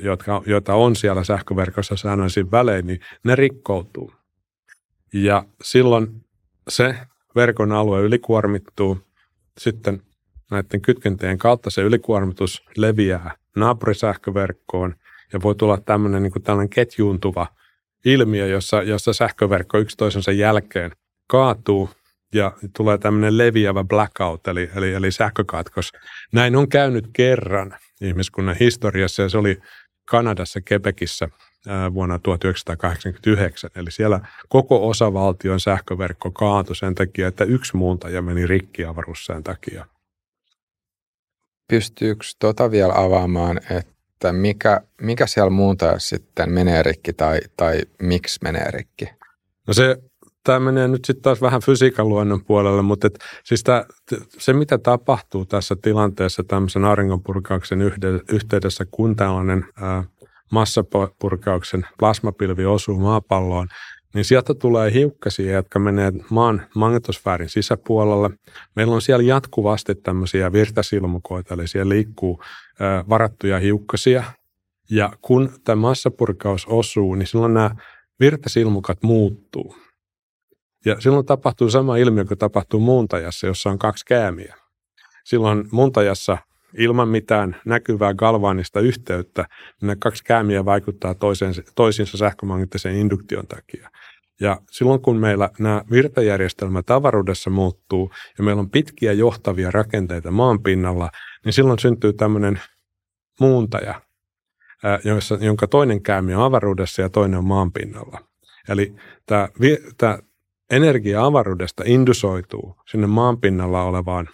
jotka, 0.02 0.42
joita 0.46 0.74
on 0.74 0.96
siellä 0.96 1.24
sähköverkossa 1.24 1.96
säännöllisin 1.96 2.50
välein, 2.50 2.86
niin 2.86 3.00
ne 3.24 3.36
rikkoutuu. 3.36 4.12
Ja 5.12 5.44
silloin 5.62 6.24
se 6.68 6.96
verkon 7.36 7.72
alue 7.72 8.00
ylikuormittuu. 8.00 8.98
Sitten 9.58 10.02
näiden 10.50 10.80
kytkentöjen 10.80 11.38
kautta 11.38 11.70
se 11.70 11.82
ylikuormitus 11.82 12.62
leviää 12.76 13.36
naapurisähköverkkoon 13.56 14.94
ja 15.32 15.42
voi 15.42 15.54
tulla 15.54 15.78
tämmöinen 15.78 16.22
niin 16.22 16.32
kuin 16.32 16.42
tällainen 16.42 16.70
ketjuuntuva 16.70 17.46
ilmiö, 18.04 18.46
jossa, 18.46 18.82
jossa 18.82 19.12
sähköverkko 19.12 19.78
yksi 19.78 19.96
toisensa 19.96 20.32
jälkeen 20.32 20.90
kaatuu 21.26 21.90
ja 22.34 22.52
tulee 22.76 22.98
tämmöinen 22.98 23.38
leviävä 23.38 23.84
blackout, 23.84 24.48
eli, 24.48 24.70
eli, 24.76 24.92
eli 24.92 25.12
sähkökatkos. 25.12 25.92
Näin 26.32 26.56
on 26.56 26.68
käynyt 26.68 27.08
kerran 27.12 27.76
ihmiskunnan 28.00 28.56
historiassa 28.60 29.22
ja 29.22 29.28
se 29.28 29.38
oli 29.38 29.60
Kanadassa 30.04 30.60
Quebecissä 30.72 31.28
vuonna 31.94 32.18
1989. 32.18 33.70
Eli 33.76 33.90
siellä 33.90 34.20
koko 34.48 34.88
osavaltion 34.88 35.60
sähköverkko 35.60 36.30
kaatui 36.30 36.76
sen 36.76 36.94
takia, 36.94 37.28
että 37.28 37.44
yksi 37.44 37.76
muuntaja 37.76 38.22
meni 38.22 38.46
rikki 38.46 38.84
avaruussään 38.84 39.42
takia. 39.42 39.86
Pystyykö 41.68 42.24
tuota 42.38 42.70
vielä 42.70 42.92
avaamaan, 42.96 43.60
että 43.70 44.32
mikä, 44.32 44.80
mikä 45.00 45.26
siellä 45.26 45.50
muuntajassa 45.50 46.08
sitten 46.08 46.50
menee 46.50 46.82
rikki 46.82 47.12
tai, 47.12 47.40
tai 47.56 47.80
miksi 48.02 48.38
menee 48.42 48.70
rikki? 48.70 49.04
No 49.66 49.74
se 49.74 49.96
tämä 50.44 50.60
menee 50.60 50.88
nyt 50.88 51.04
sitten 51.04 51.22
taas 51.22 51.42
vähän 51.42 51.60
fysiikan 51.62 52.08
luonnon 52.08 52.44
puolelle, 52.44 52.82
mutta 52.82 53.06
et, 53.06 53.18
siis 53.44 53.62
tää, 53.62 53.84
se, 54.38 54.52
mitä 54.52 54.78
tapahtuu 54.78 55.44
tässä 55.44 55.76
tilanteessa 55.82 56.44
tämmöisen 56.44 56.84
auringonpurkauksen 56.84 57.82
yhteydessä, 58.32 58.84
kun 58.90 59.16
tällainen 59.16 59.64
ää, 59.80 60.04
massapurkauksen 60.52 61.86
plasmapilvi 61.98 62.64
osuu 62.64 62.98
maapalloon, 62.98 63.68
niin 64.14 64.24
sieltä 64.24 64.54
tulee 64.54 64.92
hiukkasia, 64.92 65.52
jotka 65.52 65.78
menee 65.78 66.12
maan 66.30 66.66
magnetosfäärin 66.74 67.48
sisäpuolelle. 67.48 68.30
Meillä 68.76 68.94
on 68.94 69.02
siellä 69.02 69.24
jatkuvasti 69.24 69.94
tämmöisiä 69.94 70.52
virtasilmukoita, 70.52 71.54
eli 71.54 71.68
siellä 71.68 71.88
liikkuu 71.88 72.42
ää, 72.80 73.04
varattuja 73.08 73.58
hiukkasia. 73.58 74.24
Ja 74.90 75.12
kun 75.22 75.50
tämä 75.64 75.76
massapurkaus 75.76 76.66
osuu, 76.66 77.14
niin 77.14 77.26
silloin 77.26 77.54
nämä 77.54 77.70
virtasilmukat 78.20 79.02
muuttuu. 79.02 79.76
Ja 80.84 81.00
silloin 81.00 81.26
tapahtuu 81.26 81.70
sama 81.70 81.96
ilmiö 81.96 82.24
kuin 82.24 82.38
tapahtuu 82.38 82.80
muuntajassa, 82.80 83.46
jossa 83.46 83.70
on 83.70 83.78
kaksi 83.78 84.04
käämiä. 84.04 84.56
Silloin 85.24 85.68
muuntajassa 85.70 86.38
ilman 86.78 87.08
mitään 87.08 87.56
näkyvää 87.64 88.14
galvaanista 88.14 88.80
yhteyttä, 88.80 89.42
niin 89.42 89.86
nämä 89.86 89.96
kaksi 89.96 90.24
käämiä 90.24 90.64
vaikuttaa 90.64 91.14
toiseen, 91.14 91.54
toisiinsa 91.74 92.18
sähkömagneettisen 92.18 92.96
induktion 92.96 93.46
takia. 93.46 93.90
Ja 94.40 94.60
silloin 94.70 95.00
kun 95.00 95.16
meillä 95.16 95.50
nämä 95.58 95.84
virtajärjestelmät 95.90 96.90
avaruudessa 96.90 97.50
muuttuu 97.50 98.10
ja 98.38 98.44
meillä 98.44 98.60
on 98.60 98.70
pitkiä 98.70 99.12
johtavia 99.12 99.70
rakenteita 99.70 100.30
maan 100.30 100.62
pinnalla, 100.62 101.10
niin 101.44 101.52
silloin 101.52 101.78
syntyy 101.78 102.12
tämmöinen 102.12 102.60
muuntaja, 103.40 104.00
jonka 105.40 105.66
toinen 105.66 106.02
käämi 106.02 106.34
on 106.34 106.42
avaruudessa 106.42 107.02
ja 107.02 107.08
toinen 107.08 107.38
on 107.38 107.46
maan 107.46 107.72
pinnalla. 107.72 108.20
Eli 108.68 108.94
tämä, 109.26 109.48
tämä 109.98 110.18
energia 110.76 111.24
avaruudesta 111.24 111.82
indusoituu 111.86 112.76
sinne 112.86 113.06
maanpinnalla 113.06 113.82
olevaan 113.82 114.28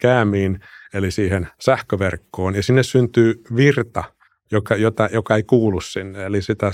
käämiin, 0.00 0.60
eli 0.94 1.10
siihen 1.10 1.48
sähköverkkoon, 1.60 2.54
ja 2.54 2.62
sinne 2.62 2.82
syntyy 2.82 3.42
virta, 3.56 4.04
joka, 4.52 4.76
jota, 4.76 5.08
joka 5.12 5.36
ei 5.36 5.42
kuulu 5.42 5.80
sinne. 5.80 6.24
Eli 6.24 6.42
sitä 6.42 6.72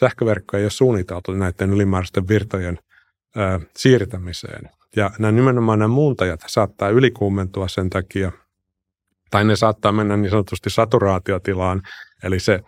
sähköverkkoa 0.00 0.58
ei 0.58 0.64
ole 0.64 0.70
suunniteltu 0.70 1.32
näiden 1.32 1.70
ylimääräisten 1.70 2.28
virtojen 2.28 2.78
ö, 3.36 3.60
siirtämiseen. 3.76 4.70
Ja 4.96 5.10
nämä 5.18 5.32
nimenomaan 5.32 5.78
nämä 5.78 5.94
muuntajat 5.94 6.40
saattaa 6.46 6.88
ylikuumentua 6.88 7.68
sen 7.68 7.90
takia, 7.90 8.32
tai 9.30 9.44
ne 9.44 9.56
saattaa 9.56 9.92
mennä 9.92 10.16
niin 10.16 10.30
sanotusti 10.30 10.70
saturaatiotilaan, 10.70 11.82
eli 12.22 12.40
se 12.40 12.60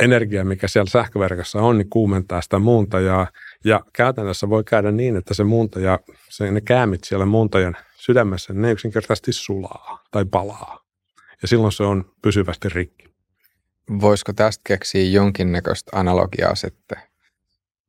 energia, 0.00 0.44
mikä 0.44 0.68
siellä 0.68 0.90
sähköverkossa 0.90 1.58
on, 1.58 1.78
niin 1.78 1.90
kuumentaa 1.90 2.42
sitä 2.42 2.58
muuntajaa. 2.58 3.26
Ja 3.64 3.80
käytännössä 3.92 4.48
voi 4.48 4.64
käydä 4.64 4.90
niin, 4.90 5.16
että 5.16 5.34
se 5.34 5.44
muuntaja, 5.44 5.98
se, 6.28 6.50
ne 6.50 6.60
käämit 6.60 7.04
siellä 7.04 7.26
muuntajan 7.26 7.76
sydämessä, 7.96 8.52
ne 8.52 8.72
yksinkertaisesti 8.72 9.32
sulaa 9.32 10.04
tai 10.10 10.24
palaa. 10.24 10.78
Ja 11.42 11.48
silloin 11.48 11.72
se 11.72 11.82
on 11.82 12.04
pysyvästi 12.22 12.68
rikki. 12.68 13.14
Voisiko 14.00 14.32
tästä 14.32 14.62
keksiä 14.66 15.02
jonkinnäköistä 15.02 15.98
analogiaa 15.98 16.54
sitten 16.54 16.98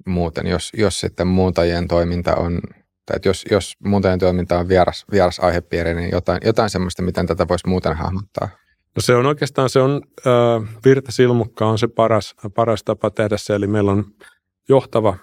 muuten, 0.05 0.47
jos, 0.47 0.71
jos 0.77 0.99
sitten 0.99 1.27
muuntajien 1.27 1.88
toiminta 1.88 2.36
on, 2.36 2.62
tai 3.05 3.19
jos, 3.25 3.45
jos 3.51 3.73
muuntajien 3.86 4.19
toiminta 4.19 4.59
on 4.59 4.67
vieras, 4.67 5.05
vieras 5.12 5.39
aihepiiri, 5.39 5.93
niin 5.93 6.12
jotain, 6.12 6.39
jotain 6.45 6.69
semmoista, 6.69 7.01
miten 7.01 7.27
tätä 7.27 7.47
voisi 7.47 7.67
muuten 7.67 7.95
hahmottaa? 7.95 8.49
No 8.95 9.01
se 9.01 9.15
on 9.15 9.25
oikeastaan, 9.25 9.69
se 9.69 9.79
on, 9.79 10.01
äh, 10.27 10.69
virtasilmukka 10.86 11.65
on 11.65 11.79
se 11.79 11.88
paras, 11.88 12.36
paras 12.55 12.83
tapa 12.83 13.09
tehdä 13.09 13.38
se, 13.38 13.55
eli 13.55 13.67
meillä 13.67 13.91
on 13.91 14.05
johtava 14.69 15.17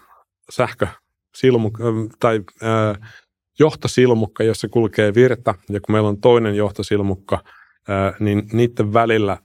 sähkösilmukka 0.50 1.84
tai 2.20 2.40
äh, 2.62 3.10
johtosilmukka, 3.58 4.44
jossa 4.44 4.68
kulkee 4.68 5.14
virta, 5.14 5.54
ja 5.68 5.80
kun 5.80 5.92
meillä 5.92 6.08
on 6.08 6.20
toinen 6.20 6.56
johtosilmukka, 6.56 7.44
äh, 7.90 8.14
niin 8.20 8.48
niiden 8.52 8.92
välillä 8.92 9.38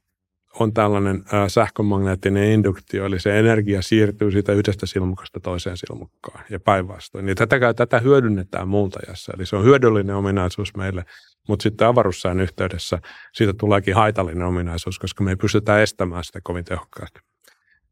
on 0.59 0.73
tällainen 0.73 1.23
äh, 1.33 1.47
sähkömagneettinen 1.47 2.51
induktio, 2.51 3.05
eli 3.05 3.19
se 3.19 3.39
energia 3.39 3.81
siirtyy 3.81 4.31
siitä 4.31 4.53
yhdestä 4.53 4.85
silmukasta 4.85 5.39
toiseen 5.39 5.77
silmukkaan 5.77 6.45
ja 6.49 6.59
päinvastoin. 6.59 7.25
Niin 7.25 7.37
tätä, 7.37 7.73
tätä 7.73 7.99
hyödynnetään 7.99 8.67
muuntajassa, 8.67 9.33
eli 9.35 9.45
se 9.45 9.55
on 9.55 9.63
hyödyllinen 9.63 10.15
ominaisuus 10.15 10.75
meille, 10.75 11.05
mutta 11.47 11.63
sitten 11.63 11.87
avaruussään 11.87 12.39
yhteydessä 12.39 12.99
siitä 13.33 13.53
tuleekin 13.53 13.95
haitallinen 13.95 14.47
ominaisuus, 14.47 14.99
koska 14.99 15.23
me 15.23 15.31
ei 15.31 15.35
pystytä 15.35 15.81
estämään 15.81 16.23
sitä 16.23 16.39
kovin 16.43 16.65
tehokkaasti. 16.65 17.19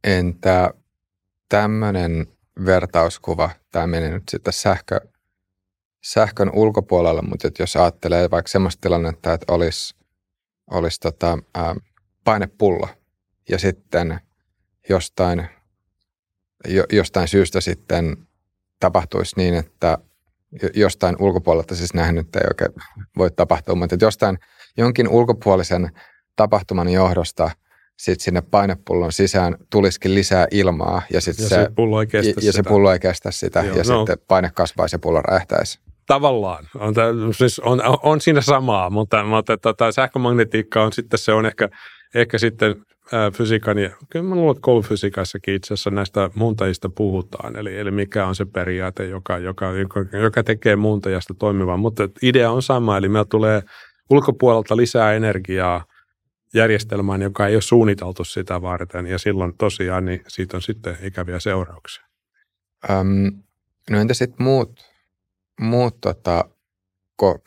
Entä 0.03 0.73
tämmöinen 1.49 2.27
vertauskuva, 2.65 3.49
tämä 3.71 3.87
meni 3.87 4.09
nyt 4.09 4.23
sitten 4.29 4.53
sähkö, 4.53 4.99
sähkön 6.03 6.51
ulkopuolelle, 6.53 7.21
mutta 7.21 7.49
jos 7.59 7.75
ajattelee 7.75 8.31
vaikka 8.31 8.49
sellaista 8.49 8.81
tilannetta, 8.81 9.33
että 9.33 9.53
olisi, 9.53 9.95
olisi 10.71 10.99
tota, 10.99 11.37
ää, 11.55 11.75
painepullo 12.23 12.87
ja 13.49 13.59
sitten 13.59 14.19
jostain, 14.89 15.47
jo, 16.67 16.83
jostain 16.91 17.27
syystä 17.27 17.61
sitten 17.61 18.27
tapahtuisi 18.79 19.35
niin, 19.37 19.53
että 19.53 19.97
jostain 20.73 21.15
ulkopuolelta, 21.19 21.75
siis 21.75 21.93
näin 21.93 22.15
nyt 22.15 22.35
ei 22.35 22.41
oikein 22.47 22.71
voi 23.17 23.31
tapahtua, 23.31 23.75
mutta 23.75 23.97
jostain 24.01 24.39
jonkin 24.77 25.07
ulkopuolisen 25.07 25.91
tapahtuman 26.35 26.89
johdosta 26.89 27.51
sitten 27.97 28.23
sinne 28.23 28.41
painepullon 28.41 29.11
sisään 29.11 29.55
tulisikin 29.69 30.15
lisää 30.15 30.47
ilmaa 30.51 31.01
ja, 31.13 31.21
sit 31.21 31.37
ja 31.39 31.49
se, 31.49 31.55
se, 31.55 31.71
pullo 31.75 32.01
ei 32.01 32.07
kestä 32.07 32.29
ja, 32.29 32.33
sitä. 32.33 32.45
ja 32.45 32.53
se 32.53 32.63
pullo 32.63 32.91
ei 32.91 32.99
kestä 32.99 33.31
sitä 33.31 33.59
Joo, 33.59 33.77
ja 33.77 33.83
no. 33.87 33.99
sitten 33.99 34.17
paine 34.27 34.51
kasvaisi 34.55 34.95
ja 34.95 34.99
pullo 34.99 35.21
räjähtäisi. 35.21 35.79
Tavallaan. 36.07 36.67
On, 36.75 36.93
siis 37.33 37.59
on, 37.59 37.81
on 38.03 38.21
siinä 38.21 38.41
samaa, 38.41 38.89
mutta, 38.89 39.23
mutta 39.23 39.57
tota, 39.57 39.91
sähkömagnetiikka 39.91 40.83
on 40.83 40.93
sitten 40.93 41.19
se 41.19 41.33
on 41.33 41.45
ehkä, 41.45 41.69
ehkä 42.15 42.37
sitten 42.37 42.75
ää, 43.11 43.31
fysiikan 43.31 43.77
ja 43.77 43.89
kyllä 44.09 44.25
mä 44.25 44.35
luulen, 44.35 44.51
että 44.51 44.61
koulufysiikassakin 44.61 45.55
itse 45.55 45.73
asiassa 45.73 45.89
näistä 45.89 46.29
muuntajista 46.35 46.89
puhutaan. 46.89 47.55
Eli, 47.55 47.77
eli 47.77 47.91
mikä 47.91 48.27
on 48.27 48.35
se 48.35 48.45
periaate, 48.45 49.05
joka, 49.05 49.37
joka, 49.37 49.71
joka, 49.71 50.05
joka 50.21 50.43
tekee 50.43 50.75
muuntajasta 50.75 51.33
toimivan. 51.33 51.79
Mutta 51.79 52.09
idea 52.21 52.51
on 52.51 52.61
sama, 52.61 52.97
eli 52.97 53.09
meillä 53.09 53.25
tulee 53.29 53.61
ulkopuolelta 54.09 54.77
lisää 54.77 55.13
energiaa 55.13 55.85
järjestelmään, 56.53 57.21
joka 57.21 57.47
ei 57.47 57.55
ole 57.55 57.61
suunniteltu 57.61 58.23
sitä 58.23 58.61
varten. 58.61 59.07
Ja 59.07 59.17
silloin 59.17 59.57
tosiaan 59.57 60.05
niin 60.05 60.21
siitä 60.27 60.57
on 60.57 60.61
sitten 60.61 60.97
ikäviä 61.01 61.39
seurauksia. 61.39 62.05
Öm, 62.89 63.43
no 63.89 63.99
entä 63.99 64.13
sitten 64.13 64.43
muut, 64.43 64.93
muut, 65.59 66.01
tota, 66.01 66.45
ko, 67.15 67.39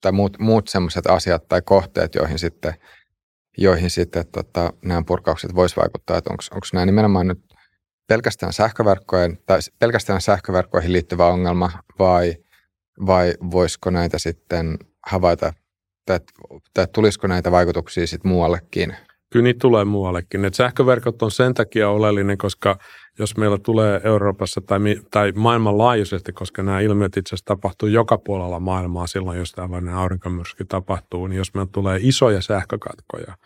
tai 0.00 0.12
muut, 0.12 0.38
muut 0.38 0.68
sellaiset 0.68 1.06
asiat 1.06 1.48
tai 1.48 1.62
kohteet, 1.62 2.14
joihin 2.14 2.38
sitten, 2.38 2.74
joihin 3.58 3.90
sitten 3.90 4.26
tota, 4.26 4.72
nämä 4.84 5.02
purkaukset 5.06 5.54
voisi 5.54 5.76
vaikuttaa, 5.76 6.18
että 6.18 6.30
onko 6.30 6.66
nämä 6.72 6.86
nimenomaan 6.86 7.26
nyt 7.26 7.40
pelkästään 8.06 8.52
sähköverkkojen 8.52 9.38
tai 9.46 9.58
pelkästään 9.78 10.20
sähköverkkoihin 10.20 10.92
liittyvä 10.92 11.26
ongelma 11.26 11.70
vai, 11.98 12.36
vai 13.06 13.34
voisiko 13.50 13.90
näitä 13.90 14.18
sitten 14.18 14.78
havaita, 15.06 15.52
tai, 16.06 16.20
tai 16.74 16.86
tulisiko 16.94 17.26
näitä 17.26 17.50
vaikutuksia 17.50 18.06
sitten 18.06 18.30
muuallekin? 18.30 18.96
Kyllä 19.32 19.42
niitä 19.42 19.58
tulee 19.58 19.84
muuallekin. 19.84 20.44
Et 20.44 20.54
sähköverkot 20.54 21.22
on 21.22 21.30
sen 21.30 21.54
takia 21.54 21.90
oleellinen, 21.90 22.38
koska 22.38 22.78
jos 23.18 23.36
meillä 23.36 23.58
tulee 23.58 24.00
Euroopassa 24.04 24.60
tai, 24.60 24.80
tai 25.10 25.32
maailmanlaajuisesti, 25.32 26.32
koska 26.32 26.62
nämä 26.62 26.80
ilmiöt 26.80 27.16
itse 27.16 27.28
asiassa 27.28 27.44
tapahtuu 27.44 27.88
joka 27.88 28.18
puolella 28.18 28.60
maailmaa 28.60 29.06
silloin, 29.06 29.38
jos 29.38 29.52
tällainen 29.52 29.94
aurinkomyrsky 29.94 30.64
tapahtuu, 30.64 31.26
niin 31.26 31.38
jos 31.38 31.54
meillä 31.54 31.70
tulee 31.72 31.98
isoja 32.02 32.40
sähkökatkoja, 32.40 33.36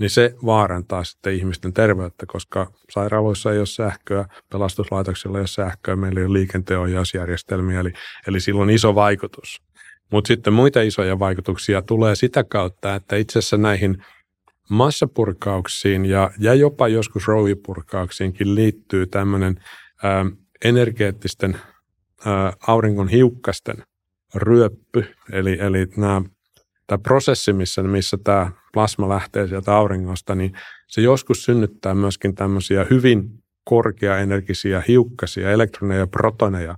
niin 0.00 0.10
se 0.10 0.34
vaarantaa 0.46 1.04
sitten 1.04 1.34
ihmisten 1.34 1.72
terveyttä, 1.72 2.26
koska 2.26 2.72
sairaaloissa 2.90 3.52
ei 3.52 3.58
ole 3.58 3.66
sähköä, 3.66 4.24
pelastuslaitoksilla 4.52 5.38
ei 5.38 5.40
ole 5.40 5.46
sähköä, 5.46 5.96
meillä 5.96 6.20
ei 6.20 6.26
ole 6.26 6.32
liikenteenohjausjärjestelmiä, 6.32 7.80
eli, 7.80 7.92
eli 8.28 8.40
sillä 8.40 8.62
on 8.62 8.70
iso 8.70 8.94
vaikutus. 8.94 9.62
Mutta 10.10 10.28
sitten 10.28 10.52
muita 10.52 10.82
isoja 10.82 11.18
vaikutuksia 11.18 11.82
tulee 11.82 12.14
sitä 12.16 12.44
kautta, 12.44 12.94
että 12.94 13.16
itse 13.16 13.38
asiassa 13.38 13.56
näihin 13.56 14.04
massapurkauksiin 14.70 16.04
ja, 16.04 16.30
ja 16.38 16.54
jopa 16.54 16.88
joskus 16.88 17.28
rouhipurkauksiinkin 17.28 18.54
liittyy 18.54 19.06
tämmöinen 19.06 19.60
energeettisten 20.64 21.56
ää, 22.26 22.52
auringon 22.66 23.08
hiukkasten 23.08 23.76
ryöppy, 24.34 25.04
eli, 25.32 25.58
eli 25.60 25.86
nämä, 25.96 26.22
tämä 26.86 26.98
prosessi, 26.98 27.52
missä, 27.52 27.82
missä 27.82 28.18
tämä 28.24 28.52
plasma 28.72 29.08
lähtee 29.08 29.48
sieltä 29.48 29.74
auringosta, 29.76 30.34
niin 30.34 30.52
se 30.88 31.00
joskus 31.00 31.44
synnyttää 31.44 31.94
myöskin 31.94 32.34
tämmöisiä 32.34 32.86
hyvin 32.90 33.30
korkeaenergisiä 33.64 34.82
hiukkasia, 34.88 35.50
elektroneja 35.50 36.00
ja 36.00 36.06
protoneja, 36.06 36.74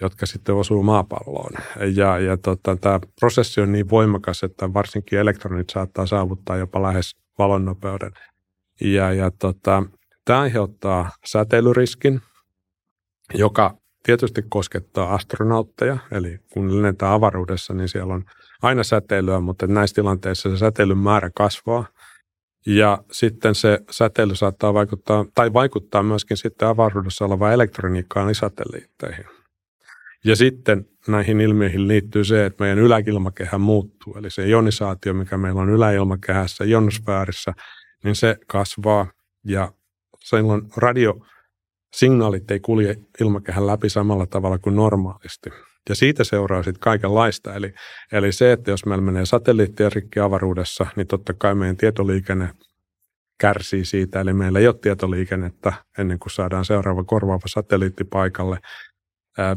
jotka 0.00 0.26
sitten 0.26 0.54
osuu 0.54 0.82
maapalloon. 0.82 1.52
Ja, 1.96 2.18
ja 2.18 2.36
tota, 2.36 2.76
tämä 2.76 3.00
prosessi 3.20 3.60
on 3.60 3.72
niin 3.72 3.90
voimakas, 3.90 4.42
että 4.42 4.74
varsinkin 4.74 5.18
elektronit 5.18 5.70
saattaa 5.70 6.06
saavuttaa 6.06 6.56
jopa 6.56 6.82
lähes 6.82 7.16
valonnopeuden. 7.38 8.12
Ja, 8.80 9.12
ja 9.12 9.30
tota, 9.30 9.82
tämä 10.24 10.40
aiheuttaa 10.40 11.10
säteilyriskin, 11.26 12.20
joka 13.34 13.76
tietysti 14.02 14.42
koskettaa 14.48 15.14
astronautteja, 15.14 15.98
eli 16.10 16.38
kun 16.52 16.76
lennetään 16.76 17.12
avaruudessa, 17.12 17.74
niin 17.74 17.88
siellä 17.88 18.14
on 18.14 18.24
aina 18.62 18.82
säteilyä, 18.82 19.40
mutta 19.40 19.66
näissä 19.66 19.94
tilanteissa 19.94 20.50
se 20.50 20.56
säteilyn 20.56 20.98
määrä 20.98 21.30
kasvaa. 21.34 21.86
Ja 22.66 22.98
sitten 23.10 23.54
se 23.54 23.78
säteily 23.90 24.34
saattaa 24.34 24.74
vaikuttaa, 24.74 25.24
tai 25.34 25.52
vaikuttaa 25.52 26.02
myöskin 26.02 26.36
sitten 26.36 26.68
avaruudessa 26.68 27.24
olevaan 27.24 27.52
elektroniikkaan 27.52 28.28
ja 28.28 28.34
satelliitteihin. 28.34 29.41
Ja 30.24 30.36
sitten 30.36 30.86
näihin 31.08 31.40
ilmiöihin 31.40 31.88
liittyy 31.88 32.24
se, 32.24 32.46
että 32.46 32.64
meidän 32.64 32.78
yläilmakehä 32.78 33.58
muuttuu. 33.58 34.14
Eli 34.18 34.30
se 34.30 34.48
ionisaatio, 34.48 35.14
mikä 35.14 35.36
meillä 35.38 35.60
on 35.60 35.70
yläilmakehässä, 35.70 36.64
ionosfäärissä, 36.64 37.52
niin 38.04 38.14
se 38.14 38.36
kasvaa 38.46 39.06
ja 39.46 39.72
silloin 40.18 40.62
radiosignaalit 40.76 42.50
ei 42.50 42.60
kulje 42.60 42.96
ilmakehän 43.20 43.66
läpi 43.66 43.88
samalla 43.88 44.26
tavalla 44.26 44.58
kuin 44.58 44.76
normaalisti. 44.76 45.50
Ja 45.88 45.94
siitä 45.94 46.24
seuraa 46.24 46.62
sitten 46.62 46.80
kaikenlaista. 46.80 47.54
Eli, 47.54 47.74
eli 48.12 48.32
se, 48.32 48.52
että 48.52 48.70
jos 48.70 48.86
meillä 48.86 49.04
menee 49.04 49.26
satelliittien 49.26 49.92
rikki 49.92 50.20
avaruudessa, 50.20 50.86
niin 50.96 51.06
totta 51.06 51.32
kai 51.32 51.54
meidän 51.54 51.76
tietoliikenne 51.76 52.48
kärsii 53.40 53.84
siitä. 53.84 54.20
Eli 54.20 54.32
meillä 54.32 54.58
ei 54.58 54.66
ole 54.66 54.78
tietoliikennettä 54.82 55.72
ennen 55.98 56.18
kuin 56.18 56.30
saadaan 56.30 56.64
seuraava 56.64 57.04
korvaava 57.04 57.46
satelliitti 57.46 58.04
paikalle 58.04 58.58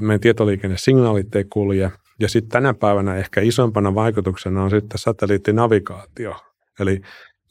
meidän 0.02 0.20
tietoliikennesignaalit 0.20 1.36
ei 1.36 1.44
kulje. 1.44 1.92
Ja 2.20 2.30
sitten 2.30 2.50
tänä 2.50 2.74
päivänä 2.74 3.16
ehkä 3.16 3.42
isompana 3.42 3.96
vaikutuksena 3.96 4.64
on 4.64 4.70
sitten 4.70 4.98
satelliittinavigaatio. 4.98 6.36
Eli 6.80 7.02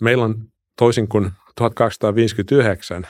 meillä 0.00 0.24
on 0.24 0.34
toisin 0.78 1.08
kuin 1.08 1.30
1859 1.56 3.06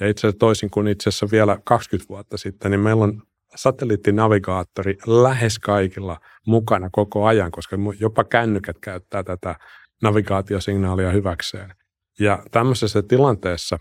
ja 0.00 0.08
itse 0.08 0.26
asiassa 0.26 0.38
toisin 0.38 0.70
kuin 0.70 0.88
itse 0.88 1.08
asiassa 1.08 1.26
vielä 1.32 1.58
20 1.64 2.08
vuotta 2.08 2.36
sitten, 2.36 2.70
niin 2.70 2.80
meillä 2.80 3.04
on 3.04 3.22
satelliittinavigaattori 3.56 4.98
lähes 5.06 5.58
kaikilla 5.58 6.20
mukana 6.46 6.88
koko 6.92 7.26
ajan, 7.26 7.50
koska 7.50 7.76
jopa 8.00 8.24
kännykät 8.24 8.76
käyttää 8.80 9.22
tätä 9.22 9.56
navigaatiosignaalia 10.02 11.10
hyväkseen. 11.10 11.74
Ja 12.20 12.42
tämmöisessä 12.50 13.02
tilanteessa 13.02 13.78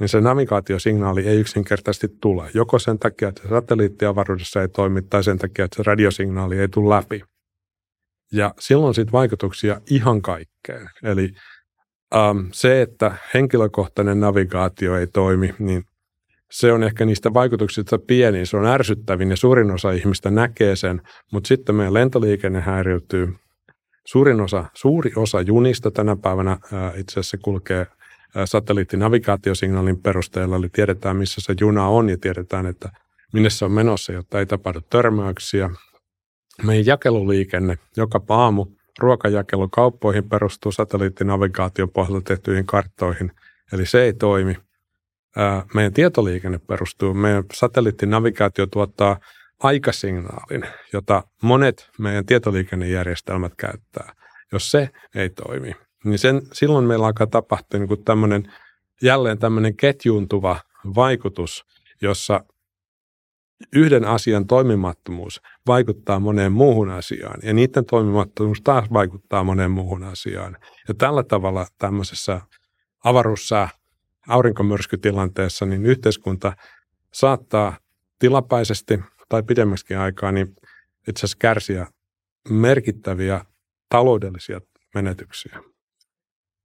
niin 0.00 0.08
se 0.08 0.20
navigaatiosignaali 0.20 1.28
ei 1.28 1.40
yksinkertaisesti 1.40 2.08
tule. 2.20 2.50
Joko 2.54 2.78
sen 2.78 2.98
takia, 2.98 3.28
että 3.28 3.42
se 3.42 3.48
satelliitti 3.48 4.04
avaruudessa 4.04 4.62
ei 4.62 4.68
toimi, 4.68 5.02
tai 5.02 5.24
sen 5.24 5.38
takia, 5.38 5.64
että 5.64 5.76
se 5.76 5.82
radiosignaali 5.82 6.58
ei 6.58 6.68
tule 6.68 6.94
läpi. 6.94 7.22
Ja 8.32 8.54
silloin 8.60 8.94
sitten 8.94 9.12
vaikutuksia 9.12 9.80
ihan 9.90 10.22
kaikkeen. 10.22 10.90
Eli 11.02 11.28
ähm, 12.14 12.38
se, 12.52 12.82
että 12.82 13.16
henkilökohtainen 13.34 14.20
navigaatio 14.20 14.96
ei 14.98 15.06
toimi, 15.06 15.54
niin 15.58 15.82
se 16.50 16.72
on 16.72 16.82
ehkä 16.82 17.04
niistä 17.04 17.34
vaikutuksista 17.34 17.98
pieni, 17.98 18.46
se 18.46 18.56
on 18.56 18.66
ärsyttävin 18.66 19.30
ja 19.30 19.36
suurin 19.36 19.70
osa 19.70 19.92
ihmistä 19.92 20.30
näkee 20.30 20.76
sen, 20.76 21.02
mutta 21.32 21.48
sitten 21.48 21.74
meidän 21.74 21.94
lentoliikenne 21.94 22.60
häiriötyy. 22.60 23.34
Suurin 24.06 24.40
osa, 24.40 24.64
suuri 24.74 25.12
osa 25.16 25.40
junista 25.40 25.90
tänä 25.90 26.16
päivänä 26.16 26.58
ää, 26.72 26.92
itse 26.96 27.20
asiassa 27.20 27.36
kulkee 27.42 27.86
satelliittinavigaatiosignaalin 28.44 30.02
perusteella, 30.02 30.56
eli 30.56 30.68
tiedetään 30.68 31.16
missä 31.16 31.40
se 31.40 31.54
juna 31.60 31.88
on 31.88 32.08
ja 32.08 32.18
tiedetään, 32.18 32.66
että 32.66 32.88
minne 33.32 33.50
se 33.50 33.64
on 33.64 33.72
menossa, 33.72 34.12
jotta 34.12 34.38
ei 34.38 34.46
tapahdu 34.46 34.80
törmäyksiä. 34.80 35.70
Meidän 36.62 36.86
jakeluliikenne 36.86 37.78
joka 37.96 38.20
aamu 38.28 38.66
ruokajakelu 38.98 39.68
kauppoihin 39.68 40.28
perustuu 40.28 40.72
satelliittinavigaation 40.72 41.90
pohjalta 41.90 42.20
tehtyihin 42.24 42.66
karttoihin, 42.66 43.32
eli 43.72 43.86
se 43.86 44.02
ei 44.02 44.12
toimi. 44.12 44.56
Meidän 45.74 45.92
tietoliikenne 45.92 46.58
perustuu, 46.58 47.14
meidän 47.14 47.44
satelliittinavigaatio 47.52 48.66
tuottaa 48.66 49.20
aikasignaalin, 49.62 50.64
jota 50.92 51.24
monet 51.42 51.90
meidän 51.98 52.26
tietoliikennejärjestelmät 52.26 53.52
käyttää. 53.56 54.14
Jos 54.52 54.70
se 54.70 54.90
ei 55.14 55.30
toimi, 55.30 55.76
niin 56.04 56.18
sen, 56.18 56.42
silloin 56.52 56.84
meillä 56.84 57.06
alkaa 57.06 57.26
tapahtua 57.26 57.80
niin 57.80 58.04
tämmöinen, 58.04 58.52
jälleen 59.02 59.38
tämmöinen 59.38 59.76
ketjuuntuva 59.76 60.60
vaikutus, 60.94 61.64
jossa 62.02 62.44
yhden 63.72 64.04
asian 64.04 64.46
toimimattomuus 64.46 65.40
vaikuttaa 65.66 66.20
moneen 66.20 66.52
muuhun 66.52 66.90
asiaan 66.90 67.40
ja 67.42 67.54
niiden 67.54 67.84
toimimattomuus 67.84 68.60
taas 68.60 68.92
vaikuttaa 68.92 69.44
moneen 69.44 69.70
muuhun 69.70 70.02
asiaan. 70.02 70.56
Ja 70.88 70.94
tällä 70.94 71.22
tavalla 71.22 71.66
tämmöisessä 71.78 72.40
avaruussa 73.04 73.68
aurinkomyrskytilanteessa 74.28 75.66
niin 75.66 75.86
yhteiskunta 75.86 76.52
saattaa 77.12 77.78
tilapäisesti 78.18 79.00
tai 79.28 79.42
pidemmäksi 79.42 79.94
aikaa 79.94 80.32
niin 80.32 80.56
itse 81.08 81.20
asiassa 81.20 81.38
kärsiä 81.38 81.86
merkittäviä 82.48 83.44
taloudellisia 83.88 84.60
menetyksiä. 84.94 85.73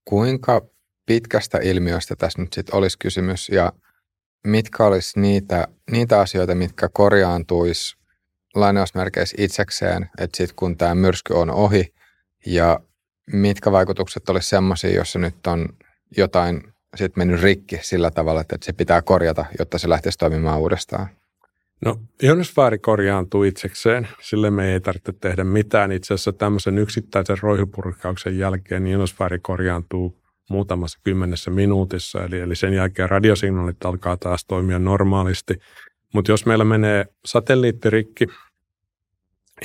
Kuinka 0.05 0.61
pitkästä 1.05 1.57
ilmiöstä 1.57 2.15
tässä 2.15 2.41
nyt 2.41 2.53
sitten 2.53 2.75
olisi 2.75 2.97
kysymys 2.99 3.49
ja 3.49 3.73
mitkä 4.47 4.85
olisi 4.85 5.19
niitä, 5.19 5.67
niitä 5.91 6.19
asioita, 6.19 6.55
mitkä 6.55 6.89
korjaantuisi 6.93 7.97
lainausmerkeissä 8.55 9.35
itsekseen, 9.39 10.09
että 10.17 10.37
sitten 10.37 10.55
kun 10.55 10.77
tämä 10.77 10.95
myrsky 10.95 11.33
on 11.33 11.49
ohi 11.49 11.93
ja 12.45 12.79
mitkä 13.33 13.71
vaikutukset 13.71 14.29
olisi 14.29 14.49
sellaisia, 14.49 14.95
jossa 14.95 15.19
nyt 15.19 15.47
on 15.47 15.69
jotain 16.17 16.73
sitten 16.95 17.21
mennyt 17.21 17.41
rikki 17.41 17.79
sillä 17.81 18.11
tavalla, 18.11 18.41
että 18.41 18.57
se 18.61 18.73
pitää 18.73 19.01
korjata, 19.01 19.45
jotta 19.59 19.77
se 19.77 19.89
lähtisi 19.89 20.17
toimimaan 20.17 20.59
uudestaan? 20.59 21.18
No 21.85 21.99
ionosfääri 22.23 22.79
korjaantuu 22.79 23.43
itsekseen, 23.43 24.07
sille 24.21 24.51
me 24.51 24.73
ei 24.73 24.79
tarvitse 24.79 25.13
tehdä 25.13 25.43
mitään. 25.43 25.91
Itse 25.91 26.13
asiassa 26.13 26.33
tämmöisen 26.33 26.77
yksittäisen 26.77 27.37
roihupurkauksen 27.41 28.37
jälkeen 28.37 28.83
niin 28.83 28.91
ionosfääri 28.91 29.39
korjaantuu 29.39 30.19
muutamassa 30.49 30.99
kymmenessä 31.03 31.51
minuutissa, 31.51 32.23
eli, 32.23 32.39
eli 32.39 32.55
sen 32.55 32.73
jälkeen 32.73 33.09
radiosignaalit 33.09 33.85
alkaa 33.85 34.17
taas 34.17 34.45
toimia 34.45 34.79
normaalisti. 34.79 35.59
Mutta 36.13 36.31
jos 36.31 36.45
meillä 36.45 36.65
menee 36.65 37.05
satelliittirikki, 37.25 38.27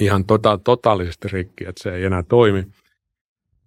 ihan 0.00 0.24
tota, 0.24 0.58
totaalisesti 0.58 1.28
rikki, 1.28 1.64
että 1.68 1.82
se 1.82 1.94
ei 1.94 2.04
enää 2.04 2.22
toimi, 2.22 2.66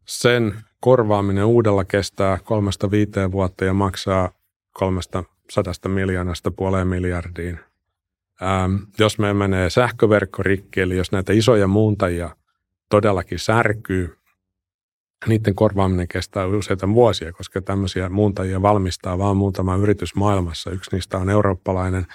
sen 0.06 0.56
korvaaminen 0.80 1.45
uudella 1.45 1.86
kestää 1.86 2.39
kolmesta 2.43 2.91
viiteen 2.91 3.32
vuotta 3.32 3.66
ja 3.66 3.74
maksaa 3.74 4.32
kolmesta 4.74 5.24
sadasta 5.50 5.89
miljoonasta 5.89 6.52
puoleen 6.52 6.88
miljardiin. 6.88 7.60
Ähm, 8.41 8.75
jos 8.99 9.19
me 9.19 9.33
menee 9.33 9.69
sähköverkko 9.69 10.43
rikki, 10.43 10.81
eli 10.81 10.97
jos 10.97 11.11
näitä 11.11 11.33
isoja 11.33 11.67
muuntajia 11.67 12.29
todellakin 12.89 13.39
särkyy, 13.39 14.17
niiden 15.25 15.55
korvaaminen 15.55 16.07
kestää 16.07 16.45
useita 16.45 16.89
vuosia, 16.89 17.33
koska 17.33 17.61
tämmöisiä 17.61 18.09
muuntajia 18.09 18.61
valmistaa 18.61 19.17
vain 19.17 19.38
muutama 19.38 19.75
yritys 19.75 20.15
maailmassa. 20.15 20.71
Yksi 20.71 20.95
niistä 20.95 21.17
on 21.17 21.29
eurooppalainen. 21.29 22.05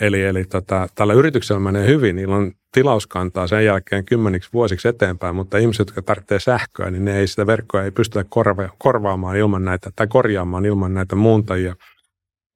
Eli, 0.00 0.22
eli 0.22 0.44
tota, 0.44 0.88
tällä 0.94 1.12
yrityksellä 1.12 1.60
menee 1.60 1.86
hyvin, 1.86 2.16
niillä 2.16 2.36
on 2.36 2.52
tilauskantaa 2.72 3.46
sen 3.46 3.64
jälkeen 3.64 4.04
kymmeniksi 4.04 4.50
vuosiksi 4.52 4.88
eteenpäin, 4.88 5.34
mutta 5.34 5.58
ihmiset, 5.58 5.88
jotka 5.88 6.02
tarvitsee 6.02 6.40
sähköä, 6.40 6.90
niin 6.90 7.04
ne 7.04 7.18
ei 7.18 7.26
sitä 7.26 7.46
verkkoa 7.46 7.84
ei 7.84 7.90
pystytä 7.90 8.24
korva- 8.24 8.74
korvaamaan 8.78 9.36
ilman 9.36 9.64
näitä 9.64 9.90
tai 9.96 10.06
korjaamaan 10.06 10.66
ilman 10.66 10.94
näitä 10.94 11.16
muuntajia. 11.16 11.76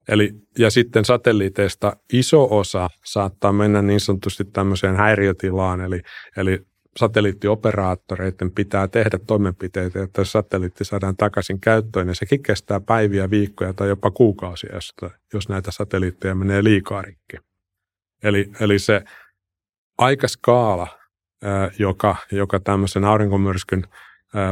Eli, 0.08 0.30
ja 0.58 0.70
sitten 0.70 1.04
satelliiteista 1.04 1.96
iso 2.12 2.58
osa 2.58 2.88
saattaa 3.04 3.52
mennä 3.52 3.82
niin 3.82 4.00
sanotusti 4.00 4.44
tämmöiseen 4.44 4.96
häiriötilaan, 4.96 5.80
eli, 5.80 6.00
eli 6.36 6.66
satelliittioperaattoreiden 6.96 8.50
pitää 8.50 8.88
tehdä 8.88 9.18
toimenpiteitä, 9.26 10.02
että 10.02 10.24
satelliitti 10.24 10.84
saadaan 10.84 11.16
takaisin 11.16 11.60
käyttöön, 11.60 12.08
ja 12.08 12.14
sekin 12.14 12.42
kestää 12.42 12.80
päiviä, 12.80 13.30
viikkoja 13.30 13.72
tai 13.72 13.88
jopa 13.88 14.10
kuukausia, 14.10 14.78
jos 15.32 15.48
näitä 15.48 15.70
satelliitteja 15.70 16.34
menee 16.34 16.64
liikaa 16.64 17.02
rikki. 17.02 17.36
Eli, 18.22 18.50
eli 18.60 18.78
se 18.78 19.02
aikaskaala, 19.98 20.88
joka, 21.78 22.16
joka 22.32 22.60
tämmöisen 22.60 23.04
aurinkomyrskyn 23.04 23.84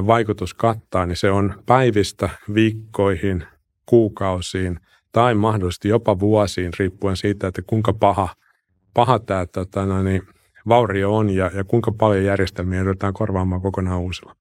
vaikutus 0.07 0.55
kattaa, 0.55 1.07
niin 1.07 1.17
se 1.17 1.31
on 1.31 1.63
päivistä 1.67 2.31
viikkoihin, 2.55 3.45
kuukausiin 3.87 4.81
tai 5.13 5.35
mahdollisesti 5.35 5.89
jopa 5.89 6.19
vuosiin, 6.21 6.73
riippuen 6.79 7.17
siitä, 7.17 7.47
että 7.47 7.63
kuinka 7.67 7.93
paha, 7.93 8.29
paha 8.95 9.19
tämä 9.19 9.47
tota, 9.47 9.87
no 9.87 10.03
niin, 10.03 10.23
vaurio 10.69 11.17
on 11.17 11.31
ja, 11.31 11.51
ja 11.55 11.65
kuinka 11.65 11.93
paljon 11.93 12.25
järjestelmiä 12.25 12.79
joudutaan 12.79 13.15
korvaamaan 13.15 13.63
kokonaan 13.63 14.01
uusilla. 14.01 14.37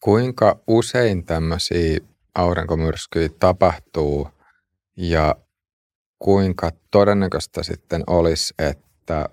Kuinka 0.00 0.58
usein 0.66 1.24
tämmöisiä 1.24 1.98
aurinkomyrskyjä 2.34 3.28
tapahtuu 3.38 4.28
ja 4.96 5.34
kuinka 6.18 6.70
todennäköistä 6.90 7.62
sitten 7.62 8.02
olisi, 8.06 8.54
että, 8.58 9.28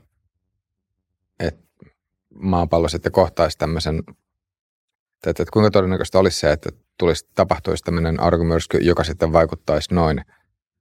että 1.40 1.86
maapallo 2.36 2.90
sitten 2.90 3.12
kohtaisi 3.12 3.58
tämmöisen, 3.58 4.04
että, 5.28 5.30
että 5.30 5.46
kuinka 5.54 5.72
todennäköistä 5.72 6.20
olisi 6.20 6.40
se, 6.40 6.52
että 6.52 6.70
tulisi, 6.98 7.28
tapahtuisi 7.36 7.84
tämmöinen 7.84 8.22
aurinkomyrsky, 8.22 8.78
joka 8.78 9.04
sitten 9.04 9.34
vaikuttaisi 9.34 9.94
noin, 9.94 10.22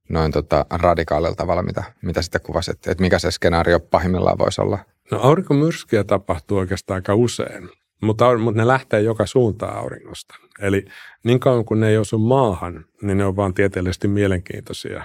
noin 0.09 0.31
tota 0.31 0.65
radikaalilla 0.71 1.35
tavalla, 1.35 1.63
mitä, 1.63 1.83
mitä 2.01 2.21
sitten 2.21 2.41
kuvasit, 2.41 2.87
että 2.87 3.01
mikä 3.01 3.19
se 3.19 3.31
skenaario 3.31 3.79
pahimmillaan 3.79 4.37
voisi 4.37 4.61
olla? 4.61 4.79
No 5.11 5.19
aurinkomyrskyjä 5.21 6.03
tapahtuu 6.03 6.57
oikeastaan 6.57 6.95
aika 6.95 7.15
usein, 7.15 7.69
mutta, 8.01 8.37
mutta 8.37 8.61
ne 8.61 8.67
lähtee 8.67 9.01
joka 9.01 9.25
suuntaan 9.25 9.77
auringosta. 9.77 10.35
Eli 10.61 10.85
niin 11.23 11.39
kauan 11.39 11.65
kuin 11.65 11.79
ne 11.79 11.89
ei 11.89 11.97
osu 11.97 12.17
maahan, 12.17 12.85
niin 13.01 13.17
ne 13.17 13.25
on 13.25 13.35
vaan 13.35 13.53
tieteellisesti 13.53 14.07
mielenkiintoisia. 14.07 15.03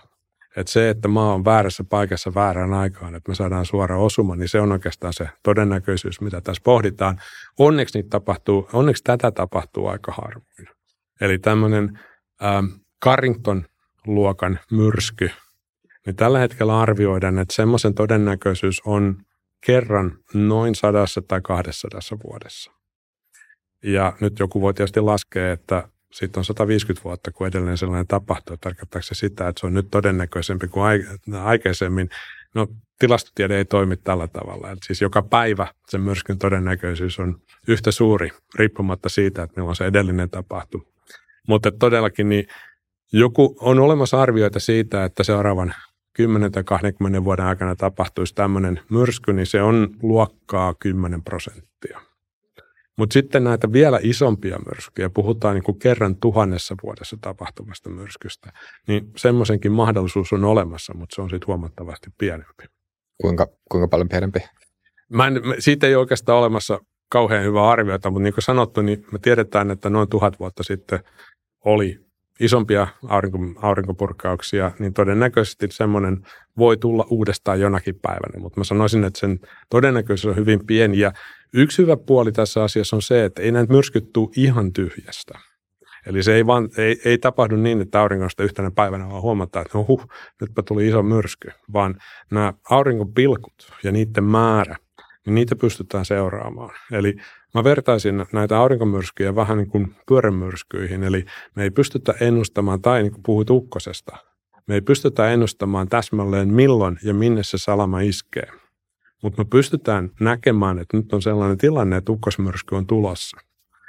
Et 0.57 0.69
se, 0.69 0.91
että 0.91 1.09
maa 1.09 1.35
on 1.35 1.45
väärässä 1.45 1.85
paikassa 1.85 2.35
väärään 2.35 2.75
aikaan, 2.75 3.15
että 3.15 3.31
me 3.31 3.35
saadaan 3.35 3.67
suora 3.67 3.99
osuma, 3.99 4.37
niin 4.37 4.49
se 4.49 4.61
on 4.61 4.73
oikeastaan 4.73 5.13
se 5.13 5.29
todennäköisyys, 5.43 6.21
mitä 6.21 6.41
tässä 6.41 6.63
pohditaan. 6.65 7.21
Onneksi, 7.59 7.99
niitä 7.99 8.11
tapahtuu, 8.11 8.69
onneksi 8.73 9.05
tätä 9.05 9.31
tapahtuu 9.31 9.87
aika 9.87 10.13
harvoin. 10.13 10.69
Eli 11.21 11.39
tämmöinen 11.39 12.01
ähm, 12.43 12.67
Carrington-luokan 14.05 14.59
myrsky, 14.71 15.31
niin 16.07 16.17
tällä 16.17 16.39
hetkellä 16.39 16.81
arvioidaan, 16.81 17.39
että 17.39 17.55
semmoisen 17.55 17.95
todennäköisyys 17.95 18.81
on 18.85 19.17
kerran 19.67 20.19
noin 20.35 20.75
sadassa 20.75 21.23
tai 21.23 21.41
kahdessa 21.41 21.89
vuodessa. 22.25 22.73
Ja 23.83 24.13
nyt 24.21 24.39
joku 24.39 24.61
voi 24.61 24.75
tietysti 24.75 25.01
laskea, 25.01 25.53
että 25.53 25.89
sitten 26.13 26.41
on 26.41 26.45
150 26.45 27.05
vuotta, 27.05 27.33
kun 27.33 27.47
edelleen 27.47 27.79
sellainen 27.79 28.07
tapahtuu. 28.07 28.57
Tarkoittaako 28.57 29.03
se 29.03 29.15
sitä, 29.15 29.49
että 29.49 29.61
se 29.61 29.67
on 29.67 29.75
nyt 29.75 29.89
todennäköisempi 29.91 30.69
kuin 30.69 30.85
aikaisemmin? 31.43 32.09
No 32.55 32.67
tilastotiede 32.99 33.57
ei 33.57 33.65
toimi 33.65 33.97
tällä 33.97 34.29
tavalla. 34.29 34.71
Eli 34.71 34.79
siis 34.87 35.01
joka 35.01 35.23
päivä 35.23 35.67
sen 35.89 36.01
myrskyn 36.01 36.39
todennäköisyys 36.39 37.19
on 37.19 37.41
yhtä 37.69 37.91
suuri, 37.91 38.31
riippumatta 38.55 39.09
siitä, 39.09 39.43
että 39.43 39.61
milloin 39.61 39.77
se 39.77 39.87
edellinen 39.87 40.31
tapahtuu. 40.31 40.95
Mutta 41.49 41.71
todellakin 41.71 42.29
niin 42.29 42.47
joku 43.13 43.57
on 43.61 43.79
olemassa 43.79 44.23
arvioita 44.23 44.61
siitä, 44.61 45.05
että 45.05 45.25
seuraavan 45.25 45.75
10 46.17 46.53
tai 46.53 46.65
20 46.65 47.25
vuoden 47.25 47.45
aikana 47.45 47.77
tapahtuisi 47.77 48.35
tämmöinen 48.35 48.81
myrsky, 48.91 49.33
niin 49.33 49.47
se 49.47 49.63
on 49.63 49.89
luokkaa 50.03 50.75
10 50.75 51.23
prosenttia. 51.23 52.01
Mutta 52.99 53.13
sitten 53.13 53.45
näitä 53.45 53.73
vielä 53.73 53.99
isompia 54.03 54.59
myrskyjä, 54.67 55.11
puhutaan 55.11 55.55
niin 55.55 55.65
kuin 55.65 55.79
kerran 55.79 56.17
tuhannessa 56.17 56.75
vuodessa 56.83 57.17
tapahtuvasta 57.21 57.91
myrskystä, 57.91 58.53
niin 58.89 59.11
semmoisenkin 59.17 59.73
mahdollisuus 59.73 60.33
on 60.33 60.45
olemassa, 60.45 60.95
mutta 60.95 61.15
se 61.15 61.23
on 61.23 61.31
sitten 61.31 61.47
huomattavasti 61.47 62.11
pienempi. 62.19 62.65
Kuinka, 63.21 63.47
kuinka 63.71 63.89
paljon 63.89 64.09
pienempi? 64.09 64.41
Mä 65.11 65.27
en, 65.27 65.41
siitä 65.59 65.87
ei 65.87 65.95
oikeastaan 65.95 66.39
olemassa 66.39 66.79
kauhean 67.11 67.45
hyvää 67.45 67.69
arviota, 67.69 68.11
mutta 68.11 68.23
niin 68.23 68.35
kuin 68.35 68.45
sanottu, 68.45 68.83
niin 68.83 69.07
me 69.13 69.19
tiedetään, 69.19 69.71
että 69.71 69.91
noin 69.91 70.09
tuhat 70.09 70.41
vuotta 70.41 70.63
sitten 70.63 71.01
oli 71.65 72.05
isompia 72.41 72.87
aurinko, 73.09 73.39
aurinkopurkauksia, 73.63 74.73
niin 74.79 74.95
todennäköisesti 74.95 75.67
semmoinen 75.71 76.27
voi 76.59 76.77
tulla 76.77 77.07
uudestaan 77.11 77.61
jonakin 77.61 77.99
päivänä. 78.03 78.41
Mutta 78.41 78.61
mä 78.61 78.65
sanoisin, 78.65 79.05
että 79.05 79.21
sen 79.21 79.41
todennäköisyys 79.71 80.31
on 80.31 80.37
hyvin 80.41 80.67
pieni. 80.67 80.99
Ja 80.99 81.13
yksi 81.55 81.83
hyvä 81.83 81.97
puoli 81.97 82.33
tässä 82.33 82.63
asiassa 82.63 82.97
on 82.97 83.03
se, 83.03 83.25
että 83.25 83.43
ei 83.43 83.53
näitä 83.53 83.73
myrskyt 83.73 84.13
tule 84.13 84.29
ihan 84.37 84.73
tyhjästä. 84.73 85.39
Eli 86.07 86.23
se 86.23 86.35
ei, 86.35 86.47
vaan, 86.47 86.69
ei, 86.79 87.01
ei 87.05 87.19
tapahdu 87.19 87.57
niin, 87.57 87.81
että 87.81 88.01
auringosta 88.01 88.43
yhtenä 88.43 88.71
päivänä 88.71 89.09
vaan 89.09 89.23
huomataan, 89.23 89.67
että 89.67 89.79
huh, 89.79 90.09
nytpä 90.41 90.63
tuli 90.63 90.89
iso 90.89 91.03
myrsky, 91.03 91.49
vaan 91.73 91.95
nämä 92.31 92.53
aurinkopilkut 92.71 93.73
ja 93.85 93.93
niiden 93.93 94.25
määrä, 94.25 94.77
niin 95.27 95.35
niitä 95.35 95.57
pystytään 95.57 96.05
seuraamaan. 96.05 96.75
Eli 96.93 97.17
Mä 97.55 97.65
vertaisin 97.65 98.27
näitä 98.33 98.59
aurinkomyrskyjä 98.59 99.35
vähän 99.35 99.59
niin 99.59 99.69
kuin 99.69 99.97
pyörämyrskyihin, 100.09 101.03
eli 101.03 101.25
me 101.57 101.63
ei 101.63 101.71
pystytä 101.71 102.15
ennustamaan, 102.21 102.83
tai 102.83 103.03
niin 103.03 103.13
kuin 103.13 103.23
puhuit 103.23 103.51
ukkosesta, 103.51 104.17
me 104.67 104.75
ei 104.75 104.81
pystytä 104.81 105.33
ennustamaan 105.33 105.89
täsmälleen 105.89 106.55
milloin 106.55 106.99
ja 107.03 107.15
minne 107.15 107.43
se 107.43 107.59
salama 107.59 108.01
iskee. 108.01 108.49
Mutta 109.23 109.43
me 109.43 109.49
pystytään 109.51 110.11
näkemään, 110.21 110.79
että 110.79 110.97
nyt 110.97 111.13
on 111.13 111.23
sellainen 111.23 111.59
tilanne, 111.59 111.97
että 111.97 112.13
ukkosmyrsky 112.13 112.75
on 112.75 112.87
tulossa. 112.87 113.37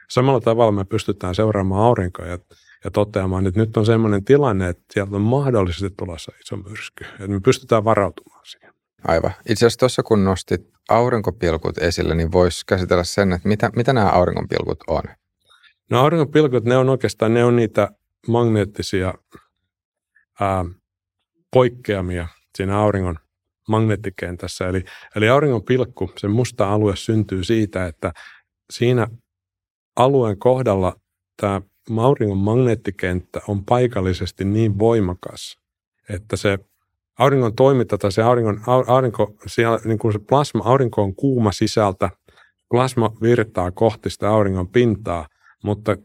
Samalla 0.10 0.42
tavalla 0.42 0.72
me 0.72 0.86
pystytään 0.86 1.36
seuraamaan 1.36 1.84
aurinkoja 1.84 2.30
ja, 2.30 2.38
ja 2.84 2.92
toteamaan, 2.92 3.48
että 3.48 3.60
nyt 3.60 3.78
on 3.78 3.86
sellainen 3.86 4.26
tilanne, 4.26 4.70
että 4.70 4.84
sieltä 4.92 5.16
on 5.16 5.22
mahdollisesti 5.22 5.96
tulossa 5.98 6.32
iso 6.42 6.58
myrsky. 6.58 7.04
Että 7.04 7.28
me 7.28 7.40
pystytään 7.40 7.84
varautumaan 7.84 8.46
siihen. 8.46 8.75
Aivan. 9.08 9.32
Itse 9.50 9.66
asiassa 9.66 9.80
tuossa 9.80 10.04
kun 10.04 10.24
nostit 10.24 10.62
aurinkopilkut 10.90 11.78
esille, 11.78 12.16
niin 12.16 12.32
voisi 12.32 12.66
käsitellä 12.66 13.04
sen, 13.04 13.34
että 13.34 13.48
mitä, 13.48 13.72
mitä 13.76 13.94
nämä 13.94 14.10
auringonpilkut 14.10 14.84
on? 14.88 15.04
No 15.90 16.00
auringonpilkut, 16.00 16.64
ne 16.64 16.78
on 16.78 16.90
oikeastaan 16.90 17.34
ne 17.34 17.46
on 17.46 17.56
niitä 17.56 17.90
magneettisia 18.28 19.14
ää, 20.40 20.66
poikkeamia 21.54 22.28
siinä 22.58 22.80
auringon 22.80 23.20
magneettikentässä. 23.68 24.68
Eli, 24.68 24.84
eli 25.16 25.30
auringonpilkku, 25.30 26.12
se 26.18 26.28
musta 26.28 26.74
alue 26.74 26.96
syntyy 26.96 27.44
siitä, 27.44 27.86
että 27.86 28.14
siinä 28.72 29.08
alueen 29.96 30.40
kohdalla 30.40 31.00
tämä 31.42 31.62
auringon 31.98 32.38
magneettikenttä 32.38 33.42
on 33.48 33.66
paikallisesti 33.66 34.46
niin 34.46 34.80
voimakas, 34.80 35.60
että 36.10 36.36
se 36.36 36.60
auringon 37.20 37.56
toiminta 37.56 37.98
tai 37.98 38.12
se 38.12 38.22
auringon, 38.22 38.62
aurinko, 38.88 39.36
siellä, 39.48 39.80
niin 39.86 39.98
kuin 39.98 40.14
se 40.14 40.20
plasma, 40.20 40.64
aurinko 40.66 41.02
on 41.02 41.16
kuuma 41.16 41.52
sisältä, 41.52 42.10
plasma 42.70 43.14
virtaa 43.22 43.72
kohti 43.72 44.10
sitä 44.10 44.30
auringon 44.30 44.68
pintaa, 44.68 45.28
mutta 45.64 45.98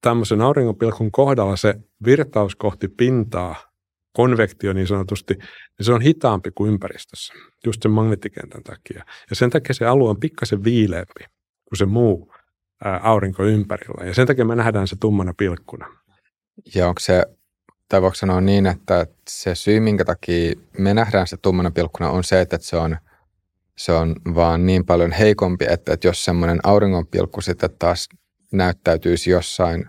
tämmöisen 0.00 0.40
auringonpilkun 0.40 1.12
kohdalla 1.12 1.56
se 1.56 1.74
virtaus 2.04 2.56
kohti 2.56 2.88
pintaa, 2.88 3.54
konvektio 4.12 4.72
niin 4.72 4.86
sanotusti, 4.86 5.34
niin 5.34 5.86
se 5.86 5.92
on 5.92 6.00
hitaampi 6.00 6.50
kuin 6.50 6.72
ympäristössä, 6.72 7.34
just 7.66 7.82
sen 7.82 7.92
magneettikentän 7.92 8.62
takia. 8.62 9.04
Ja 9.30 9.36
sen 9.36 9.50
takia 9.50 9.74
se 9.74 9.86
alue 9.86 10.10
on 10.10 10.20
pikkasen 10.20 10.64
viileämpi 10.64 11.24
kuin 11.68 11.78
se 11.78 11.86
muu 11.86 12.34
aurinko 13.02 13.44
ympärillä. 13.44 14.06
Ja 14.06 14.14
sen 14.14 14.26
takia 14.26 14.44
me 14.44 14.56
nähdään 14.56 14.88
se 14.88 14.96
tummana 15.00 15.34
pilkkuna. 15.36 15.86
Ja 16.74 16.88
onko 16.88 17.00
se, 17.00 17.26
tai 17.88 18.02
voiko 18.02 18.14
sanoa 18.14 18.40
niin, 18.40 18.66
että 18.66 19.06
se 19.28 19.54
syy, 19.54 19.80
minkä 19.80 20.04
takia 20.04 20.54
me 20.78 20.94
nähdään 20.94 21.26
se 21.26 21.36
tummana 21.36 21.70
pilkkuna, 21.70 22.10
on 22.10 22.24
se, 22.24 22.40
että 22.40 22.58
se 22.60 22.76
on, 22.76 22.96
se 23.76 23.92
on 23.92 24.14
vaan 24.34 24.66
niin 24.66 24.86
paljon 24.86 25.12
heikompi, 25.12 25.64
että, 25.68 25.92
että 25.92 26.08
jos 26.08 26.24
semmoinen 26.24 26.60
auringonpilkku 26.62 27.40
sitten 27.40 27.70
taas 27.78 28.08
näyttäytyisi 28.52 29.30
jossain 29.30 29.84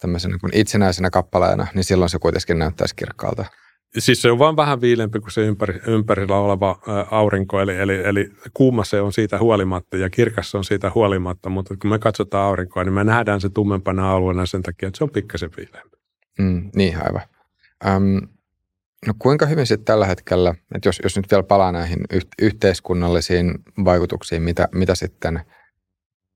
tämmöisenä 0.00 0.38
kuin 0.38 0.56
itsenäisenä 0.56 1.10
kappaleena, 1.10 1.66
niin 1.74 1.84
silloin 1.84 2.08
se 2.08 2.18
kuitenkin 2.18 2.58
näyttäisi 2.58 2.96
kirkkaalta. 2.96 3.44
Siis 3.98 4.22
se 4.22 4.30
on 4.30 4.38
vaan 4.38 4.56
vähän 4.56 4.80
viilempi 4.80 5.20
kuin 5.20 5.30
se 5.30 5.40
ympäri, 5.40 5.80
ympärillä 5.86 6.36
oleva 6.36 6.78
aurinko, 7.10 7.60
eli, 7.60 7.76
eli, 7.76 8.00
eli 8.04 8.30
kuuma 8.54 8.84
se 8.84 9.00
on 9.00 9.12
siitä 9.12 9.38
huolimatta 9.38 9.96
ja 9.96 10.10
kirkas 10.10 10.50
se 10.50 10.56
on 10.56 10.64
siitä 10.64 10.90
huolimatta, 10.94 11.48
mutta 11.48 11.74
kun 11.76 11.90
me 11.90 11.98
katsotaan 11.98 12.48
aurinkoa, 12.48 12.84
niin 12.84 12.92
me 12.92 13.04
nähdään 13.04 13.40
se 13.40 13.48
tummempana 13.48 14.12
alueena 14.12 14.46
sen 14.46 14.62
takia, 14.62 14.86
että 14.86 14.98
se 14.98 15.04
on 15.04 15.10
pikkasen 15.10 15.50
viileämpi. 15.56 15.96
Mm, 16.38 16.70
niin, 16.74 16.96
aivan. 16.96 17.22
Um, 17.96 18.28
no 19.06 19.14
kuinka 19.18 19.46
hyvin 19.46 19.66
sitten 19.66 19.84
tällä 19.84 20.06
hetkellä, 20.06 20.54
että 20.74 20.88
jos, 20.88 21.00
jos 21.02 21.16
nyt 21.16 21.30
vielä 21.30 21.42
palaa 21.42 21.72
näihin 21.72 21.98
yhteiskunnallisiin 22.42 23.54
vaikutuksiin, 23.84 24.42
mitä, 24.42 24.68
mitä 24.74 24.94
sitten 24.94 25.40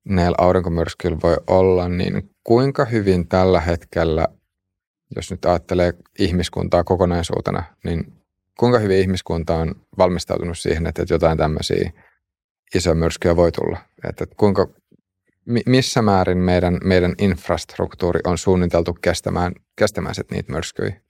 näillä 0.05 0.37
aurinkomyrskyillä 0.39 1.19
voi 1.23 1.37
olla, 1.47 1.89
niin 1.89 2.31
kuinka 2.45 2.85
hyvin 2.85 3.29
tällä 3.29 3.61
hetkellä 3.61 4.29
jos 5.17 5.31
nyt 5.31 5.45
ajattelee 5.45 5.95
ihmiskuntaa 6.19 6.85
kokonaisuutena, 6.85 7.63
niin 7.85 8.13
kuinka 8.59 8.79
hyvin 8.79 8.99
ihmiskunta 8.99 9.57
on 9.57 9.75
valmistautunut 9.99 10.59
siihen, 10.59 10.87
että 10.87 11.05
jotain 11.11 11.39
tämmöisiä 11.39 11.93
isoja 12.75 12.95
myrskyjä 12.95 13.37
voi 13.37 13.53
tulla? 13.53 13.79
Että 14.09 14.27
kuinka, 14.37 14.69
missä 15.67 16.03
määrin 16.03 16.39
meidän, 16.39 16.79
meidän 16.85 17.15
infrastruktuuri 17.19 18.21
on 18.25 18.39
suunniteltu 18.39 18.95
kestämään, 18.95 19.53
kestämään 19.77 20.15
sit 20.15 20.31
niitä 20.31 20.53
myrskyjä? 20.53 21.01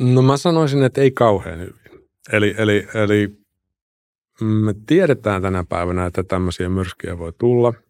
No 0.00 0.22
mä 0.22 0.36
sanoisin, 0.36 0.82
että 0.82 1.00
ei 1.00 1.10
kauhean 1.10 1.58
hyvin. 1.58 2.08
Eli, 2.32 2.54
eli, 2.58 2.88
eli 2.94 3.38
me 4.40 4.74
tiedetään 4.86 5.42
tänä 5.42 5.64
päivänä, 5.68 6.06
että 6.06 6.22
tämmöisiä 6.22 6.68
myrskyjä 6.68 7.18
voi 7.18 7.32
tulla– 7.38 7.72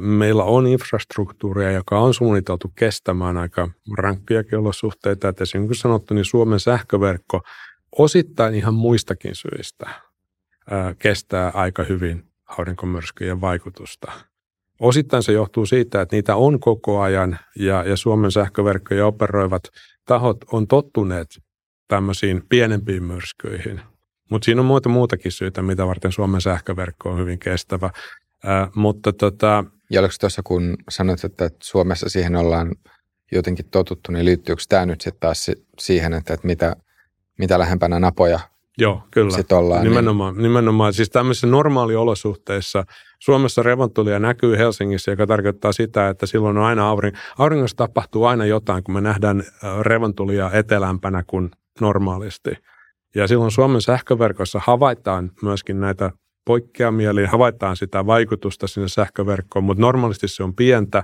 meillä 0.00 0.44
on 0.44 0.66
infrastruktuuria, 0.66 1.70
joka 1.70 1.98
on 2.00 2.14
suunniteltu 2.14 2.72
kestämään 2.74 3.36
aika 3.36 3.68
rankkiakin 3.98 4.58
olosuhteita. 4.58 5.28
Että 5.28 5.44
esimerkiksi 5.44 5.80
sanottu, 5.80 6.14
niin 6.14 6.24
Suomen 6.24 6.60
sähköverkko 6.60 7.42
osittain 7.98 8.54
ihan 8.54 8.74
muistakin 8.74 9.34
syistä 9.34 9.90
kestää 10.98 11.50
aika 11.54 11.82
hyvin 11.82 12.29
aurinkomyrskyjen 12.58 13.40
vaikutusta. 13.40 14.12
Osittain 14.80 15.22
se 15.22 15.32
johtuu 15.32 15.66
siitä, 15.66 16.00
että 16.00 16.16
niitä 16.16 16.36
on 16.36 16.60
koko 16.60 17.00
ajan 17.00 17.38
ja, 17.56 17.84
ja 17.84 17.96
Suomen 17.96 18.32
sähköverkkoja 18.32 19.06
operoivat 19.06 19.62
tahot 20.06 20.36
on 20.52 20.66
tottuneet 20.66 21.26
tämmöisiin 21.88 22.42
pienempiin 22.48 23.02
myrskyihin. 23.02 23.80
Mutta 24.30 24.44
siinä 24.44 24.60
on 24.60 24.66
muuta 24.66 24.88
muutakin 24.88 25.32
syitä, 25.32 25.62
mitä 25.62 25.86
varten 25.86 26.12
Suomen 26.12 26.40
sähköverkko 26.40 27.10
on 27.10 27.18
hyvin 27.18 27.38
kestävä. 27.38 27.90
Äh, 28.48 28.70
mutta 28.74 29.12
tota, 29.12 29.64
ja 29.90 30.00
oliko 30.00 30.14
tuossa, 30.20 30.42
kun 30.44 30.76
sanoit, 30.88 31.24
että 31.24 31.50
Suomessa 31.62 32.08
siihen 32.08 32.36
ollaan 32.36 32.74
jotenkin 33.32 33.66
totuttu, 33.70 34.12
niin 34.12 34.24
liittyykö 34.24 34.62
tämä 34.68 34.86
nyt 34.86 35.00
sitten 35.00 35.20
taas 35.20 35.50
siihen, 35.78 36.12
että, 36.12 36.34
että 36.34 36.46
mitä, 36.46 36.76
mitä 37.38 37.58
lähempänä 37.58 38.00
napoja 38.00 38.40
Joo, 38.80 39.02
kyllä. 39.10 39.30
Sit 39.30 39.52
ollaan, 39.52 39.84
nimenomaan, 39.84 40.34
niin... 40.34 40.42
nimenomaan. 40.42 40.92
Siis 40.92 41.10
tämmöisissä 41.10 41.46
normaaliolosuhteissa 41.46 42.84
Suomessa 43.18 43.62
revontulia 43.62 44.18
näkyy 44.18 44.58
Helsingissä, 44.58 45.10
joka 45.10 45.26
tarkoittaa 45.26 45.72
sitä, 45.72 46.08
että 46.08 46.26
silloin 46.26 46.58
on 46.58 46.64
aina 46.64 46.88
auring, 46.88 47.16
auringossa 47.38 47.76
tapahtuu 47.76 48.24
aina 48.24 48.46
jotain, 48.46 48.84
kun 48.84 48.94
me 48.94 49.00
nähdään 49.00 49.44
revontulia 49.80 50.50
etelämpänä 50.52 51.24
kuin 51.26 51.50
normaalisti. 51.80 52.50
Ja 53.14 53.26
silloin 53.26 53.50
Suomen 53.50 53.80
sähköverkossa 53.80 54.60
havaitaan 54.64 55.30
myöskin 55.42 55.80
näitä 55.80 56.10
poikkeamia, 56.44 57.10
eli 57.10 57.26
havaitaan 57.26 57.76
sitä 57.76 58.06
vaikutusta 58.06 58.66
sinne 58.66 58.88
sähköverkkoon, 58.88 59.64
mutta 59.64 59.80
normaalisti 59.80 60.28
se 60.28 60.42
on 60.42 60.54
pientä. 60.54 61.02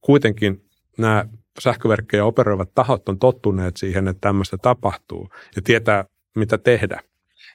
Kuitenkin 0.00 0.64
nämä 0.98 1.24
sähköverkkoja 1.60 2.24
operoivat 2.24 2.74
tahot 2.74 3.08
on 3.08 3.18
tottuneet 3.18 3.76
siihen, 3.76 4.08
että 4.08 4.20
tämmöistä 4.20 4.56
tapahtuu 4.58 5.28
ja 5.56 5.62
tietää, 5.62 6.04
mitä 6.36 6.58
tehdä. 6.58 7.00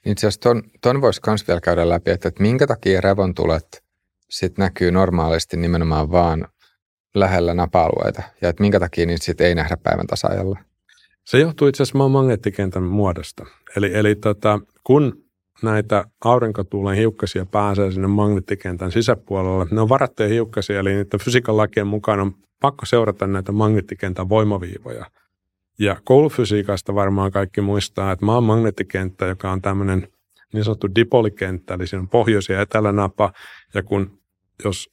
Itse 0.08 0.26
asiassa 0.26 0.40
ton, 0.40 0.62
ton 0.80 1.00
voisi 1.00 1.20
myös 1.26 1.48
vielä 1.48 1.60
käydä 1.60 1.88
läpi, 1.88 2.10
että, 2.10 2.28
että 2.28 2.42
minkä 2.42 2.66
takia 2.66 3.00
revontulet 3.00 3.82
sit 4.30 4.58
näkyy 4.58 4.90
normaalisti 4.90 5.56
nimenomaan 5.56 6.10
vaan 6.10 6.48
lähellä 7.14 7.54
napa-alueita 7.54 8.22
ja 8.42 8.48
että 8.48 8.62
minkä 8.62 8.80
takia 8.80 9.06
niitä 9.06 9.24
sitten 9.24 9.46
ei 9.46 9.54
nähdä 9.54 9.76
päivän 9.76 10.06
tasaajalla? 10.06 10.58
Se 11.24 11.38
johtuu 11.38 11.68
itse 11.68 11.82
asiassa 11.82 12.08
magneettikentän 12.08 12.82
muodosta. 12.82 13.46
Eli, 13.76 13.94
eli 13.94 14.14
tota, 14.14 14.60
kun 14.84 15.24
näitä 15.62 16.04
aurinkotuulen 16.24 16.96
hiukkasia 16.96 17.46
pääsee 17.46 17.92
sinne 17.92 18.08
magneettikentän 18.08 18.92
sisäpuolelle. 18.92 19.66
Ne 19.70 19.80
on 19.80 19.88
varattuja 19.88 20.28
hiukkasia, 20.28 20.80
eli 20.80 20.94
niiden 20.94 21.20
fysiikan 21.20 21.56
lakien 21.56 21.86
mukaan 21.86 22.20
on 22.20 22.34
pakko 22.60 22.86
seurata 22.86 23.26
näitä 23.26 23.52
magneettikentän 23.52 24.28
voimaviivoja. 24.28 25.06
Ja 25.78 25.96
koulufysiikasta 26.04 26.94
varmaan 26.94 27.30
kaikki 27.30 27.60
muistaa, 27.60 28.12
että 28.12 28.24
maan 28.24 28.44
magneettikenttä, 28.44 29.26
joka 29.26 29.50
on 29.50 29.62
tämmöinen 29.62 30.08
niin 30.52 30.64
sanottu 30.64 30.88
dipolikenttä, 30.94 31.74
eli 31.74 31.86
siinä 31.86 32.00
on 32.00 32.08
pohjois- 32.08 32.48
ja 32.48 32.60
etelänapa, 32.60 33.32
ja 33.74 33.82
kun 33.82 34.18
jos 34.64 34.90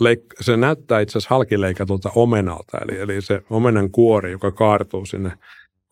leik- 0.00 0.34
se 0.40 0.56
näyttää 0.56 1.00
itse 1.00 1.18
asiassa 1.18 1.34
halkileikatulta 1.34 2.10
omenalta, 2.14 2.78
eli, 2.78 2.98
eli 2.98 3.22
se 3.22 3.42
omenan 3.50 3.90
kuori, 3.90 4.30
joka 4.30 4.52
kaartuu 4.52 5.06
sinne 5.06 5.32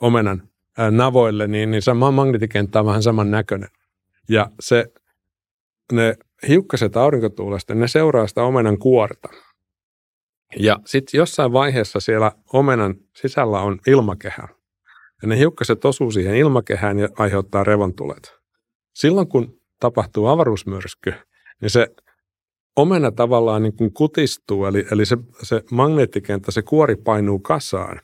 omenan 0.00 0.48
navoille, 0.90 1.46
niin, 1.46 1.70
niin 1.70 1.82
se 1.82 1.94
maan 1.94 2.14
magneettikenttä 2.14 2.80
on 2.80 2.86
vähän 2.86 3.02
saman 3.02 3.30
näköinen. 3.30 3.68
Ja 4.28 4.50
se, 4.60 4.86
ne 5.92 6.16
hiukkaset 6.48 6.96
aurinkotuulesta, 6.96 7.74
ne 7.74 7.88
seuraa 7.88 8.26
sitä 8.26 8.42
omenan 8.42 8.78
kuorta. 8.78 9.28
Ja 10.56 10.78
sitten 10.84 11.18
jossain 11.18 11.52
vaiheessa 11.52 12.00
siellä 12.00 12.32
omenan 12.52 12.94
sisällä 13.16 13.60
on 13.60 13.78
ilmakehä. 13.86 14.48
Ja 15.22 15.28
ne 15.28 15.38
hiukkaset 15.38 15.84
osuu 15.84 16.10
siihen 16.10 16.36
ilmakehään 16.36 16.98
ja 16.98 17.08
aiheuttaa 17.18 17.64
revontulet. 17.64 18.34
Silloin 18.94 19.28
kun 19.28 19.60
tapahtuu 19.80 20.26
avaruusmyrsky, 20.26 21.14
niin 21.60 21.70
se 21.70 21.88
omena 22.76 23.12
tavallaan 23.12 23.62
niin 23.62 23.76
kuin 23.76 23.92
kutistuu, 23.92 24.66
eli, 24.66 24.86
eli 24.90 25.06
se, 25.06 25.16
se 25.42 25.62
magneettikenttä, 25.70 26.52
se 26.52 26.62
kuori 26.62 26.96
painuu 26.96 27.38
kasaan, 27.38 28.00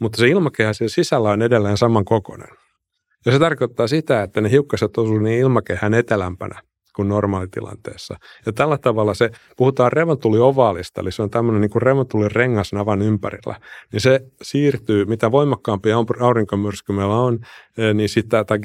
mutta 0.00 0.18
se 0.18 0.28
ilmakehä 0.28 0.72
siellä 0.72 0.94
sisällä 0.94 1.30
on 1.30 1.42
edelleen 1.42 1.76
saman 1.76 2.04
kokoinen. 2.04 2.48
Ja 3.26 3.32
se 3.32 3.38
tarkoittaa 3.38 3.86
sitä, 3.86 4.22
että 4.22 4.40
ne 4.40 4.50
hiukkaset 4.50 4.98
osuu 4.98 5.18
niin 5.18 5.40
ilmakehän 5.40 5.94
etelämpänä 5.94 6.62
kuin 6.96 7.08
normaalitilanteessa. 7.08 8.16
Ja 8.46 8.52
tällä 8.52 8.78
tavalla 8.78 9.14
se, 9.14 9.30
puhutaan 9.56 9.92
revontuli-ovaalista, 9.92 11.00
eli 11.00 11.12
se 11.12 11.22
on 11.22 11.30
tämmöinen 11.30 11.60
niin 11.60 11.70
kuin 11.70 11.82
rengas 12.32 12.72
navan 12.72 13.02
ympärillä, 13.02 13.60
niin 13.92 14.00
se 14.00 14.20
siirtyy, 14.42 15.04
mitä 15.04 15.32
voimakkaampi 15.32 15.90
aurinkomyrsky 16.20 16.92
meillä 16.92 17.16
on, 17.16 17.38
eh, 17.78 17.94
niin 17.94 18.08
sitä, 18.08 18.44
tai 18.44 18.58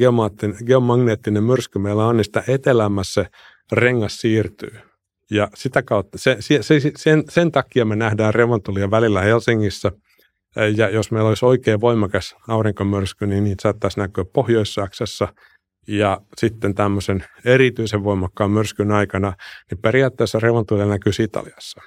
geomagneettinen 0.66 1.44
myrsky 1.44 1.80
meillä 1.80 2.06
on, 2.06 2.18
niin 2.18 2.26
sitä 2.26 2.44
etelämässä 2.48 3.26
rengas 3.72 4.18
siirtyy. 4.18 4.80
Ja 5.32 5.48
sitä 5.56 5.84
kautta, 5.84 6.18
se, 6.18 6.38
se, 6.40 6.60
sen, 6.96 7.24
sen 7.30 7.52
takia 7.52 7.86
me 7.86 7.96
nähdään 7.96 8.34
revontulia 8.34 8.92
välillä 8.92 9.22
Helsingissä– 9.22 9.92
ja 10.78 10.90
jos 10.90 11.12
meillä 11.12 11.30
olisi 11.30 11.46
oikein 11.46 11.82
voimakas 11.82 12.36
aurinkomyrsky, 12.48 13.28
niin 13.28 13.44
niitä 13.44 13.62
saattaisi 13.62 14.00
näkyä 14.00 14.26
Pohjois-Saksassa. 14.34 15.28
Ja 15.88 16.22
sitten 16.38 16.76
tämmöisen 16.76 17.26
erityisen 17.46 18.04
voimakkaan 18.04 18.52
myrskyn 18.52 18.92
aikana, 18.92 19.34
niin 19.72 19.78
periaatteessa 19.78 20.40
revontulia 20.40 20.86
näkyy 20.86 21.14
Italiassa. 21.20 21.82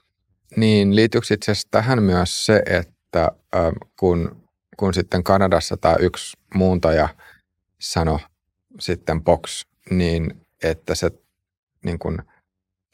Niin, 0.56 0.96
liittyykö 0.96 1.26
itse 1.30 1.52
asiassa 1.52 1.68
tähän 1.70 2.02
myös 2.02 2.46
se, 2.46 2.62
että 2.66 3.30
äh, 3.56 3.72
kun, 3.98 4.48
kun 4.76 4.94
sitten 4.94 5.24
Kanadassa 5.24 5.76
tämä 5.76 5.96
yksi 6.00 6.36
muuntaja 6.54 7.08
sanoi 7.80 8.18
sitten 8.80 9.24
Box, 9.24 9.66
niin 9.90 10.40
että 10.62 10.94
se 10.94 11.10
niin 11.84 11.98
kun, 11.98 12.18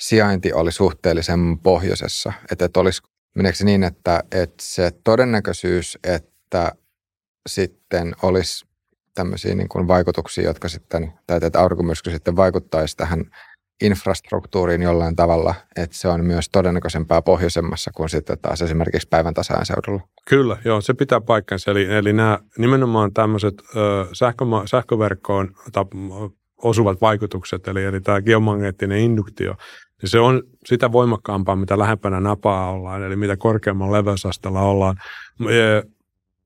sijainti 0.01 0.53
oli 0.53 0.73
suhteellisen 0.73 1.59
pohjoisessa, 1.59 2.33
että, 2.53 2.65
että 2.65 2.81
olisi 2.81 3.03
Meneekö 3.35 3.57
se 3.57 3.65
niin, 3.65 3.85
että, 3.85 4.23
että 4.33 4.57
se 4.61 4.91
todennäköisyys, 5.05 5.99
että 6.05 6.73
sitten 7.49 8.15
olisi 8.23 8.67
tämmöisiä 9.15 9.55
niin 9.55 9.69
kuin 9.69 9.89
vaikutuksia, 9.89 10.45
jotka 10.45 10.69
sitten, 10.69 11.13
tai 11.27 11.39
että 11.43 11.61
aurinkomyrsky 11.61 12.11
sitten 12.11 12.37
vaikuttaisi 12.37 12.97
tähän 12.97 13.25
infrastruktuuriin 13.83 14.83
jollain 14.83 15.17
tavalla, 15.17 15.55
että 15.77 15.97
se 15.97 16.09
on 16.09 16.25
myös 16.25 16.49
todennäköisempää 16.49 17.23
pohjoisemmassa 17.23 17.91
kuin 17.95 18.09
sitten 18.09 18.39
taas 18.43 18.63
esimerkiksi 18.63 19.09
päivän 19.09 19.35
tasaajan 19.35 19.67
seudulla. 19.67 20.09
Kyllä, 20.29 20.57
joo, 20.65 20.81
se 20.81 20.95
pitää 20.95 21.21
paikkansa. 21.21 21.71
Eli, 21.71 21.85
eli 21.85 22.13
nämä 22.13 22.39
nimenomaan 22.59 23.13
tämmöiset 23.13 23.55
ö, 23.77 24.07
sähkö, 24.13 24.45
sähköverkkoon 24.67 25.55
osuvat 26.63 27.01
vaikutukset, 27.01 27.69
eli, 27.69 27.85
eli 27.85 28.01
tämä 28.01 28.23
geomagneettinen 28.23 28.99
induktio, 28.99 29.55
niin 30.03 30.11
se 30.11 30.21
on 30.21 30.43
sitä 30.67 30.93
voimakkaampaa, 30.93 31.57
mitä 31.57 31.79
lähempänä 31.79 32.21
napaa 32.21 32.71
ollaan, 32.71 33.03
eli 33.03 33.17
mitä 33.17 33.37
korkeamman 33.37 33.93
leveysasteella 33.93 34.61
ollaan. 34.61 34.97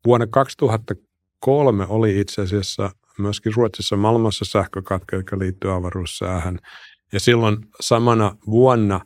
Vuonna 0.07 0.27
2003 1.45 1.86
oli 1.88 2.20
itse 2.20 2.42
asiassa 2.42 2.90
myöskin 3.18 3.53
Ruotsissa 3.57 3.97
maailmassa 3.97 4.45
sähkökatko, 4.45 5.16
joka 5.16 5.38
liittyy 5.38 5.74
avaruussäähän. 5.74 6.59
Ja 7.12 7.20
silloin 7.20 7.57
samana 7.80 8.36
vuonna 8.47 9.01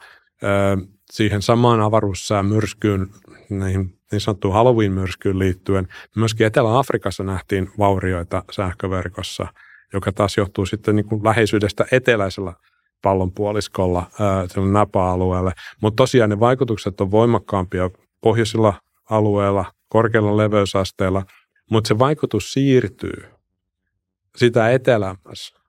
siihen 1.10 1.42
samaan 1.42 1.80
avaruussään 1.80 2.46
myrskyyn, 2.46 3.06
niin 3.50 3.98
sanottuun 4.18 4.54
Halloween-myrskyyn 4.54 5.38
liittyen, 5.38 5.88
myöskin 6.16 6.46
Etelä-Afrikassa 6.46 7.24
nähtiin 7.24 7.70
vaurioita 7.78 8.44
sähköverkossa, 8.50 9.46
joka 9.92 10.12
taas 10.12 10.36
johtuu 10.36 10.66
sitten 10.66 10.96
niin 10.96 11.06
kuin 11.06 11.24
läheisyydestä 11.24 11.86
eteläisellä 11.92 12.52
pallonpuoliskolla 13.02 14.10
sillä 14.46 14.72
napa-alueelle. 14.72 15.52
Mutta 15.82 15.96
tosiaan 16.02 16.30
ne 16.30 16.40
vaikutukset 16.40 17.00
on 17.00 17.10
voimakkaampia 17.10 17.90
pohjoisilla 18.20 18.74
alueilla, 19.10 19.64
korkealla 19.88 20.36
leveysasteella, 20.36 21.22
mutta 21.70 21.88
se 21.88 21.98
vaikutus 21.98 22.52
siirtyy 22.52 23.24
sitä 24.36 24.70
etelämässä, 24.70 25.60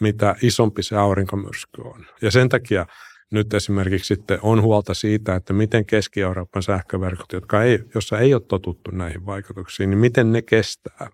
mitä 0.00 0.36
isompi 0.42 0.82
se 0.82 0.96
aurinkomyrsky 0.96 1.82
on. 1.82 2.06
Ja 2.22 2.30
sen 2.30 2.48
takia 2.48 2.86
nyt 3.30 3.54
esimerkiksi 3.54 4.14
sitten 4.14 4.38
on 4.42 4.62
huolta 4.62 4.94
siitä, 4.94 5.34
että 5.34 5.52
miten 5.52 5.86
Keski-Euroopan 5.86 6.62
sähköverkot, 6.62 7.32
jotka 7.32 7.62
ei, 7.62 7.78
jossa 7.94 8.18
ei 8.18 8.34
ole 8.34 8.42
totuttu 8.48 8.90
näihin 8.90 9.26
vaikutuksiin, 9.26 9.90
niin 9.90 9.98
miten 9.98 10.32
ne 10.32 10.42
kestää, 10.42 11.10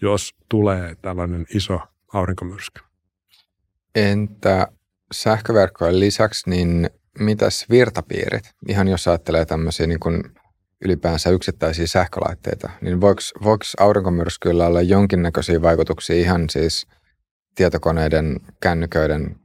jos 0.00 0.34
tulee 0.48 0.96
tällainen 1.02 1.46
iso 1.54 1.80
aurinkomyrsky. 2.12 2.80
Entä 3.94 4.68
sähköverkkojen 5.12 6.00
lisäksi, 6.00 6.50
niin 6.50 6.90
mitäs 7.18 7.66
virtapiirit? 7.70 8.50
Ihan 8.68 8.88
jos 8.88 9.08
ajattelee 9.08 9.44
tämmöisiä 9.44 9.86
niin 9.86 10.00
kuin 10.00 10.22
ylipäänsä 10.84 11.30
yksittäisiä 11.30 11.86
sähkölaitteita, 11.86 12.70
niin 12.80 13.00
voiko, 13.00 13.20
voiko 13.44 13.64
aurinkomyrskyillä 13.80 14.66
olla 14.66 14.82
jonkinnäköisiä 14.82 15.62
vaikutuksia 15.62 16.16
ihan 16.16 16.50
siis 16.50 16.86
tietokoneiden, 17.54 18.40
kännyköiden, 18.60 19.36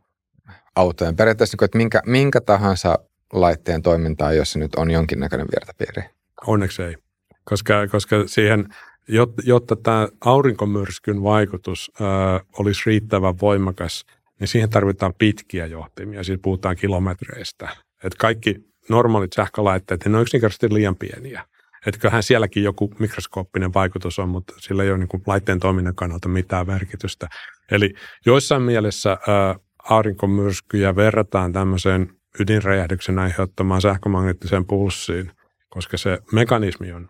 autojen, 0.76 1.16
periaatteessa, 1.16 1.58
niin 1.60 1.66
että 1.66 1.78
minkä, 1.78 2.02
minkä 2.06 2.42
tahansa 2.42 3.00
laitteen 3.34 3.82
toimintaa, 3.82 4.34
jos 4.34 4.52
se 4.52 4.60
nyt 4.60 4.76
on 4.76 4.92
jonkinnäköinen 4.92 5.48
virtapiiri? 5.56 6.10
Onneksi 6.48 6.84
ei, 6.84 6.96
koska, 7.44 7.88
koska 7.88 8.16
siihen, 8.26 8.66
jotta 9.44 9.76
tämä 9.76 10.08
aurinkomyrskyn 10.26 11.24
vaikutus 11.24 11.92
ö, 12.02 12.04
olisi 12.60 12.82
riittävän 12.86 13.40
voimakas, 13.42 14.06
niin 14.40 14.48
siihen 14.48 14.70
tarvitaan 14.70 15.14
pitkiä 15.18 15.66
johtimia, 15.66 16.24
siis 16.24 16.40
puhutaan 16.42 16.76
kilometreistä. 16.76 17.70
Et 18.04 18.16
kaikki 18.16 18.69
normaalit 18.90 19.34
sähkölaitteet, 19.34 20.06
ne 20.06 20.18
on 20.18 20.22
yksinkertaisesti 20.22 20.74
liian 20.74 20.96
pieniä. 20.96 21.46
Että 21.86 22.00
kyllähän 22.02 22.24
sielläkin 22.24 22.64
joku 22.64 22.94
mikroskooppinen 23.00 23.74
vaikutus 23.74 24.20
on, 24.20 24.30
mutta 24.30 24.54
sillä 24.58 24.84
ei 24.84 24.90
ole 24.90 24.98
niin 24.98 25.24
laitteen 25.28 25.60
toiminnan 25.60 25.96
kannalta 25.96 26.30
mitään 26.30 26.68
merkitystä. 26.68 27.28
Eli 27.72 27.94
joissain 28.26 28.62
mielessä 28.62 29.12
ä, 29.12 29.18
aurinkomyrskyjä 29.84 30.96
verrataan 30.96 31.54
tämmöiseen 31.54 32.14
ydinräjähdyksen 32.40 33.20
aiheuttamaan 33.20 33.82
sähkömagneettiseen 33.82 34.66
pulssiin, 34.66 35.32
koska 35.70 35.98
se 35.98 36.20
mekanismi 36.32 36.92
on 36.92 37.10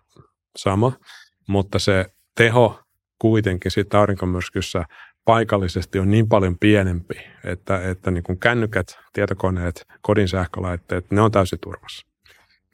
sama, 0.56 0.92
mutta 1.48 1.78
se 1.78 2.06
teho 2.34 2.80
kuitenkin 3.18 3.70
sitten 3.70 4.00
aurinkomyrskyssä 4.00 4.84
paikallisesti 5.24 5.98
on 5.98 6.10
niin 6.10 6.28
paljon 6.28 6.58
pienempi, 6.58 7.14
että, 7.44 7.90
että 7.90 8.10
niin 8.10 8.22
kuin 8.22 8.38
kännykät, 8.38 8.98
tietokoneet, 9.12 9.86
kodin 10.00 10.28
sähkölaitteet, 10.28 11.10
ne 11.10 11.20
on 11.20 11.32
täysin 11.32 11.58
turvassa. 11.60 12.06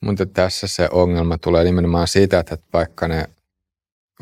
Mutta 0.01 0.27
tässä 0.27 0.67
se 0.67 0.89
ongelma 0.93 1.39
tulee 1.39 1.65
nimenomaan 1.65 2.09
siitä, 2.09 2.39
että 2.39 2.59
vaikka 2.73 3.09
ne, 3.09 3.25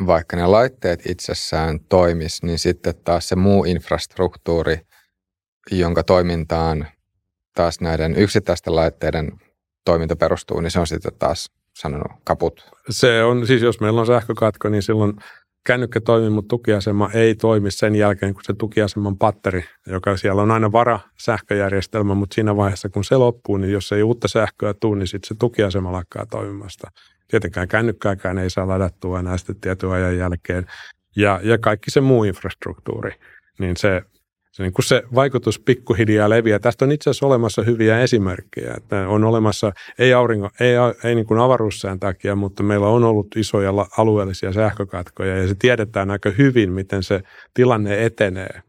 vaikka 0.06 0.36
ne 0.36 0.46
laitteet 0.46 1.06
itsessään 1.06 1.80
toimis, 1.80 2.42
niin 2.42 2.58
sitten 2.58 2.94
taas 3.04 3.28
se 3.28 3.36
muu 3.36 3.64
infrastruktuuri– 3.64 4.80
jonka 5.70 6.02
toimintaan 6.02 6.86
taas 7.54 7.80
näiden 7.80 8.16
yksittäisten 8.16 8.76
laitteiden 8.76 9.32
toiminta 9.84 10.16
perustuu, 10.16 10.60
niin 10.60 10.70
se 10.70 10.80
on 10.80 10.86
sitten 10.86 11.12
taas 11.18 11.50
sanonut 11.74 12.12
kaput. 12.24 12.70
Se 12.90 13.22
on, 13.22 13.46
siis 13.46 13.62
jos 13.62 13.80
meillä 13.80 14.00
on 14.00 14.06
sähkökatko, 14.06 14.68
niin 14.68 14.82
silloin 14.82 15.12
kännykkä 15.66 16.00
toimii, 16.00 16.30
mutta 16.30 16.48
tukiasema 16.48 17.10
ei 17.14 17.34
toimi 17.34 17.70
sen 17.70 17.96
jälkeen, 17.96 18.34
kun 18.34 18.42
se 18.44 18.54
tukiaseman 18.58 19.18
patteri, 19.18 19.64
joka 19.86 20.16
siellä 20.16 20.42
on 20.42 20.50
aina 20.50 20.72
vara 20.72 21.00
sähköjärjestelmä, 21.18 22.14
mutta 22.14 22.34
siinä 22.34 22.56
vaiheessa, 22.56 22.88
kun 22.88 23.04
se 23.04 23.16
loppuu, 23.16 23.56
niin 23.56 23.72
jos 23.72 23.92
ei 23.92 24.02
uutta 24.02 24.28
sähköä 24.28 24.74
tule, 24.74 24.98
niin 24.98 25.06
sitten 25.06 25.28
se 25.28 25.34
tukiasema 25.34 25.92
lakkaa 25.92 26.26
toimimasta. 26.26 26.90
Tietenkään 27.28 27.68
kännykkääkään 27.68 28.38
ei 28.38 28.50
saa 28.50 28.68
ladattua 28.68 29.20
enää 29.20 29.36
sitten 29.36 29.60
tietyn 29.60 29.90
ajan 29.90 30.16
jälkeen. 30.16 30.66
Ja, 31.16 31.40
ja 31.42 31.58
kaikki 31.58 31.90
se 31.90 32.00
muu 32.00 32.24
infrastruktuuri, 32.24 33.12
niin 33.58 33.76
se 33.76 34.02
se, 34.54 34.62
niin 34.62 34.72
kuin 34.72 34.84
se 34.84 35.02
vaikutus 35.14 35.58
pikkuhiljaa 35.58 36.30
leviää. 36.30 36.58
Tästä 36.58 36.84
on 36.84 36.92
itse 36.92 37.10
asiassa 37.10 37.26
olemassa 37.26 37.62
hyviä 37.62 38.00
esimerkkejä. 38.00 38.74
Että 38.76 39.08
on 39.08 39.24
olemassa, 39.24 39.72
ei, 39.98 40.14
aurinko, 40.14 40.50
ei, 40.60 40.74
ei 41.04 41.14
niin 41.14 41.26
kuin 41.26 41.40
avaruussään 41.40 42.00
takia, 42.00 42.36
mutta 42.36 42.62
meillä 42.62 42.88
on 42.88 43.04
ollut 43.04 43.36
isoja 43.36 43.70
alueellisia 43.98 44.52
sähkökatkoja 44.52 45.36
ja 45.36 45.48
se 45.48 45.54
tiedetään 45.58 46.10
aika 46.10 46.30
hyvin, 46.30 46.72
miten 46.72 47.02
se 47.02 47.20
tilanne 47.54 48.04
etenee. 48.04 48.62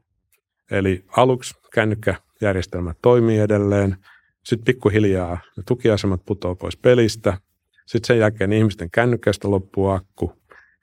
Eli 0.71 1.03
aluksi 1.17 1.53
kännykkäjärjestelmät 1.73 2.97
toimii 3.01 3.39
edelleen, 3.39 3.97
sitten 4.43 4.65
pikkuhiljaa 4.65 5.37
ne 5.57 5.63
tukiasemat 5.67 6.21
putoaa 6.25 6.55
pois 6.55 6.77
pelistä, 6.77 7.37
sitten 7.85 8.07
sen 8.07 8.19
jälkeen 8.19 8.53
ihmisten 8.53 8.91
kännykkästä 8.91 9.51
loppuu 9.51 9.87
akku 9.87 10.33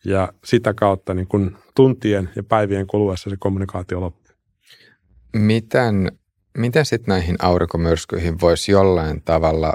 ja 0.05 0.32
sitä 0.44 0.74
kautta 0.74 1.14
niin 1.14 1.26
kun 1.26 1.59
tuntien 1.74 2.30
ja 2.36 2.42
päivien 2.42 2.86
kuluessa 2.86 3.30
se 3.30 3.36
kommunikaatio 3.38 4.00
loppuu. 4.00 4.22
Miten, 5.37 6.18
miten 6.59 6.87
sitten 6.87 7.12
näihin 7.12 7.37
aurinkomyrskyihin 7.39 8.41
voisi 8.41 8.72
jollain 8.72 9.22
tavalla 9.22 9.72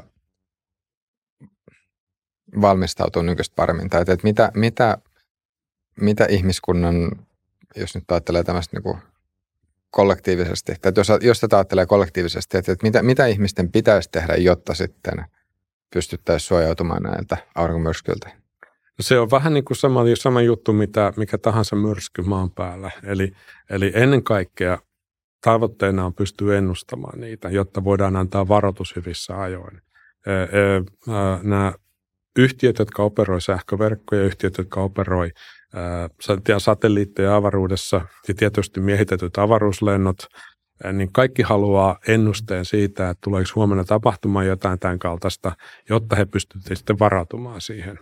valmistautua 2.62 3.24
nykyistä 3.24 3.56
paremmin? 3.56 3.90
Tai 3.90 4.02
että 4.02 4.18
mitä, 4.24 4.52
mitä, 4.54 4.98
mitä 6.02 6.26
ihmiskunnan, 6.26 7.12
jos 7.76 7.96
nyt 7.96 8.12
ajattelee 8.12 8.44
tämmöistä 8.44 8.80
niin 8.80 8.98
kollektiivisesti, 9.92 10.74
tai 10.82 10.92
jos, 10.98 11.08
jos 11.22 11.40
tätä 11.40 11.58
ajattelee 11.58 11.86
kollektiivisesti, 11.86 12.58
että, 12.58 12.72
että 12.72 12.88
mitä, 12.88 13.04
mitä 13.04 13.26
ihmisten 13.26 13.72
pitäisi 13.72 14.10
tehdä, 14.12 14.36
jotta 14.36 14.74
sitten 14.74 15.26
pystyttäisiin 15.94 16.48
suojautumaan 16.48 17.04
näiltä 17.04 17.38
aurinkomyrskyiltä? 17.56 18.30
Se 19.00 19.20
on 19.20 19.32
vähän 19.32 19.54
niin 19.54 19.66
kuin 19.66 19.78
sama, 19.78 20.02
sama 20.16 20.42
juttu, 20.42 20.74
mitä, 20.74 21.14
mikä 21.18 21.38
tahansa 21.38 21.76
myrsky 21.76 22.22
maan 22.22 22.52
päällä. 22.52 22.92
Eli, 23.04 23.32
eli 23.70 23.92
ennen 23.96 24.24
kaikkea 24.24 24.78
tavoitteena 25.42 26.06
on 26.06 26.14
pystyä 26.14 26.58
ennustamaan 26.58 27.20
niitä, 27.22 27.50
jotta 27.50 27.84
voidaan 27.84 28.16
antaa 28.16 28.48
varoitus 28.48 28.96
hyvissä 28.96 29.42
ajoin. 29.42 29.82
Nämä 31.44 31.74
yhtiöt, 32.40 32.80
jotka 32.80 33.04
operoi 33.04 33.42
sähköverkkoja, 33.42 34.24
yhtiöt, 34.24 34.58
jotka 34.58 34.82
operoi 34.82 35.32
satelliitteja 36.58 37.36
avaruudessa 37.36 38.02
ja 38.28 38.34
tietysti 38.34 38.80
miehitetyt 38.80 39.38
avaruuslennot, 39.38 40.18
niin 40.94 41.12
kaikki 41.12 41.42
haluaa 41.42 42.00
ennusteen 42.08 42.66
siitä, 42.66 43.10
että 43.10 43.22
tuleeko 43.24 43.50
huomenna 43.56 43.84
tapahtumaan 43.84 44.48
jotain 44.48 44.80
tämän 44.80 45.00
kaltaista, 45.00 45.56
jotta 45.90 46.16
he 46.16 46.26
pystyvät 46.26 46.78
sitten 46.78 47.00
varautumaan 47.00 47.62
siihen. 47.62 48.00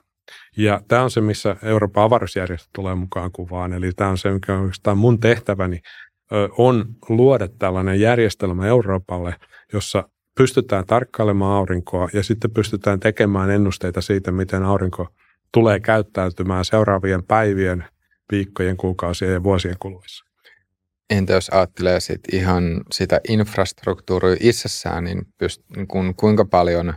Ja 0.57 0.81
tämä 0.87 1.03
on 1.03 1.11
se, 1.11 1.21
missä 1.21 1.55
Euroopan 1.63 2.03
avaruusjärjestö 2.03 2.69
tulee 2.75 2.95
mukaan 2.95 3.31
kuvaan. 3.31 3.73
Eli 3.73 3.91
tämä 3.91 4.09
on 4.09 4.17
se, 4.17 4.31
mikä 4.31 4.53
on 4.53 4.59
oikeastaan 4.59 4.97
mun 4.97 5.19
tehtäväni 5.19 5.79
on 6.57 6.85
luoda 7.09 7.47
tällainen 7.47 7.99
järjestelmä 7.99 8.67
Euroopalle, 8.67 9.35
jossa 9.73 10.09
pystytään 10.37 10.85
tarkkailemaan 10.85 11.57
aurinkoa 11.57 12.09
ja 12.13 12.23
sitten 12.23 12.51
pystytään 12.51 12.99
tekemään 12.99 13.49
ennusteita 13.49 14.01
siitä, 14.01 14.31
miten 14.31 14.63
aurinko 14.63 15.07
tulee 15.51 15.79
käyttäytymään 15.79 16.65
seuraavien 16.65 17.23
päivien, 17.23 17.85
viikkojen, 18.31 18.77
kuukausien 18.77 19.33
ja 19.33 19.43
vuosien 19.43 19.75
kuluessa. 19.79 20.25
Entä 21.09 21.33
jos 21.33 21.49
ajattelee 21.49 21.99
sit 21.99 22.21
ihan 22.33 22.81
sitä 22.91 23.21
infrastruktuuria 23.29 24.37
itsessään, 24.39 25.03
niin, 25.03 25.27
pyst, 25.37 25.61
niin 25.75 25.87
kun, 25.87 26.15
kuinka 26.15 26.45
paljon, 26.45 26.93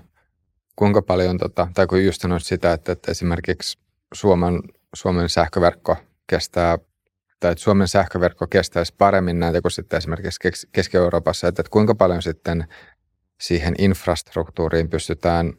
kuinka 0.77 1.03
paljon 1.03 1.39
tota, 1.39 1.69
tai 1.75 1.87
kun 1.87 2.05
just 2.05 2.21
sanoit 2.21 2.45
sitä, 2.45 2.73
että, 2.73 2.93
että 2.93 3.11
esimerkiksi 3.11 3.79
Suomen, 4.15 4.61
Suomen 4.95 5.29
sähköverkko 5.29 5.97
kestää 6.27 6.79
tai 7.41 7.53
että 7.53 7.65
Suomen 7.65 7.89
sähköverkko 7.89 8.47
kestäisi 8.47 8.95
paremmin 8.99 9.39
näitä 9.39 9.63
kuin 9.63 9.73
sitten 9.73 9.97
esimerkiksi 9.97 10.67
Keski-Euroopassa, 10.73 11.49
että, 11.49 11.63
kuinka 11.71 11.95
paljon 11.95 12.23
sitten 12.23 12.65
siihen 13.41 13.75
infrastruktuuriin 13.79 14.91
pystytään 14.91 15.53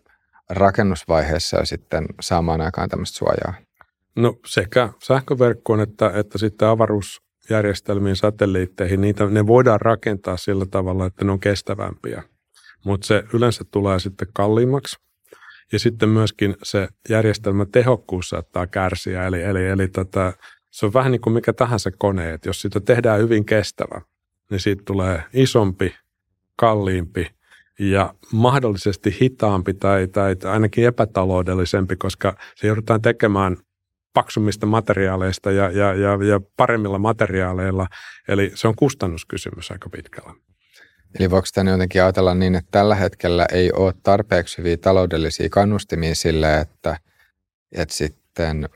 rakennusvaiheessa 0.50 1.58
ja 1.58 1.66
sitten 1.66 2.06
saamaan 2.22 2.62
aikaan 2.62 2.90
tämmöistä 2.90 3.18
suojaa? 3.18 3.54
No 4.16 4.36
sekä 4.46 4.90
sähköverkkoon 5.04 5.80
että, 5.80 6.12
että 6.16 6.38
sitten 6.38 6.68
avaruusjärjestelmiin, 6.68 8.16
satelliitteihin, 8.16 9.02
niitä, 9.02 9.26
ne 9.26 9.48
voidaan 9.48 9.82
rakentaa 9.82 10.38
sillä 10.38 10.66
tavalla, 10.72 11.06
että 11.06 11.26
ne 11.26 11.32
on 11.32 11.40
kestävämpiä. 11.40 12.24
mutta 12.86 13.08
se 13.08 13.24
yleensä 13.34 13.64
tulee 13.72 14.00
sitten 14.00 14.28
kalliimmaksi. 14.34 14.96
Ja 15.72 15.80
sitten 15.80 16.10
myöskin 16.10 16.56
se 16.64 16.88
järjestelmän 17.10 17.72
tehokkuus 17.72 18.30
saattaa 18.30 18.68
kärsiä, 18.68 19.28
eli, 19.28 19.44
eli, 19.44 19.68
eli 19.68 19.88
tota, 19.88 20.34
se 20.72 20.86
on 20.86 20.94
vähän 20.94 21.12
niin 21.12 21.22
kuin 21.22 21.34
mikä 21.34 21.54
tahansa 21.54 21.92
kone, 21.92 22.34
että 22.34 22.50
jos 22.50 22.62
sitä 22.62 22.80
tehdään 22.80 23.20
hyvin 23.20 23.46
kestävä, 23.46 24.02
niin 24.52 24.60
siitä 24.60 24.84
tulee 24.86 25.24
isompi, 25.34 25.96
kalliimpi 26.56 27.28
ja 27.80 28.14
mahdollisesti 28.34 29.18
hitaampi 29.22 29.74
tai, 29.74 30.08
tai 30.08 30.36
ainakin 30.44 30.86
epätaloudellisempi, 30.86 31.96
koska 31.96 32.38
se 32.56 32.68
joudutaan 32.68 33.02
tekemään 33.02 33.58
paksummista 34.14 34.66
materiaaleista 34.66 35.52
ja, 35.52 35.70
ja, 35.72 35.94
ja, 35.94 36.26
ja 36.28 36.42
paremmilla 36.58 37.00
materiaaleilla. 37.00 37.88
Eli 38.28 38.52
se 38.56 38.68
on 38.68 38.76
kustannuskysymys 38.76 39.72
aika 39.72 39.90
pitkällä. 39.90 40.34
Eli 41.20 41.30
voiko 41.30 41.48
tämä 41.54 41.72
jotenkin 41.72 42.04
ajatella 42.04 42.36
niin, 42.36 42.56
että 42.56 42.72
tällä 42.72 42.96
hetkellä 42.96 43.46
ei 43.52 43.72
ole 43.72 43.94
tarpeeksi 44.04 44.58
hyviä 44.58 44.78
taloudellisia 44.78 45.50
kannustimia 45.50 46.16
sille, 46.16 46.60
että, 46.60 46.98
että 47.72 47.96
sitten 47.96 48.70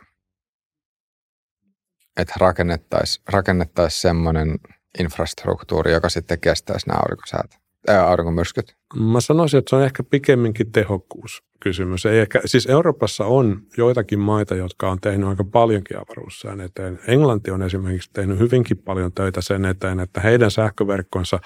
että 2.17 2.33
rakennettaisiin 2.39 3.23
rakennettais 3.29 4.01
semmoinen 4.01 4.59
infrastruktuuri, 4.99 5.91
joka 5.91 6.09
sitten 6.09 6.39
kestäisi 6.39 6.87
nämä 6.87 6.99
aurinkosäät, 6.99 7.59
ää, 7.87 8.07
aurinkomyrskyt? 8.07 8.75
Mä 8.95 9.21
sanoisin, 9.21 9.57
että 9.57 9.69
se 9.69 9.75
on 9.75 9.83
ehkä 9.83 10.03
pikemminkin 10.03 10.71
tehokkuuskysymys. 10.71 12.05
Ei 12.05 12.19
ehkä, 12.19 12.41
siis 12.45 12.65
Euroopassa 12.65 13.25
on 13.25 13.61
joitakin 13.77 14.19
maita, 14.19 14.55
jotka 14.55 14.91
on 14.91 14.99
tehnyt 15.01 15.27
aika 15.29 15.43
paljonkin 15.43 15.97
avaruussään 15.97 16.61
eteen. 16.61 16.99
Englanti 17.07 17.51
on 17.51 17.61
esimerkiksi 17.61 18.09
tehnyt 18.13 18.39
hyvinkin 18.39 18.77
paljon 18.77 19.11
töitä 19.11 19.41
sen 19.41 19.65
eteen, 19.65 19.99
että 19.99 20.21
heidän 20.21 20.51
sähköverkkonsa, 20.51 21.39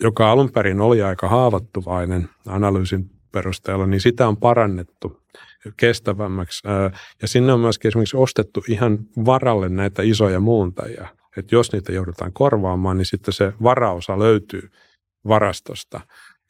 joka 0.00 0.30
alun 0.30 0.52
perin 0.52 0.80
oli 0.80 1.02
aika 1.02 1.28
haavoittuvainen 1.28 2.28
analyysin 2.46 3.10
perusteella, 3.32 3.86
niin 3.86 4.00
sitä 4.00 4.28
on 4.28 4.36
parannettu 4.36 5.22
kestävämmäksi. 5.76 6.68
Ja 7.22 7.28
sinne 7.28 7.52
on 7.52 7.60
myöskin 7.60 7.88
esimerkiksi 7.88 8.16
ostettu 8.16 8.64
ihan 8.68 8.98
varalle 9.24 9.68
näitä 9.68 10.02
isoja 10.02 10.40
muuntajia. 10.40 11.08
Että 11.36 11.54
jos 11.54 11.72
niitä 11.72 11.92
joudutaan 11.92 12.32
korvaamaan, 12.32 12.96
niin 12.98 13.06
sitten 13.06 13.34
se 13.34 13.52
varaosa 13.62 14.18
löytyy 14.18 14.70
varastosta. 15.28 16.00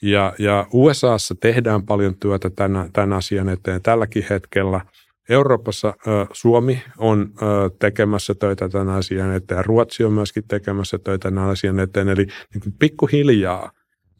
Ja, 0.02 0.32
ja 0.38 0.66
USAssa 0.72 1.34
tehdään 1.40 1.86
paljon 1.86 2.18
työtä 2.18 2.50
tämän, 2.50 2.92
tämän 2.92 3.12
asian 3.12 3.48
eteen 3.48 3.82
tälläkin 3.82 4.24
hetkellä. 4.30 4.80
Euroopassa 5.28 5.94
Suomi 6.32 6.82
on 6.98 7.34
tekemässä 7.78 8.34
töitä 8.34 8.68
tämän 8.68 8.88
asian 8.88 9.32
eteen. 9.32 9.64
Ruotsi 9.64 10.04
on 10.04 10.12
myöskin 10.12 10.44
tekemässä 10.48 10.98
töitä 10.98 11.30
tämän 11.30 11.48
asian 11.48 11.80
eteen. 11.80 12.08
Eli 12.08 12.26
niin 12.54 12.74
pikkuhiljaa 12.78 13.70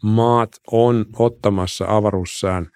maat 0.02 0.50
on 0.72 1.06
ottamassa 1.18 1.84
avaruussään 1.88 2.66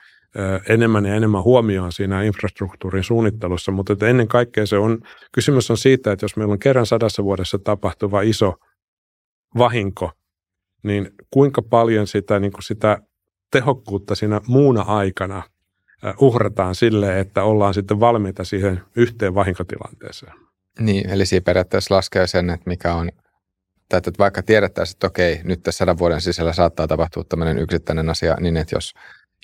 enemmän 0.68 1.06
ja 1.06 1.14
enemmän 1.14 1.42
huomioon 1.42 1.92
siinä 1.92 2.22
infrastruktuurin 2.22 3.04
suunnittelussa, 3.04 3.72
mutta 3.72 4.08
ennen 4.08 4.28
kaikkea 4.28 4.66
se 4.66 4.78
on, 4.78 4.98
kysymys 5.32 5.70
on 5.70 5.76
siitä, 5.76 6.12
että 6.12 6.24
jos 6.24 6.36
meillä 6.36 6.52
on 6.52 6.58
kerran 6.58 6.86
sadassa 6.86 7.24
vuodessa 7.24 7.58
tapahtuva 7.58 8.20
iso 8.20 8.54
vahinko, 9.58 10.12
niin 10.82 11.10
kuinka 11.30 11.62
paljon 11.62 12.06
sitä, 12.06 12.38
niin 12.38 12.52
kuin 12.52 12.62
sitä 12.62 12.98
tehokkuutta 13.52 14.14
siinä 14.14 14.40
muuna 14.46 14.82
aikana 14.82 15.42
uhrataan 16.20 16.74
sille, 16.74 17.20
että 17.20 17.44
ollaan 17.44 17.74
sitten 17.74 18.00
valmiita 18.00 18.44
siihen 18.44 18.80
yhteen 18.96 19.34
vahinkotilanteeseen. 19.34 20.32
Niin, 20.78 21.10
eli 21.10 21.26
siinä 21.26 21.44
periaatteessa 21.44 21.94
laskee 21.94 22.26
sen, 22.26 22.50
että 22.50 22.70
mikä 22.70 22.94
on, 22.94 23.10
tai 23.88 23.98
että 23.98 24.10
vaikka 24.18 24.42
tiedettäisiin, 24.42 24.96
että 24.96 25.06
okei, 25.06 25.40
nyt 25.44 25.62
tässä 25.62 25.78
sadan 25.78 25.98
vuoden 25.98 26.20
sisällä 26.20 26.52
saattaa 26.52 26.86
tapahtua 26.86 27.24
tämmöinen 27.24 27.58
yksittäinen 27.58 28.10
asia, 28.10 28.36
niin 28.40 28.56
että 28.56 28.76
jos 28.76 28.94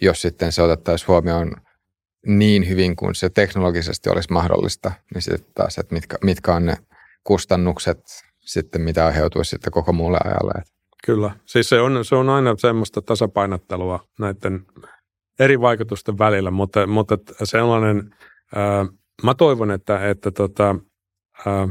jos 0.03 0.22
sitten 0.22 0.53
se 0.53 0.62
otettaisiin 0.62 1.09
huomioon 1.09 1.53
niin 2.26 2.68
hyvin 2.68 2.97
kuin 2.97 3.14
se 3.14 3.30
teknologisesti 3.30 4.11
olisi 4.11 4.32
mahdollista, 4.32 4.92
niin 5.14 5.22
sitten 5.22 5.53
taas, 5.55 5.78
että 5.78 5.94
mitkä, 5.94 6.16
mitkä 6.24 6.55
on 6.55 6.66
ne 6.66 6.76
kustannukset 7.24 7.99
sitten, 8.40 8.80
mitä 8.80 9.07
aiheutuisi 9.07 9.51
sitten 9.51 9.72
koko 9.72 9.92
muulle 9.92 10.18
ajalle. 10.24 10.62
Kyllä, 11.07 11.30
siis 11.44 11.68
se 11.68 11.80
on, 11.80 12.05
se 12.05 12.14
on 12.14 12.28
aina 12.30 12.55
semmoista 12.59 13.03
tasapainottelua 13.03 14.01
näiden 14.18 14.66
eri 15.38 15.61
vaikutusten 15.61 16.18
välillä, 16.18 16.51
mutta, 16.51 16.86
mutta 16.86 17.18
sellainen, 17.44 18.14
ää, 18.55 18.86
mä 19.22 19.34
toivon, 19.34 19.70
että, 19.70 20.09
että 20.11 20.30
tota, 20.30 20.76
ää, 21.47 21.68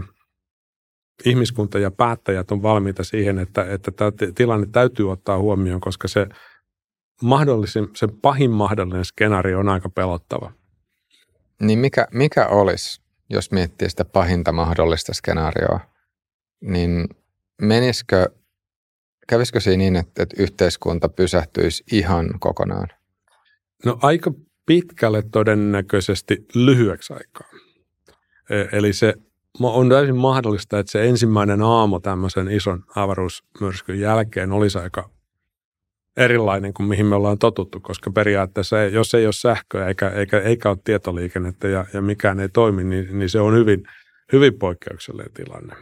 ihmiskunta 1.26 1.80
ja 1.80 1.92
päättäjät 1.92 2.52
on 2.52 2.64
valmiita 2.64 3.04
siihen, 3.04 3.40
että, 3.40 3.66
että 3.74 3.92
tämä 3.92 4.12
tilanne 4.36 4.68
täytyy 4.72 5.12
ottaa 5.12 5.38
huomioon, 5.38 5.82
koska 5.82 6.08
se 6.08 6.28
mahdollisin, 7.22 7.88
se 7.96 8.08
pahin 8.22 8.52
mahdollinen 8.52 9.06
skenaario 9.06 9.60
on 9.60 9.70
aika 9.70 9.90
pelottava. 9.90 10.52
Niin 11.62 11.80
mikä, 11.80 12.08
mikä 12.12 12.48
olisi, 12.48 13.02
jos 13.30 13.52
miettii 13.52 13.90
sitä 13.90 14.06
pahinta 14.06 14.52
mahdollista 14.52 15.14
skenaarioa, 15.14 15.80
niin 16.62 17.10
menisikö, 17.62 18.30
kävisikö 19.28 19.60
siinä 19.60 19.78
niin, 19.78 19.96
että, 19.96 20.24
että 20.24 20.36
yhteiskunta 20.44 21.10
pysähtyisi 21.10 21.84
ihan 21.92 22.40
kokonaan? 22.40 22.88
No 23.86 24.00
aika 24.02 24.32
pitkälle 24.66 25.24
todennäköisesti 25.32 26.46
lyhyeksi 26.56 27.14
aikaa. 27.14 27.50
E, 28.50 28.78
eli 28.78 28.94
se 28.94 29.14
on 29.62 29.90
täysin 29.90 30.16
mahdollista, 30.16 30.80
että 30.80 30.92
se 30.92 31.08
ensimmäinen 31.08 31.62
aamu 31.62 32.00
tämmöisen 32.00 32.52
ison 32.52 32.84
avaruusmyrskyn 32.96 34.00
jälkeen 34.00 34.52
olisi 34.52 34.78
aika 34.78 35.10
erilainen 36.18 36.74
kuin 36.74 36.90
mihin 36.90 37.06
me 37.06 37.16
ollaan 37.16 37.40
totuttu, 37.40 37.80
koska 37.80 38.12
periaatteessa 38.12 38.84
jos 38.84 39.14
ei 39.14 39.26
ole 39.26 39.34
sähköä 39.34 39.88
eikä, 39.88 40.10
eikä, 40.10 40.40
eikä 40.40 40.70
ole 40.70 40.78
tietoliikennettä 40.84 41.68
ja, 41.68 41.86
ja 41.94 42.02
mikään 42.02 42.40
ei 42.40 42.50
toimi, 42.50 42.84
niin, 42.84 43.20
niin 43.20 43.30
se 43.30 43.40
on 43.40 43.56
hyvin, 43.56 43.84
hyvin 44.34 44.54
poikkeuksellinen 44.54 45.32
tilanne. 45.34 45.76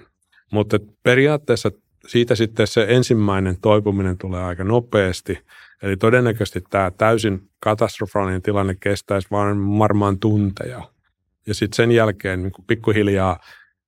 Mutta 0.51 0.79
periaatteessa 1.03 1.71
siitä 2.07 2.35
sitten 2.35 2.67
se 2.67 2.85
ensimmäinen 2.89 3.57
toipuminen 3.61 4.17
tulee 4.17 4.43
aika 4.43 4.63
nopeasti. 4.63 5.39
Eli 5.83 5.97
todennäköisesti 5.97 6.63
tämä 6.69 6.91
täysin 6.91 7.49
katastrofaalinen 7.59 8.41
tilanne 8.41 8.75
kestäisi 8.79 9.27
vain 9.31 9.79
varmaan 9.79 10.19
tunteja. 10.19 10.81
Ja 11.47 11.53
sitten 11.53 11.75
sen 11.75 11.91
jälkeen 11.91 12.43
niin 12.43 12.53
pikkuhiljaa 12.67 13.39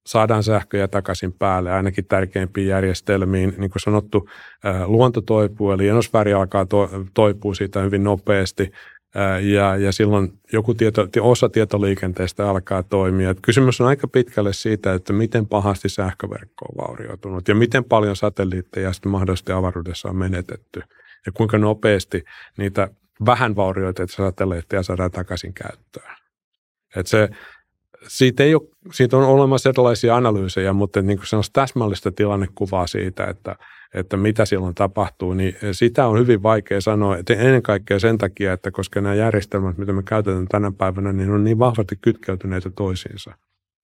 saadaan 0.06 0.44
sähköjä 0.44 0.88
takaisin 0.88 1.34
päälle, 1.34 1.72
ainakin 1.72 2.06
tärkeimpiin 2.06 2.68
järjestelmiin. 2.68 3.54
Niin 3.58 3.72
kuin 3.72 3.82
sanottu, 3.82 4.30
luonto 4.86 5.22
toipuu, 5.22 5.72
eli 5.72 5.88
enosfääri 5.88 6.34
alkaa 6.34 6.66
to, 6.66 6.90
toipua 7.14 7.56
siitä 7.56 7.82
hyvin 7.82 8.04
nopeasti, 8.04 8.72
ja, 9.42 9.78
ja 9.78 9.92
silloin 9.92 10.40
joku 10.54 10.74
tieto, 10.74 11.08
osa 11.22 11.50
tietoliikenteestä 11.50 12.50
alkaa 12.50 12.84
toimia. 12.84 13.30
Et 13.30 13.38
kysymys 13.42 13.82
on 13.82 13.88
aika 13.88 14.08
pitkälle 14.08 14.54
siitä, 14.54 14.94
että 14.94 15.14
miten 15.14 15.48
pahasti 15.48 15.90
sähköverkko 15.90 16.66
on 16.66 16.88
vaurioitunut 16.88 17.48
ja 17.48 17.56
miten 17.56 17.84
paljon 17.84 18.16
satelliitteja 18.16 18.94
sitten 18.94 19.12
mahdollisesti 19.12 19.52
avaruudessa 19.52 20.10
on 20.10 20.16
menetetty 20.16 20.82
ja 21.26 21.32
kuinka 21.32 21.58
nopeasti 21.58 22.24
niitä 22.58 22.90
vähän 23.26 23.56
vaurioita 23.56 24.08
satelliitteja 24.08 24.84
saadaan 24.84 25.12
takaisin 25.12 25.54
käyttöön. 25.54 26.16
Et 26.96 27.08
se, 27.08 27.30
siitä, 28.08 28.44
ei 28.44 28.56
ole, 28.56 28.70
siitä 28.92 29.18
on 29.18 29.24
olemassa 29.24 29.70
erilaisia 29.70 30.16
analyysejä, 30.16 30.74
mutta 30.74 31.02
niin 31.02 31.18
kuin 31.18 31.28
täsmällistä 31.54 32.12
tilannekuvaa 32.12 32.88
siitä, 32.88 33.26
että, 33.26 33.56
että 33.94 34.18
mitä 34.18 34.46
silloin 34.46 34.76
tapahtuu, 34.76 35.34
niin 35.34 35.56
sitä 35.72 36.08
on 36.08 36.20
hyvin 36.20 36.44
vaikea 36.44 36.82
sanoa. 36.82 37.18
Että 37.18 37.34
ennen 37.34 37.62
kaikkea 37.62 38.00
sen 38.00 38.18
takia, 38.18 38.54
että 38.54 38.72
koska 38.72 39.02
nämä 39.02 39.16
järjestelmät, 39.16 39.78
mitä 39.78 39.94
me 39.94 40.04
käytetään 40.04 40.48
tänä 40.48 40.72
päivänä, 40.78 41.14
niin 41.14 41.32
on 41.32 41.44
niin 41.44 41.60
vahvasti 41.60 41.96
kytkeytyneitä 42.02 42.70
toisiinsa. 42.70 43.32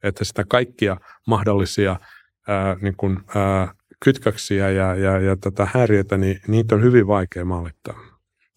Että 0.03 0.23
sitä 0.25 0.43
kaikkia 0.47 0.97
mahdollisia 1.27 1.99
ää, 2.47 2.77
niin 2.81 2.95
kuin, 2.97 3.19
ää, 3.35 3.73
kytköksiä 4.03 4.69
ja, 4.69 4.95
ja, 4.95 5.19
ja 5.19 5.35
tätä 5.35 5.67
häiriötä, 5.73 6.17
niin 6.17 6.41
niitä 6.47 6.75
on 6.75 6.83
hyvin 6.83 7.07
vaikea 7.07 7.45
maalittaa. 7.45 7.99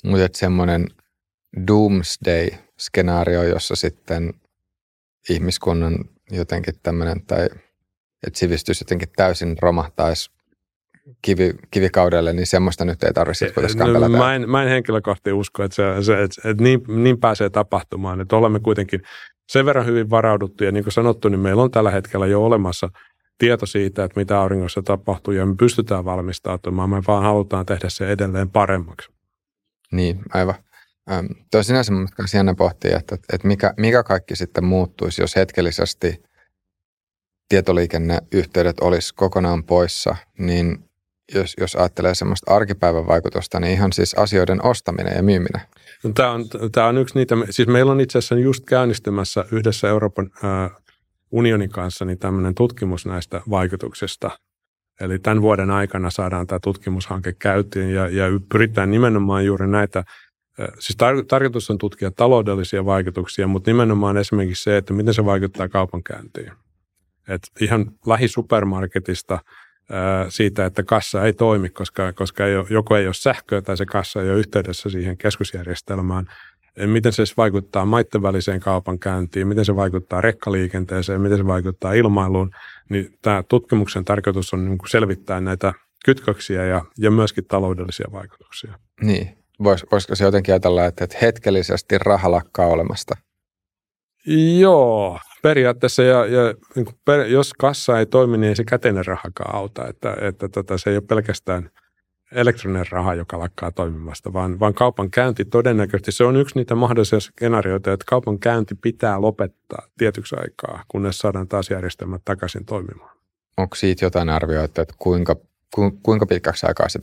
Mutta 0.04 0.38
semmoinen 0.38 0.86
doomsday-skenaario, 1.70 3.42
jossa 3.42 3.76
sitten 3.76 4.34
ihmiskunnan 5.30 5.98
jotenkin 6.30 6.74
tämmöinen, 6.82 7.26
tai 7.26 7.48
että 8.26 8.38
sivistys 8.38 8.80
jotenkin 8.80 9.08
täysin 9.16 9.56
romahtaisi 9.62 10.30
kivi, 11.22 11.54
kivikaudelle, 11.70 12.32
niin 12.32 12.46
semmoista 12.46 12.84
nyt 12.84 13.02
ei 13.02 13.12
tarvitse 13.12 13.50
kuitenkaan 13.50 13.92
no, 13.92 14.00
pelätä. 14.00 14.16
Mä 14.16 14.34
en, 14.34 14.50
mä 14.50 14.62
en 14.62 14.68
henkilökohtaisesti 14.68 15.32
usko, 15.32 15.62
että, 15.62 15.74
se, 15.74 16.02
se, 16.02 16.22
että, 16.22 16.50
että 16.50 16.62
niin, 16.62 16.80
niin 16.88 17.20
pääsee 17.20 17.50
tapahtumaan. 17.50 18.20
Että 18.20 18.36
olemme 18.36 18.60
kuitenkin 18.60 19.02
sen 19.48 19.66
verran 19.66 19.86
hyvin 19.86 20.10
varauduttu, 20.10 20.64
ja 20.64 20.72
niin 20.72 20.84
kuin 20.84 20.92
sanottu, 20.92 21.28
niin 21.28 21.40
meillä 21.40 21.62
on 21.62 21.70
tällä 21.70 21.90
hetkellä 21.90 22.26
jo 22.26 22.44
olemassa 22.44 22.88
tieto 23.38 23.66
siitä, 23.66 24.04
että 24.04 24.20
mitä 24.20 24.40
auringossa 24.40 24.82
tapahtuu, 24.82 25.34
ja 25.34 25.46
me 25.46 25.54
pystytään 25.58 26.04
valmistautumaan. 26.04 26.90
Me 26.90 27.02
vaan 27.06 27.22
halutaan 27.22 27.66
tehdä 27.66 27.88
se 27.88 28.10
edelleen 28.10 28.50
paremmaksi. 28.50 29.08
Niin, 29.92 30.18
aivan. 30.32 30.54
Ähm, 31.10 31.26
Tuo 31.50 31.62
sinänsä 31.62 31.92
myös 31.92 32.34
jännä 32.34 32.54
pohtia, 32.54 32.98
että, 32.98 33.14
että 33.32 33.48
mikä, 33.48 33.74
mikä 33.76 34.02
kaikki 34.02 34.36
sitten 34.36 34.64
muuttuisi, 34.64 35.22
jos 35.22 35.36
hetkellisesti 35.36 36.22
tietoliikenneyhteydet 37.48 38.80
olisi 38.80 39.14
kokonaan 39.14 39.64
poissa, 39.64 40.16
niin 40.38 40.84
jos, 41.34 41.54
jos 41.60 41.76
ajattelee 41.76 42.14
semmoista 42.14 42.54
arkipäivän 42.54 43.06
vaikutusta, 43.06 43.60
niin 43.60 43.72
ihan 43.72 43.92
siis 43.92 44.14
asioiden 44.14 44.64
ostaminen 44.64 45.16
ja 45.16 45.22
myyminen. 45.22 45.60
No, 46.04 46.10
tämä, 46.14 46.30
on, 46.30 46.44
tämä 46.72 46.86
on 46.86 46.98
yksi 46.98 47.14
niitä, 47.14 47.34
siis 47.50 47.68
meillä 47.68 47.92
on 47.92 48.00
itse 48.00 48.18
asiassa 48.18 48.34
just 48.34 48.64
käynnistymässä 48.64 49.44
yhdessä 49.52 49.88
Euroopan 49.88 50.30
äh, 50.44 50.70
unionin 51.30 51.70
kanssa 51.70 52.04
niin 52.04 52.18
tämmöinen 52.18 52.54
tutkimus 52.54 53.06
näistä 53.06 53.40
vaikutuksista. 53.50 54.30
Eli 55.00 55.18
tämän 55.18 55.42
vuoden 55.42 55.70
aikana 55.70 56.10
saadaan 56.10 56.46
tämä 56.46 56.58
tutkimushanke 56.62 57.32
käytiin 57.32 57.90
ja, 57.94 58.08
ja 58.08 58.24
pyritään 58.52 58.90
nimenomaan 58.90 59.44
juuri 59.44 59.68
näitä 59.68 60.04
Siis 60.78 60.96
tar- 61.02 61.24
tarkoitus 61.28 61.70
on 61.70 61.78
tutkia 61.78 62.10
taloudellisia 62.10 62.84
vaikutuksia, 62.84 63.46
mutta 63.46 63.70
nimenomaan 63.70 64.16
esimerkiksi 64.16 64.62
se, 64.62 64.76
että 64.76 64.92
miten 64.92 65.14
se 65.14 65.24
vaikuttaa 65.24 65.68
kaupankäyntiin. 65.68 66.52
Et 67.28 67.42
ihan 67.60 67.90
lähisupermarketista 68.06 69.38
siitä, 70.28 70.66
että 70.66 70.82
kassa 70.82 71.24
ei 71.24 71.32
toimi, 71.32 71.68
koska, 71.68 72.12
koska 72.12 72.46
ei 72.46 72.56
ole, 72.56 72.66
joko 72.70 72.96
ei 72.96 73.06
ole 73.06 73.14
sähköä 73.14 73.62
tai 73.62 73.76
se 73.76 73.86
kassa 73.86 74.22
ei 74.22 74.30
ole 74.30 74.38
yhteydessä 74.38 74.90
siihen 74.90 75.18
keskusjärjestelmään. 75.18 76.26
Miten 76.86 77.12
se 77.12 77.22
vaikuttaa 77.36 77.84
maitten 77.84 78.22
väliseen 78.22 78.60
kaupankäyntiin, 78.60 79.48
miten 79.48 79.64
se 79.64 79.76
vaikuttaa 79.76 80.20
rekkaliikenteeseen, 80.20 81.20
miten 81.20 81.38
se 81.38 81.46
vaikuttaa 81.46 81.92
ilmailuun. 81.92 82.50
Niin 82.88 83.18
tämä 83.22 83.42
tutkimuksen 83.42 84.04
tarkoitus 84.04 84.54
on 84.54 84.64
niin 84.64 84.78
selvittää 84.88 85.40
näitä 85.40 85.74
kytköksiä 86.04 86.64
ja, 86.64 86.84
ja 86.98 87.10
myöskin 87.10 87.44
taloudellisia 87.44 88.06
vaikutuksia. 88.12 88.78
Niin, 89.00 89.43
Vois, 89.62 89.86
voisiko 89.92 90.14
se 90.14 90.24
jotenkin 90.24 90.54
ajatella, 90.54 90.84
että, 90.84 91.04
että 91.04 91.16
hetkellisesti 91.22 91.98
raha 91.98 92.30
lakkaa 92.30 92.66
olemasta? 92.66 93.14
Joo, 94.58 95.18
periaatteessa 95.42 96.02
ja, 96.02 96.26
ja 96.26 96.54
niin 96.76 96.86
per, 97.04 97.20
jos 97.20 97.52
kassa 97.54 97.98
ei 97.98 98.06
toimi, 98.06 98.38
niin 98.38 98.48
ei 98.48 98.56
se 98.56 98.64
käteinen 98.64 99.06
rahakaan 99.06 99.54
auta. 99.54 99.88
Että, 99.88 100.16
että 100.20 100.48
tota, 100.48 100.78
se 100.78 100.90
ei 100.90 100.96
ole 100.96 101.04
pelkästään 101.08 101.70
elektroninen 102.32 102.86
raha, 102.90 103.14
joka 103.14 103.38
lakkaa 103.38 103.70
toimimasta, 103.70 104.32
vaan, 104.32 104.60
vaan 104.60 104.74
kaupan 104.74 105.10
käynti 105.10 105.44
todennäköisesti, 105.44 106.12
se 106.12 106.24
on 106.24 106.36
yksi 106.36 106.54
niitä 106.58 106.74
mahdollisia 106.74 107.20
skenaarioita, 107.20 107.92
että 107.92 108.04
kaupan 108.08 108.38
käynti 108.38 108.74
pitää 108.74 109.20
lopettaa 109.20 109.86
tietyksi 109.98 110.36
aikaa, 110.38 110.84
kunnes 110.88 111.18
saadaan 111.18 111.48
taas 111.48 111.70
järjestelmät 111.70 112.22
takaisin 112.24 112.64
toimimaan. 112.64 113.16
Onko 113.56 113.76
siitä 113.76 114.04
jotain 114.04 114.28
arvioita, 114.28 114.82
että 114.82 114.94
kuinka, 114.98 115.36
ku, 115.74 115.98
kuinka 116.02 116.26
pitkäksi 116.26 116.66
aikaa 116.66 116.88
se 116.88 116.98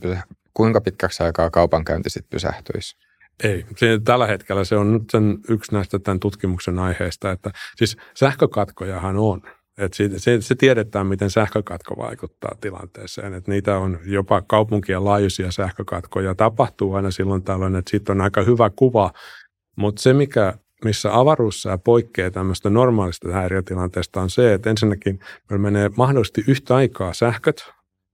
kuinka 0.54 0.80
pitkäksi 0.80 1.22
aikaa 1.22 1.50
kaupankäynti 1.50 2.10
sitten 2.10 2.30
pysähtyisi? 2.30 2.96
Ei. 3.44 3.66
Tällä 4.04 4.26
hetkellä 4.26 4.64
se 4.64 4.76
on 4.76 4.92
nyt 4.92 5.02
sen, 5.10 5.38
yksi 5.48 5.72
näistä 5.72 5.98
tämän 5.98 6.20
tutkimuksen 6.20 6.78
aiheista, 6.78 7.30
että 7.30 7.50
siis 7.76 7.96
sähkökatkojahan 8.14 9.16
on. 9.16 9.42
Et 9.78 9.94
se, 9.94 10.10
se, 10.16 10.40
se 10.40 10.54
tiedetään, 10.54 11.06
miten 11.06 11.30
sähkökatko 11.30 11.96
vaikuttaa 11.96 12.56
tilanteeseen. 12.60 13.34
Et 13.34 13.48
niitä 13.48 13.78
on 13.78 13.98
jopa 14.04 14.42
kaupunkien 14.42 15.04
laajuisia 15.04 15.50
sähkökatkoja. 15.50 16.34
Tapahtuu 16.34 16.94
aina 16.94 17.10
silloin 17.10 17.42
tällöin, 17.42 17.76
että 17.76 17.90
siitä 17.90 18.12
on 18.12 18.20
aika 18.20 18.42
hyvä 18.42 18.70
kuva. 18.76 19.12
Mutta 19.76 20.02
se, 20.02 20.12
mikä, 20.12 20.54
missä 20.84 21.18
avaruussää 21.18 21.78
poikkeaa 21.78 22.30
tämmöistä 22.30 22.70
normaalista 22.70 23.32
häiriötilanteesta, 23.32 24.20
on 24.20 24.30
se, 24.30 24.54
että 24.54 24.70
ensinnäkin 24.70 25.20
meillä 25.50 25.62
menee 25.62 25.90
mahdollisesti 25.96 26.44
yhtä 26.48 26.76
aikaa 26.76 27.12
sähköt, 27.12 27.64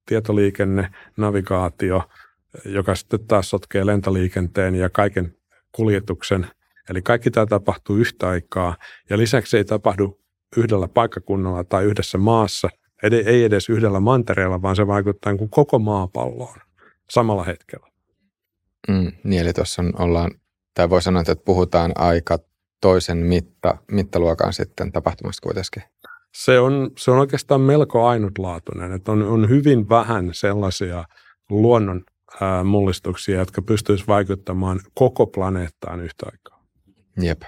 tietoliikenne, 0.07 0.91
navigaatio– 1.17 2.03
joka 2.65 2.95
sitten 2.95 3.27
taas 3.27 3.51
sotkee 3.51 3.87
lentoliikenteen 3.87 4.75
ja 4.75 4.91
kaiken 4.91 5.35
kuljetuksen. 5.73 6.47
Eli 6.91 7.03
kaikki 7.03 7.31
tämä 7.31 7.47
tapahtuu 7.47 7.97
yhtä 7.97 8.29
aikaa 8.29 8.77
ja 9.11 9.19
lisäksi 9.19 9.57
ei 9.57 9.65
tapahdu 9.65 10.21
yhdellä 10.57 10.89
paikkakunnalla 10.89 11.65
tai 11.65 11.85
yhdessä 11.85 12.19
maassa, 12.19 12.69
ei 13.27 13.45
edes 13.45 13.69
yhdellä 13.69 14.01
mantereella, 14.01 14.63
vaan 14.63 14.77
se 14.77 14.87
vaikuttaa 14.87 15.37
kuin 15.37 15.51
koko 15.51 15.79
maapalloon 15.79 16.59
samalla 17.11 17.45
hetkellä. 17.45 17.87
Mm, 18.89 19.13
niin, 19.25 19.43
eli 19.43 19.53
tuossa 19.53 19.83
ollaan, 19.99 20.31
tai 20.75 20.91
voi 20.91 21.03
sanoa, 21.03 21.21
että 21.21 21.37
puhutaan 21.45 21.93
aika 21.95 22.39
toisen 22.81 23.19
mitta, 23.19 23.79
mittaluokan 23.91 24.53
sitten 24.53 24.93
tapahtumasta 24.93 25.43
kuitenkin. 25.43 25.83
Se 26.35 26.59
on, 26.59 26.91
se 26.99 27.11
on 27.11 27.19
oikeastaan 27.19 27.61
melko 27.61 28.07
ainutlaatuinen, 28.07 28.93
että 28.93 29.13
on, 29.13 29.23
on 29.23 29.49
hyvin 29.49 29.89
vähän 29.89 30.29
sellaisia 30.33 31.05
luonnon 31.51 32.05
mullistuksia, 32.65 33.39
jotka 33.39 33.63
pystyisivät 33.63 34.09
vaikuttamaan 34.09 34.81
koko 34.95 35.27
planeettaan 35.27 36.01
yhtä 36.01 36.27
aikaa. 36.33 36.65
Jep. 37.21 37.43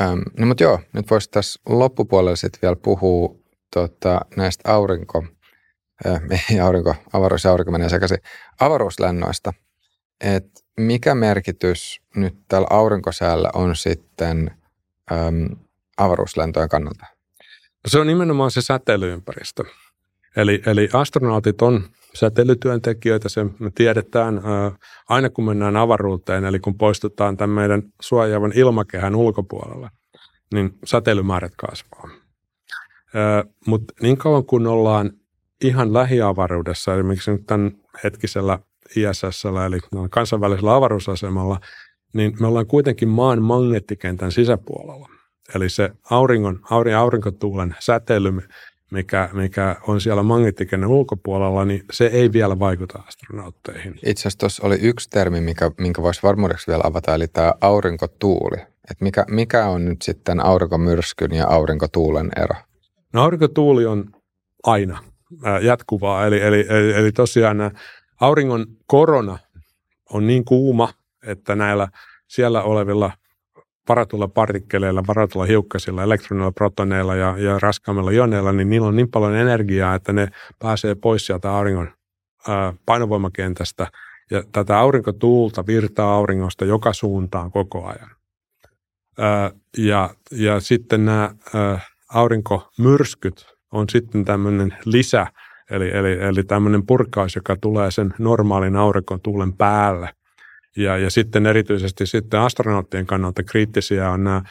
Ähm, 0.00 0.20
no 0.38 0.46
mutta 0.46 0.62
joo, 0.62 0.80
nyt 0.92 1.10
voisi 1.10 1.30
tässä 1.30 1.60
loppupuolella 1.68 2.36
sitten 2.36 2.58
vielä 2.62 2.76
puhua 2.76 3.36
tota, 3.74 4.20
näistä 4.36 4.72
aurinko, 4.72 5.26
äh, 6.06 6.20
ei 6.50 6.60
aurinko, 6.60 6.94
avaruus 7.12 7.44
ja 7.44 7.50
aurinko 7.50 7.70
menee 7.70 7.88
sekaisin, 7.88 8.18
avaruuslennoista. 8.60 9.52
Et 10.20 10.46
mikä 10.80 11.14
merkitys 11.14 12.00
nyt 12.16 12.34
tällä 12.48 12.66
aurinkosäällä 12.70 13.50
on 13.54 13.76
sitten 13.76 14.50
äm, 15.12 15.56
avaruuslentojen 15.96 16.68
kannalta? 16.68 17.06
No 17.84 17.88
se 17.88 17.98
on 17.98 18.06
nimenomaan 18.06 18.50
se 18.50 18.62
säteilyympäristö. 18.62 19.64
Eli, 20.36 20.62
eli 20.66 20.88
astronautit 20.92 21.62
on 21.62 21.84
säteilytyöntekijöitä, 22.14 23.28
se 23.28 23.44
me 23.44 23.70
tiedetään 23.74 24.42
aina 25.08 25.30
kun 25.30 25.44
mennään 25.44 25.76
avaruuteen, 25.76 26.44
eli 26.44 26.58
kun 26.58 26.78
poistutaan 26.78 27.36
tämän 27.36 27.54
meidän 27.54 27.82
suojaavan 28.00 28.52
ilmakehän 28.54 29.14
ulkopuolella, 29.14 29.90
niin 30.54 30.78
säteilymäärät 30.84 31.52
kasvaa. 31.56 32.08
Mutta 33.66 33.94
niin 34.02 34.16
kauan 34.16 34.44
kun 34.44 34.66
ollaan 34.66 35.10
ihan 35.64 35.92
lähiavaruudessa, 35.92 36.94
esimerkiksi 36.94 37.30
nyt 37.30 37.46
tämän 37.46 37.72
hetkisellä 38.04 38.58
ISS, 38.96 39.44
eli 39.66 39.78
kansainvälisellä 40.10 40.74
avaruusasemalla, 40.74 41.60
niin 42.12 42.36
me 42.40 42.46
ollaan 42.46 42.66
kuitenkin 42.66 43.08
maan 43.08 43.42
magneettikentän 43.42 44.32
sisäpuolella. 44.32 45.08
Eli 45.54 45.68
se 45.68 45.90
auringon, 46.10 46.60
aurinkotuulen 46.98 47.76
säteily 47.78 48.32
mikä, 48.90 49.28
mikä 49.32 49.76
on 49.88 50.00
siellä 50.00 50.22
magneettikenen 50.22 50.88
ulkopuolella, 50.88 51.64
niin 51.64 51.84
se 51.92 52.06
ei 52.06 52.32
vielä 52.32 52.58
vaikuta 52.58 53.02
astronautteihin. 53.08 53.94
Itse 54.06 54.20
asiassa 54.20 54.38
tuossa 54.38 54.66
oli 54.66 54.78
yksi 54.80 55.10
termi, 55.10 55.40
mikä, 55.40 55.70
minkä 55.78 56.02
voisi 56.02 56.22
varmuudeksi 56.22 56.66
vielä 56.66 56.82
avata, 56.86 57.14
eli 57.14 57.28
tämä 57.28 57.54
aurinkotuuli. 57.60 58.56
Et 58.90 59.00
mikä, 59.00 59.24
mikä 59.30 59.66
on 59.66 59.84
nyt 59.84 60.02
sitten 60.02 60.44
aurinkomyrskyn 60.44 61.32
ja 61.32 61.46
aurinkotuulen 61.48 62.30
ero? 62.36 62.54
No 63.12 63.22
aurinkotuuli 63.22 63.86
on 63.86 64.04
aina 64.62 64.98
jatkuvaa, 65.62 66.26
eli, 66.26 66.42
eli, 66.42 66.66
eli, 66.68 66.92
eli 66.92 67.12
tosiaan 67.12 67.78
auringon 68.20 68.66
korona 68.86 69.38
on 70.10 70.26
niin 70.26 70.44
kuuma, 70.44 70.88
että 71.26 71.54
näillä 71.54 71.88
siellä 72.28 72.62
olevilla 72.62 73.12
varatulla 73.88 74.28
partikkeleilla, 74.28 75.02
varatulla 75.06 75.46
hiukkasilla, 75.46 76.02
elektronilla, 76.02 76.52
protoneilla 76.52 77.14
ja, 77.14 77.38
ja 77.38 77.58
raskaammilla 77.58 78.10
ioneilla, 78.10 78.52
niin 78.52 78.70
niillä 78.70 78.88
on 78.88 78.96
niin 78.96 79.10
paljon 79.10 79.34
energiaa, 79.34 79.94
että 79.94 80.12
ne 80.12 80.28
pääsee 80.58 80.94
pois 80.94 81.26
sieltä 81.26 81.50
auringon 81.52 81.90
ää, 82.48 82.72
painovoimakentästä. 82.86 83.86
Ja 84.30 84.42
tätä 84.52 84.78
aurinkotuulta 84.78 85.66
virtaa 85.66 86.14
auringosta 86.14 86.64
joka 86.64 86.92
suuntaan 86.92 87.50
koko 87.50 87.86
ajan. 87.86 88.10
Ää, 89.18 89.50
ja, 89.78 90.10
ja 90.30 90.60
sitten 90.60 91.04
nämä 91.04 91.34
ää, 91.54 91.80
aurinkomyrskyt 92.14 93.46
on 93.72 93.88
sitten 93.88 94.24
tämmöinen 94.24 94.76
lisä, 94.84 95.26
eli, 95.70 95.90
eli, 95.90 96.12
eli 96.12 96.42
tämmöinen 96.42 96.86
purkaus, 96.86 97.36
joka 97.36 97.56
tulee 97.56 97.90
sen 97.90 98.14
normaalin 98.18 98.76
aurinkotuulen 98.76 99.52
päälle– 99.52 100.08
ja, 100.76 100.98
ja 100.98 101.10
sitten 101.10 101.46
erityisesti 101.46 102.06
sitten 102.06 102.40
astronauttien 102.40 103.06
kannalta 103.06 103.42
kriittisiä 103.42 104.10
on 104.10 104.24
nämä 104.24 104.42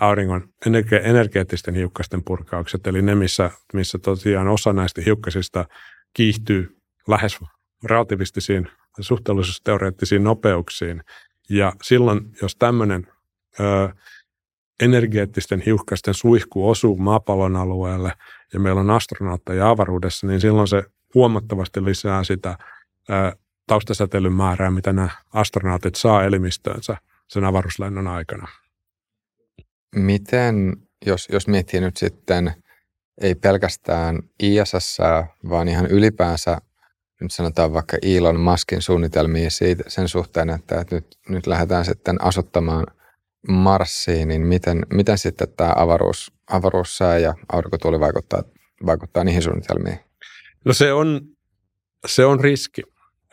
auringon 0.00 0.48
energe- 0.66 1.00
energeettisten 1.04 1.74
hiukkasten 1.74 2.24
purkaukset, 2.24 2.86
eli 2.86 3.02
ne, 3.02 3.14
missä, 3.14 3.50
missä 3.72 3.98
tosiaan 3.98 4.48
osa 4.48 4.72
näistä 4.72 5.00
hiukkasista 5.00 5.64
kiihtyy 6.14 6.76
lähes 7.08 7.38
relativistisiin 7.84 8.68
suhteellisuusteoreettisiin 9.00 10.24
nopeuksiin. 10.24 11.02
Ja 11.50 11.72
silloin, 11.82 12.20
jos 12.42 12.56
tämmöinen 12.56 13.06
ö, 13.60 13.88
energeettisten 14.82 15.60
hiukkasten 15.60 16.14
suihku 16.14 16.68
osuu 16.68 16.96
maapallon 16.96 17.56
alueelle 17.56 18.12
ja 18.52 18.60
meillä 18.60 18.80
on 18.80 18.90
astronautteja 18.90 19.70
avaruudessa, 19.70 20.26
niin 20.26 20.40
silloin 20.40 20.68
se 20.68 20.82
huomattavasti 21.14 21.84
lisää 21.84 22.24
sitä 22.24 22.58
ö, 23.10 23.36
taustasäteilyn 23.70 24.32
määrää, 24.32 24.70
mitä 24.70 24.92
nämä 24.92 25.08
astronautit 25.32 25.94
saa 25.94 26.24
elimistöönsä 26.24 26.96
sen 27.28 27.44
avaruuslennon 27.44 28.06
aikana. 28.06 28.48
Miten, 29.96 30.76
jos, 31.06 31.28
jos 31.32 31.48
miettii 31.48 31.80
nyt 31.80 31.96
sitten 31.96 32.52
ei 33.20 33.34
pelkästään 33.34 34.18
ISS, 34.42 34.98
vaan 35.48 35.68
ihan 35.68 35.86
ylipäänsä 35.86 36.58
nyt 37.20 37.32
sanotaan 37.32 37.72
vaikka 37.72 37.96
Elon 38.02 38.40
Muskin 38.40 38.82
suunnitelmia 38.82 39.50
siitä, 39.50 39.84
sen 39.88 40.08
suhteen, 40.08 40.50
että, 40.50 40.84
nyt, 40.90 41.06
nyt 41.28 41.46
lähdetään 41.46 41.84
sitten 41.84 42.24
asuttamaan 42.24 42.86
Marsiin, 43.48 44.28
niin 44.28 44.46
miten, 44.46 44.86
miten 44.92 45.18
sitten 45.18 45.48
tämä 45.56 45.72
avaruus, 45.76 46.32
avaruussää 46.46 47.18
ja 47.18 47.34
aurinkotuuli 47.52 48.00
vaikuttaa, 48.00 48.42
vaikuttaa 48.86 49.24
niihin 49.24 49.42
suunnitelmiin? 49.42 50.00
No 50.64 50.72
se 50.72 50.92
on, 50.92 51.20
se 52.06 52.24
on 52.24 52.40
riski. 52.40 52.82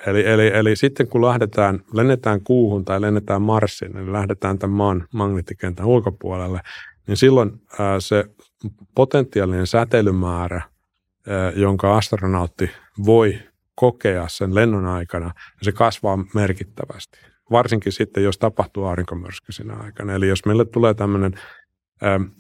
Eli, 0.06 0.28
eli, 0.28 0.48
eli 0.48 0.76
sitten 0.76 1.08
kun 1.08 1.26
lähdetään, 1.26 1.80
lennetään 1.94 2.42
kuuhun 2.44 2.86
tai 2.86 3.02
lennetään 3.02 3.42
Marsiin, 3.42 3.92
niin 3.92 4.14
lähdetään 4.14 4.60
tämän 4.60 4.78
maan 4.78 5.08
magneettikentän 5.14 5.86
ulkopuolelle, 5.86 6.62
niin 7.08 7.18
silloin 7.18 7.62
ää, 7.80 8.00
se 8.00 8.26
potentiaalinen 8.96 9.68
säteilymäärä, 9.68 10.62
ää, 11.28 11.52
jonka 11.52 11.98
astronautti 11.98 12.72
voi 13.06 13.40
kokea 13.76 14.28
sen 14.28 14.56
lennon 14.56 14.86
aikana, 14.86 15.26
niin 15.26 15.34
se 15.62 15.72
kasvaa 15.72 16.18
merkittävästi. 16.34 17.20
Varsinkin 17.52 17.92
sitten, 17.92 18.24
jos 18.24 18.38
tapahtuu 18.38 18.86
aurinkomyrsky 18.86 19.52
siinä 19.52 19.74
aikana. 19.76 20.14
Eli 20.14 20.28
jos 20.28 20.46
meille 20.46 20.66
tulee 20.66 20.94
tämmöinen 20.94 21.34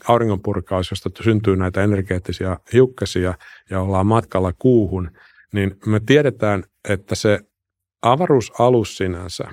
auringonpurkaus, 0.08 0.92
josta 0.92 1.10
syntyy 1.24 1.56
näitä 1.56 1.84
energeettisia 1.84 2.60
hiukkasia 2.74 3.34
ja 3.70 3.82
ollaan 3.82 4.08
matkalla 4.08 4.54
kuuhun, 4.60 5.12
niin 5.54 5.78
me 5.86 6.00
tiedetään, 6.06 6.64
että 6.90 7.16
se 7.16 7.40
avaruusalus 8.12 8.98
sinänsä, 8.98 9.44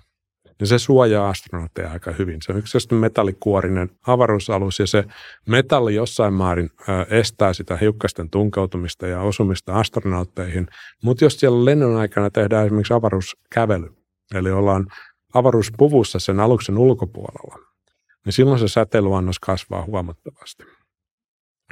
niin 0.60 0.68
se 0.68 0.78
suojaa 0.78 1.28
astronautteja 1.28 1.90
aika 1.90 2.12
hyvin. 2.12 2.42
Se 2.42 2.52
on 2.52 2.58
yksi 2.58 2.94
metallikuorinen 2.94 3.90
avaruusalus 4.06 4.78
ja 4.78 4.86
se 4.86 5.04
metalli 5.48 5.94
jossain 5.94 6.34
määrin 6.34 6.70
estää 7.10 7.52
sitä 7.52 7.76
hiukkasten 7.76 8.30
tunkeutumista 8.30 9.06
ja 9.06 9.20
osumista 9.20 9.74
astronautteihin. 9.74 10.66
Mutta 11.02 11.24
jos 11.24 11.40
siellä 11.40 11.64
lennon 11.64 11.96
aikana 11.96 12.30
tehdään 12.30 12.66
esimerkiksi 12.66 12.94
avaruuskävely, 12.94 13.86
eli 14.34 14.50
ollaan 14.50 14.86
avaruuspuvussa 15.34 16.18
sen 16.18 16.40
aluksen 16.40 16.78
ulkopuolella, 16.78 17.58
niin 18.24 18.32
silloin 18.32 18.58
se 18.58 18.68
säteilyannos 18.68 19.40
kasvaa 19.40 19.84
huomattavasti. 19.84 20.64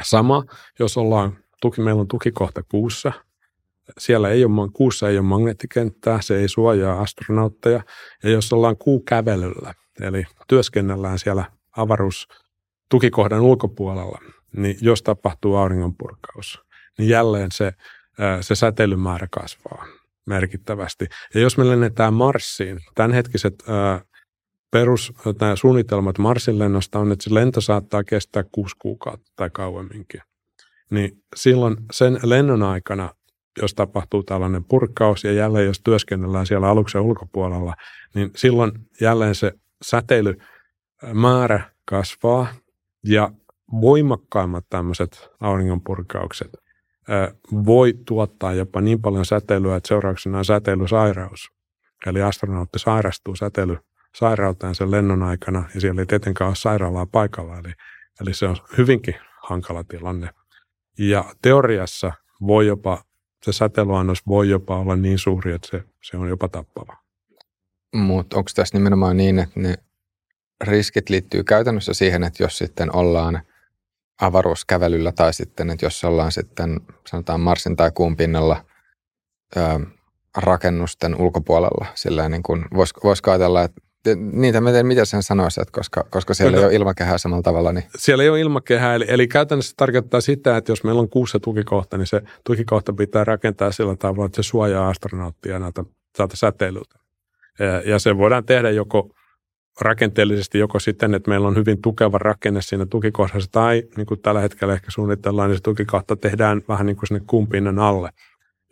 Sama, 0.02 0.44
jos 0.78 0.96
ollaan, 0.96 1.38
tuki, 1.60 1.80
meillä 1.80 2.00
on 2.00 2.08
tukikohta 2.08 2.62
kuussa, 2.62 3.12
siellä 3.98 4.28
ei 4.28 4.44
ole, 4.44 4.70
kuussa 4.72 5.08
ei 5.08 5.18
ole 5.18 5.26
magneettikenttää, 5.26 6.20
se 6.20 6.36
ei 6.36 6.48
suojaa 6.48 7.00
astronautteja. 7.00 7.82
Ja 8.22 8.30
jos 8.30 8.52
ollaan 8.52 8.76
kuukävelyllä, 8.76 9.74
eli 10.00 10.24
työskennellään 10.48 11.18
siellä 11.18 11.44
avaruustukikohdan 11.76 13.40
ulkopuolella, 13.40 14.18
niin 14.56 14.76
jos 14.80 15.02
tapahtuu 15.02 15.56
auringonpurkaus, 15.56 16.62
niin 16.98 17.08
jälleen 17.08 17.48
se, 17.52 17.72
se 18.40 18.54
säteilymäärä 18.54 19.26
kasvaa 19.30 19.86
merkittävästi. 20.26 21.06
Ja 21.34 21.40
jos 21.40 21.58
me 21.58 21.68
lennetään 21.68 22.14
Marsiin, 22.14 22.80
tämänhetkiset 22.94 23.64
perus 24.70 25.12
suunnitelmat 25.54 26.18
Marsin 26.18 26.58
lennosta 26.58 26.98
on, 26.98 27.12
että 27.12 27.24
se 27.24 27.34
lento 27.34 27.60
saattaa 27.60 28.04
kestää 28.04 28.44
kuusi 28.52 28.76
kuukautta 28.78 29.32
tai 29.36 29.50
kauemminkin. 29.50 30.20
Niin 30.90 31.22
silloin 31.36 31.76
sen 31.92 32.18
lennon 32.22 32.62
aikana, 32.62 33.14
jos 33.60 33.74
tapahtuu 33.74 34.22
tällainen 34.22 34.64
purkkaus 34.64 35.24
ja 35.24 35.32
jälleen 35.32 35.66
jos 35.66 35.80
työskennellään 35.80 36.46
siellä 36.46 36.68
aluksen 36.68 37.00
ulkopuolella, 37.00 37.74
niin 38.14 38.30
silloin 38.36 38.72
jälleen 39.00 39.34
se 39.34 39.52
säteilymäärä 39.82 41.70
kasvaa 41.84 42.46
ja 43.04 43.32
voimakkaimmat 43.80 44.64
tämmöiset 44.70 45.30
auringonpurkaukset 45.40 46.62
voi 47.66 47.94
tuottaa 48.06 48.52
jopa 48.52 48.80
niin 48.80 49.02
paljon 49.02 49.24
säteilyä, 49.24 49.76
että 49.76 49.88
seurauksena 49.88 50.38
on 50.38 50.44
säteilysairaus. 50.44 51.48
Eli 52.06 52.22
astronautti 52.22 52.78
sairastuu 52.78 53.36
säteily 53.36 53.78
sairauteen 54.14 54.74
sen 54.74 54.90
lennon 54.90 55.22
aikana 55.22 55.64
ja 55.74 55.80
siellä 55.80 56.02
ei 56.02 56.06
tietenkään 56.06 56.48
ole 56.48 56.56
sairaalaa 56.56 57.06
paikalla. 57.06 57.58
Eli, 57.58 57.72
eli 58.20 58.34
se 58.34 58.46
on 58.46 58.56
hyvinkin 58.78 59.14
hankala 59.42 59.84
tilanne. 59.84 60.30
Ja 60.98 61.24
teoriassa 61.42 62.12
voi 62.46 62.66
jopa, 62.66 63.02
se 63.44 63.52
säteilyannos 63.52 64.26
voi 64.26 64.48
jopa 64.48 64.78
olla 64.78 64.96
niin 64.96 65.18
suuri, 65.18 65.52
että 65.52 65.68
se, 65.68 65.84
se 66.02 66.16
on 66.16 66.28
jopa 66.28 66.48
tappava. 66.48 66.96
Mutta 67.94 68.36
onko 68.36 68.50
tässä 68.54 68.78
nimenomaan 68.78 69.16
niin, 69.16 69.38
että 69.38 69.60
ne 69.60 69.74
riskit 70.64 71.10
liittyy 71.10 71.44
käytännössä 71.44 71.94
siihen, 71.94 72.24
että 72.24 72.42
jos 72.42 72.58
sitten 72.58 72.96
ollaan 72.96 73.42
avaruuskävelyllä 74.20 75.12
tai 75.12 75.34
sitten, 75.34 75.70
että 75.70 75.86
jos 75.86 76.04
ollaan 76.04 76.32
sitten 76.32 76.80
sanotaan 77.10 77.40
Marsin 77.40 77.76
tai 77.76 77.90
kuun 77.94 78.16
pinnalla 78.16 78.64
rakennusten 80.36 81.20
ulkopuolella, 81.20 81.86
sillä 81.94 82.28
niin 82.28 82.42
kuin 82.42 82.64
vois 83.04 83.20
ajatella, 83.26 83.62
että 83.62 83.80
niitä 84.32 84.60
mä 84.60 84.70
tiedän, 84.70 84.86
mitä 84.86 85.04
sen 85.04 85.22
sanoisi, 85.22 85.60
että 85.60 85.72
koska, 85.72 86.04
koska 86.10 86.34
siellä 86.34 86.50
Kyllä. 86.50 86.60
ei 86.60 86.66
ole 86.66 86.74
ilmakehää 86.74 87.18
samalla 87.18 87.42
tavalla. 87.42 87.72
Niin... 87.72 87.84
Siellä 87.96 88.24
ei 88.24 88.30
ole 88.30 88.40
ilmakehää, 88.40 88.94
eli, 88.94 89.04
eli 89.08 89.28
käytännössä 89.28 89.74
tarkoittaa 89.76 90.20
sitä, 90.20 90.56
että 90.56 90.72
jos 90.72 90.84
meillä 90.84 91.00
on 91.00 91.08
kuussa 91.08 91.40
tukikohta, 91.40 91.98
niin 91.98 92.06
se 92.06 92.22
tukikohta 92.44 92.92
pitää 92.92 93.24
rakentaa 93.24 93.72
sillä 93.72 93.96
tavalla, 93.96 94.26
että 94.26 94.42
se 94.42 94.48
suojaa 94.48 94.88
astronauttia 94.88 95.58
näiltä, 95.58 95.84
tältä 96.16 96.36
säteilyltä. 96.36 96.98
Ja, 97.58 97.90
ja 97.90 97.98
se 97.98 98.18
voidaan 98.18 98.44
tehdä 98.44 98.70
joko 98.70 99.10
rakenteellisesti 99.80 100.58
joko 100.58 100.78
sitten, 100.78 101.14
että 101.14 101.30
meillä 101.30 101.48
on 101.48 101.56
hyvin 101.56 101.82
tukeva 101.82 102.18
rakenne 102.18 102.62
siinä 102.62 102.86
tukikohdassa, 102.86 103.50
tai 103.52 103.82
niin 103.96 104.06
kuin 104.06 104.20
tällä 104.20 104.40
hetkellä 104.40 104.74
ehkä 104.74 104.90
suunnitellaan, 104.90 105.50
niin 105.50 105.58
se 105.58 105.62
tukikohta 105.62 106.16
tehdään 106.16 106.62
vähän 106.68 106.86
niin 106.86 106.96
kuin 106.96 107.06
sinne 107.06 107.22
kuun 107.26 107.48
pinnan 107.48 107.78
alle, 107.78 108.10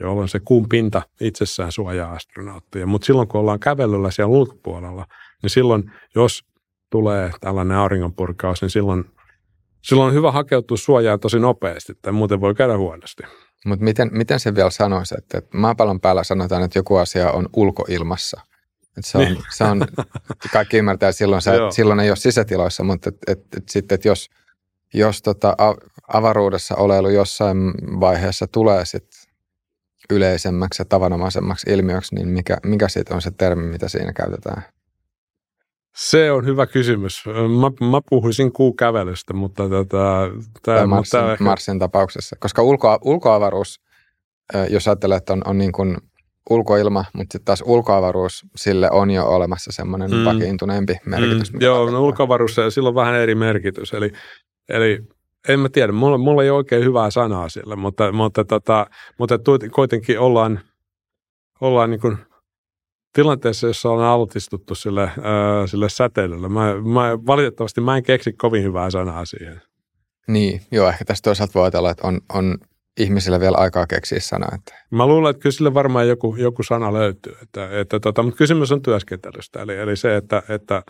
jolloin 0.01 0.29
se 0.29 0.41
kuun 0.41 0.69
pinta 0.69 1.03
itsessään 1.21 1.73
suojaa 1.73 2.13
astronauttia. 2.13 2.87
Mutta 2.87 3.07
silloin, 3.07 3.29
kun 3.29 3.41
ollaan 3.41 3.61
kävelyllä 3.61 4.11
siellä 4.11 4.37
ulkopuolella, 4.37 5.07
niin 5.43 5.51
silloin, 5.51 5.93
jos 6.15 6.45
tulee 6.91 7.31
tällainen 7.41 7.77
auringonpurkaus, 7.77 8.63
niin 8.63 8.71
silloin, 8.71 9.05
silloin 9.83 10.09
on 10.09 10.15
hyvä 10.15 10.33
hakeutua 10.33 10.77
suojaan 10.77 11.21
tosi 11.21 11.39
nopeasti, 11.39 11.93
tai 12.03 12.13
muuten 12.13 12.41
voi 12.41 12.55
käydä 12.55 12.77
huonosti. 12.77 13.23
Mutta 13.67 13.85
miten, 13.85 14.11
miten 14.13 14.41
se 14.41 14.55
vielä 14.55 14.71
sanoisi, 14.71 15.15
että, 15.19 15.39
että 15.39 15.59
maapallon 15.59 16.01
päällä 16.01 16.25
sanotaan, 16.25 16.63
että 16.63 16.79
joku 16.79 16.97
asia 16.97 17.31
on 17.31 17.49
ulkoilmassa. 17.57 18.41
Että 18.97 19.11
se, 19.11 19.19
on, 19.19 19.25
niin. 19.25 19.39
se 19.51 19.65
on, 19.65 19.87
kaikki 20.53 20.77
ymmärtää, 20.77 21.13
silloin, 21.13 21.43
se, 21.43 21.53
silloin 21.71 22.01
ei 22.01 22.11
ole 22.11 22.17
sisätiloissa, 22.17 22.85
mutta 22.85 23.09
et, 23.09 23.17
et, 23.27 23.41
et 23.57 23.69
sitten, 23.69 23.95
että 23.95 24.09
jos, 24.09 24.31
jos 24.95 25.23
tota 25.23 25.57
avaruudessa 26.13 26.75
oleilu 26.77 27.09
jossain 27.09 27.57
vaiheessa 28.01 28.47
tulee 28.47 28.85
sit 28.85 29.07
yleisemmäksi 30.11 30.81
ja 30.81 30.85
tavanomaisemmaksi 30.85 31.71
ilmiöksi, 31.71 32.15
niin 32.15 32.29
mikä, 32.29 32.57
mikä 32.67 32.89
siitä 32.89 33.15
on 33.15 33.23
se 33.23 33.31
termi, 33.31 33.67
mitä 33.67 33.89
siinä 33.89 34.13
käytetään? 34.13 34.63
Se 35.97 36.33
on 36.33 36.47
hyvä 36.47 36.67
kysymys. 36.67 37.25
Mä, 37.27 37.87
mä 37.91 38.01
puhuisin 38.11 38.53
kuukävelystä, 38.53 39.33
mutta 39.35 39.69
tota, 39.69 40.31
tämä, 40.63 40.87
Marsin, 40.87 41.19
mutta 41.21 41.33
ehkä... 41.33 41.45
Marsin 41.45 41.79
tapauksessa. 41.79 42.37
Koska 42.41 42.63
ulko, 42.63 42.99
ulkoavaruus, 43.05 43.81
jos 44.69 44.89
ajattelee, 44.89 45.17
että 45.17 45.33
on, 45.33 45.43
on 45.47 45.59
niin 45.59 45.73
kuin 45.73 45.97
ulkoilma, 46.51 47.05
mutta 47.13 47.33
sitten 47.33 47.45
taas 47.45 47.63
ulkoavaruus, 47.67 48.47
sille 48.57 48.91
on 48.91 49.11
jo 49.11 49.27
olemassa 49.27 49.73
semmoinen 49.73 50.11
mm. 50.11 50.25
vakiintuneempi 50.25 50.97
merkitys. 51.07 51.53
Mm. 51.53 51.61
Joo, 51.61 51.91
no 51.91 52.03
ulkoavaruus, 52.03 52.57
sillä 52.69 52.89
on 52.89 52.95
vähän 52.95 53.15
eri 53.15 53.35
merkitys. 53.35 53.93
Eli, 53.93 54.13
eli 54.69 55.03
en 55.49 55.61
mä 55.61 55.69
tiedä, 55.69 55.93
mulla, 55.93 56.19
mulla 56.19 56.43
ei 56.43 56.51
ole 56.51 56.57
oikein 56.57 56.85
hyvää 56.85 57.11
sanaa 57.11 57.49
sille, 57.49 57.77
mutta, 57.77 58.13
mutta, 58.13 58.45
tota, 58.45 58.87
mutta 59.19 59.39
kuitenkin 59.75 60.21
ollaan, 60.21 60.61
ollaan 61.61 61.91
niin 61.91 62.01
kuin 62.01 62.19
tilanteessa, 63.13 63.67
jossa 63.67 63.91
on 63.91 64.03
altistuttu 64.03 64.75
sille, 64.75 65.03
äh, 65.03 65.13
sille 65.67 65.89
säteilylle. 65.89 66.49
Mä, 66.49 66.75
mä, 66.75 67.19
valitettavasti 67.27 67.81
mä 67.81 67.97
en 67.97 68.03
keksi 68.03 68.33
kovin 68.33 68.63
hyvää 68.63 68.91
sanaa 68.91 69.25
siihen. 69.25 69.63
Niin, 70.29 70.61
joo, 70.73 70.89
ehkä 70.89 71.05
tästä 71.05 71.25
toisaalta 71.25 71.55
voi 71.55 71.63
ajatella, 71.63 71.91
että 71.91 72.07
on, 72.07 72.21
on 72.35 72.59
ihmisillä 72.99 73.41
vielä 73.41 73.57
aikaa 73.57 73.87
keksiä 73.87 74.21
sanaa. 74.21 74.51
Että... 74.55 74.75
Mä 74.91 75.07
luulen, 75.07 75.31
että 75.31 75.43
kyllä 75.43 75.53
sille 75.53 75.75
varmaan 75.75 76.09
joku, 76.09 76.37
joku 76.37 76.63
sana 76.63 76.93
löytyy, 76.93 77.33
että, 77.43 77.81
että 77.81 78.01
tota, 78.01 78.23
mutta 78.23 78.39
kysymys 78.39 78.73
on 78.73 78.83
työskentelystä, 78.83 79.63
eli, 79.63 79.77
eli 79.77 79.97
se, 79.97 80.17
että, 80.17 80.43
että, 80.49 80.83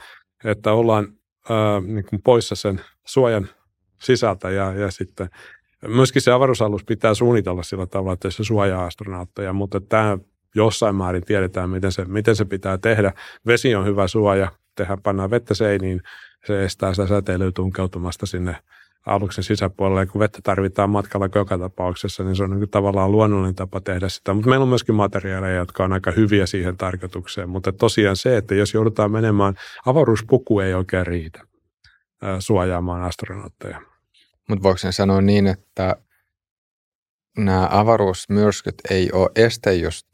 että 0.44 0.72
ollaan 0.72 1.06
äh, 1.50 1.82
niin 1.82 2.04
kuin 2.04 2.22
poissa 2.22 2.54
sen 2.54 2.80
suojan 3.06 3.48
sisältä 4.02 4.50
ja, 4.50 4.72
ja 4.72 4.90
sitten 4.90 5.28
myöskin 5.88 6.22
se 6.22 6.32
avaruusalus 6.32 6.84
pitää 6.84 7.14
suunnitella 7.14 7.62
sillä 7.62 7.86
tavalla, 7.86 8.12
että 8.12 8.30
se 8.30 8.44
suojaa 8.44 8.84
astronautteja, 8.84 9.52
mutta 9.52 9.80
tämä 9.80 10.18
jossain 10.54 10.94
määrin 10.94 11.24
tiedetään, 11.24 11.70
miten 11.70 11.92
se, 11.92 12.04
miten 12.04 12.36
se 12.36 12.44
pitää 12.44 12.78
tehdä. 12.78 13.12
Vesi 13.46 13.74
on 13.74 13.86
hyvä 13.86 14.08
suoja, 14.08 14.52
tehdään, 14.76 15.02
pannaan 15.02 15.30
vettä 15.30 15.54
seiniin, 15.54 16.00
se 16.46 16.64
estää 16.64 16.94
sitä 16.94 17.06
säteilyä 17.06 17.52
tunkeutumasta 17.52 18.26
sinne 18.26 18.56
aluksen 19.06 19.44
sisäpuolelle. 19.44 20.06
Kun 20.06 20.18
vettä 20.18 20.38
tarvitaan 20.42 20.90
matkalla 20.90 21.28
joka 21.34 21.58
tapauksessa, 21.58 22.24
niin 22.24 22.36
se 22.36 22.42
on 22.42 22.50
niin 22.50 22.70
tavallaan 22.70 23.12
luonnollinen 23.12 23.54
tapa 23.54 23.80
tehdä 23.80 24.08
sitä. 24.08 24.34
Mutta 24.34 24.50
meillä 24.50 24.62
on 24.62 24.68
myöskin 24.68 24.94
materiaaleja, 24.94 25.56
jotka 25.56 25.84
on 25.84 25.92
aika 25.92 26.10
hyviä 26.10 26.46
siihen 26.46 26.76
tarkoitukseen. 26.76 27.48
Mutta 27.48 27.72
tosiaan 27.72 28.16
se, 28.16 28.36
että 28.36 28.54
jos 28.54 28.74
joudutaan 28.74 29.10
menemään, 29.10 29.54
avaruuspuku 29.86 30.60
ei 30.60 30.74
oikein 30.74 31.06
riitä 31.06 31.42
suojaamaan 32.38 33.02
astronautteja. 33.02 33.89
Mutta 34.48 34.62
voiko 34.62 34.78
sen 34.78 34.92
sanoa 34.92 35.20
niin, 35.20 35.46
että 35.46 35.96
nämä 37.38 37.68
avaruusmyrskyt 37.70 38.74
ei 38.90 39.12
ole 39.12 39.30
este 39.36 39.74
just 39.74 40.06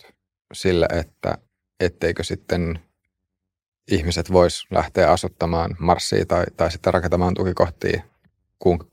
sille, 0.53 0.87
että 0.93 1.39
etteikö 1.81 2.25
sitten 2.25 2.81
ihmiset 3.91 4.33
vois 4.33 4.67
lähteä 4.71 5.11
asuttamaan 5.11 5.77
Marsia 5.79 6.27
tai, 6.27 6.45
tai 6.57 6.71
sitten 6.71 6.95
rakentamaan 6.95 7.35
tukikohtia 7.35 8.03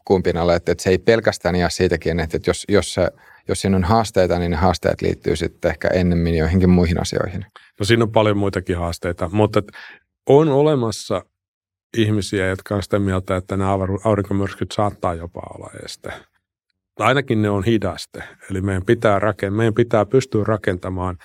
kuun 0.06 0.24
pinnalle. 0.24 0.56
Että, 0.56 0.72
että 0.72 0.84
se 0.84 0.90
ei 0.90 0.98
pelkästään 0.98 1.56
jää 1.56 1.70
siitäkin, 1.70 2.20
että, 2.20 2.38
että 2.38 2.50
jos, 2.50 2.66
jos, 2.70 2.94
se, 2.94 3.10
jos 3.48 3.62
siinä 3.62 3.78
on 3.78 3.84
haasteita, 3.84 4.40
niin 4.40 4.52
ne 4.52 4.58
haasteet 4.58 5.02
liittyy 5.02 5.36
sitten 5.36 5.72
ehkä 5.72 5.88
ennemmin 5.88 6.36
joihinkin 6.38 6.70
muihin 6.70 7.02
asioihin. 7.02 7.46
No 7.80 7.86
siinä 7.86 8.04
on 8.04 8.12
paljon 8.12 8.38
muitakin 8.38 8.78
haasteita, 8.78 9.30
mutta 9.30 9.62
on 10.30 10.50
olemassa 10.50 11.26
ihmisiä, 11.98 12.48
jotka 12.48 12.76
on 12.76 12.84
sitä 12.84 13.00
mieltä, 13.00 13.36
että 13.36 13.58
nämä 13.58 13.72
aurinkomyrskyt 14.04 14.72
saattaa 14.72 15.14
jopa 15.14 15.42
olla 15.54 15.70
este. 15.86 16.14
Ainakin 17.00 17.42
ne 17.42 17.50
on 17.50 17.64
hidaste, 17.64 18.24
eli 18.50 18.62
meidän 18.62 18.86
pitää, 18.86 19.20
raken- 19.20 19.54
meidän 19.54 19.74
pitää 19.74 20.06
pystyä 20.06 20.44
rakentamaan 20.44 21.18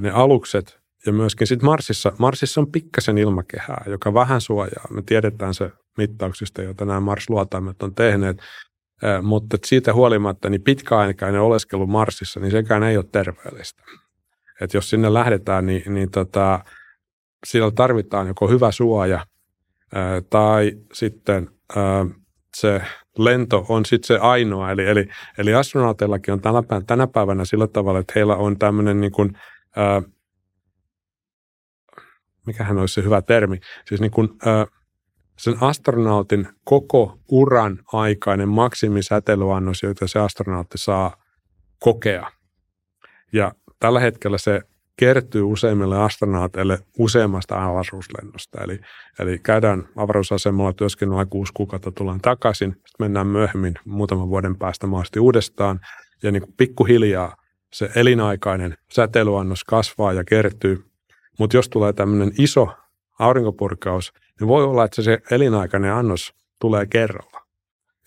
ne 0.00 0.10
alukset 0.10 0.78
ja 1.06 1.12
myöskin 1.12 1.46
sitten 1.46 1.66
Marsissa, 1.66 2.12
Marsissa 2.18 2.60
on 2.60 2.72
pikkasen 2.72 3.18
ilmakehää, 3.18 3.84
joka 3.86 4.14
vähän 4.14 4.40
suojaa. 4.40 4.86
Me 4.90 5.02
tiedetään 5.02 5.54
se 5.54 5.70
mittauksista, 5.98 6.62
joita 6.62 6.84
nämä 6.84 7.00
Mars-luotaimet 7.00 7.82
on 7.82 7.94
tehneet, 7.94 8.36
mutta 9.22 9.56
siitä 9.64 9.92
huolimatta 9.94 10.50
niin 10.50 10.62
pitkäaikainen 10.62 11.40
oleskelu 11.40 11.86
Marsissa, 11.86 12.40
niin 12.40 12.50
sekään 12.50 12.82
ei 12.82 12.96
ole 12.96 13.04
terveellistä. 13.12 13.82
Et 14.60 14.74
jos 14.74 14.90
sinne 14.90 15.14
lähdetään, 15.14 15.66
niin, 15.66 15.94
niin 15.94 16.10
tota, 16.10 16.64
siellä 17.46 17.70
tarvitaan 17.70 18.26
joko 18.26 18.48
hyvä 18.48 18.72
suoja 18.72 19.26
tai 20.30 20.72
sitten 20.92 21.50
se 22.56 22.82
lento 23.18 23.66
on 23.68 23.86
sitten 23.86 24.06
se 24.06 24.18
ainoa. 24.18 24.70
Eli, 24.70 24.86
eli, 24.86 25.08
eli 25.38 25.54
astronauteillakin 25.54 26.34
on 26.34 26.40
tänä, 26.40 26.62
tänä 26.86 27.06
päivänä 27.06 27.44
sillä 27.44 27.66
tavalla, 27.66 27.98
että 27.98 28.12
heillä 28.16 28.36
on 28.36 28.58
tämmöinen 28.58 29.00
niin 29.00 29.12
kuin, 29.12 29.38
ää, 29.76 30.02
mikähän 32.46 32.78
olisi 32.78 32.94
se 32.94 33.02
hyvä 33.02 33.22
termi, 33.22 33.58
siis 33.86 34.00
niin 34.00 34.10
kuin, 34.10 34.28
sen 35.38 35.54
astronautin 35.60 36.48
koko 36.64 37.18
uran 37.28 37.78
aikainen 37.92 38.48
maksimisäteilyannos, 38.48 39.82
jota 39.82 40.06
se 40.06 40.18
astronautti 40.18 40.78
saa 40.78 41.16
kokea. 41.78 42.30
Ja 43.32 43.52
tällä 43.78 44.00
hetkellä 44.00 44.38
se 44.38 44.60
kertyy 45.02 45.42
useimmille 45.42 45.98
astronauteille 45.98 46.78
useammasta 46.98 47.64
avaruuslennosta. 47.64 48.60
Eli, 48.64 48.80
eli 49.18 49.38
käydään 49.38 49.88
avaruusasemalla 49.96 50.72
työskennellä 50.72 51.26
kuusi 51.26 51.52
kuukautta, 51.52 51.92
tullaan 51.92 52.20
takaisin, 52.20 52.72
sitten 52.72 52.94
mennään 52.98 53.26
myöhemmin 53.26 53.74
muutaman 53.84 54.28
vuoden 54.28 54.56
päästä 54.56 54.86
mahdollisesti 54.86 55.20
uudestaan, 55.20 55.80
ja 56.22 56.32
niin 56.32 56.42
kuin 56.42 56.54
pikkuhiljaa 56.56 57.36
se 57.72 57.90
elinaikainen 57.96 58.76
säteilyannos 58.92 59.64
kasvaa 59.64 60.12
ja 60.12 60.24
kertyy. 60.24 60.84
Mutta 61.38 61.56
jos 61.56 61.68
tulee 61.68 61.92
tämmöinen 61.92 62.32
iso 62.38 62.68
aurinkopurkaus, 63.18 64.12
niin 64.40 64.48
voi 64.48 64.64
olla, 64.64 64.84
että 64.84 65.02
se 65.02 65.18
elinaikainen 65.30 65.92
annos 65.92 66.34
tulee 66.60 66.86
kerralla. 66.86 67.40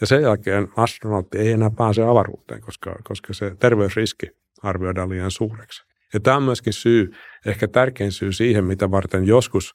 Ja 0.01 0.07
sen 0.07 0.22
jälkeen 0.22 0.67
astronautti 0.77 1.38
ei 1.38 1.51
enää 1.51 1.69
pääse 1.69 2.03
avaruuteen, 2.03 2.61
koska, 2.61 2.95
koska 3.03 3.34
se 3.34 3.55
terveysriski 3.59 4.27
arvioidaan 4.63 5.09
liian 5.09 5.31
suureksi. 5.31 5.94
Ja 6.14 6.19
tämä 6.19 6.38
on 6.38 6.44
myöskin 6.44 6.73
syy, 6.73 7.11
ehkä 7.45 7.68
tärkein 7.68 8.11
syy 8.11 8.32
siihen, 8.32 8.64
mitä 8.64 8.91
varten 8.91 9.27
joskus 9.27 9.73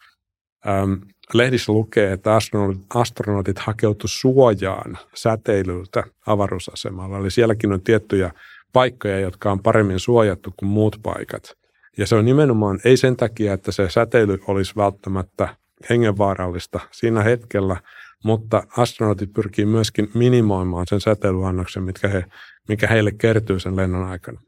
äm, 0.69 1.01
lehdissä 1.35 1.73
lukee, 1.73 2.13
että 2.13 2.35
astronautit, 2.35 2.83
astronautit 2.95 3.59
hakeutu 3.59 4.09
suojaan 4.09 4.99
säteilyltä 5.15 6.05
avaruusasemalla. 6.27 7.19
Eli 7.19 7.31
sielläkin 7.31 7.73
on 7.73 7.83
tiettyjä 7.83 8.31
paikkoja, 8.73 9.21
jotka 9.21 9.53
on 9.53 9.63
paremmin 9.63 9.99
suojattu 9.99 10.55
kuin 10.57 10.71
muut 10.71 10.97
paikat. 11.03 11.53
Ja 11.99 12.07
se 12.07 12.15
on 12.15 12.25
nimenomaan 12.25 12.81
ei 12.85 12.97
sen 12.97 13.17
takia, 13.17 13.53
että 13.53 13.73
se 13.73 13.91
säteily 13.91 14.39
olisi 14.47 14.77
välttämättä 14.77 15.57
hengenvaarallista 15.91 16.81
siinä 16.91 17.23
hetkellä, 17.23 17.77
mutta 18.25 18.63
astronautit 18.77 19.33
pyrkii 19.33 19.67
myöskin 19.67 20.11
minimoimaan 20.15 20.87
sen 20.89 21.01
säteilyannoksen, 21.01 21.83
mitkä 21.83 22.09
he, 22.09 22.25
mikä 22.69 22.87
heille 22.87 23.13
kertyy 23.13 23.61
sen 23.61 23.77
lennon 23.77 24.05
aikana. 24.05 24.41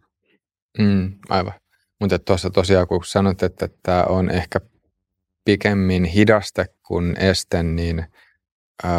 Mm, 0.78 1.12
aivan. 1.28 1.61
Mutta 2.02 2.18
tuossa 2.18 2.50
tosiaan, 2.50 2.86
kun 2.86 3.04
sanot, 3.04 3.42
että 3.42 3.68
tämä 3.82 4.04
on 4.04 4.30
ehkä 4.30 4.60
pikemmin 5.44 6.04
hidaste 6.04 6.66
kuin 6.86 7.16
este, 7.18 7.62
niin 7.62 8.04
äh, 8.84 8.90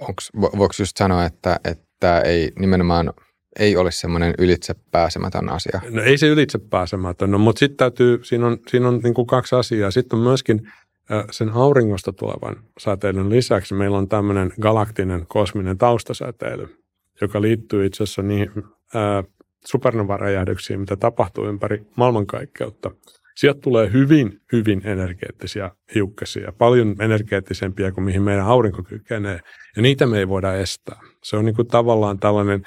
onks, 0.00 0.30
voiko 0.34 0.74
just 0.78 0.96
sanoa, 0.96 1.24
että, 1.24 1.60
että 1.64 2.20
ei 2.20 2.52
nimenomaan 2.58 3.12
ei 3.58 3.76
ole 3.76 3.90
semmoinen 3.90 4.34
ylitsepääsemätön 4.38 5.48
asia? 5.48 5.80
No 5.90 6.02
ei 6.02 6.18
se 6.18 6.26
ylitsepääsemätön, 6.26 7.30
no, 7.30 7.38
mutta 7.38 7.58
sitten 7.58 7.76
täytyy, 7.76 8.24
siinä 8.24 8.46
on, 8.46 8.58
siinä 8.68 8.88
on 8.88 9.00
niin 9.02 9.14
kuin 9.14 9.26
kaksi 9.26 9.54
asiaa. 9.54 9.90
Sitten 9.90 10.16
on 10.16 10.22
myöskin 10.22 10.72
äh, 11.12 11.24
sen 11.30 11.48
auringosta 11.48 12.12
tulevan 12.12 12.56
säteilyn 12.78 13.30
lisäksi 13.30 13.74
meillä 13.74 13.98
on 13.98 14.08
tämmöinen 14.08 14.52
galaktinen 14.60 15.26
kosminen 15.26 15.78
taustasäteily, 15.78 16.78
joka 17.20 17.42
liittyy 17.42 17.86
itse 17.86 18.02
asiassa 18.02 18.22
niihin 18.22 18.50
äh, 18.96 19.24
supernova-räjähdyksiin, 19.66 20.80
mitä 20.80 20.96
tapahtuu 20.96 21.46
ympäri 21.46 21.86
maailmankaikkeutta. 21.96 22.90
Sieltä 23.36 23.60
tulee 23.60 23.92
hyvin, 23.92 24.40
hyvin 24.52 24.82
energeettisiä 24.84 25.70
hiukkasia, 25.94 26.52
paljon 26.58 26.96
energeettisempia 27.00 27.92
kuin 27.92 28.04
mihin 28.04 28.22
meidän 28.22 28.46
aurinko 28.46 28.82
kykenee, 28.82 29.40
ja 29.76 29.82
niitä 29.82 30.06
me 30.06 30.18
ei 30.18 30.28
voida 30.28 30.54
estää. 30.54 31.00
Se 31.24 31.36
on 31.36 31.44
niin 31.44 31.56
kuin 31.56 31.68
tavallaan 31.68 32.18
tällainen 32.18 32.62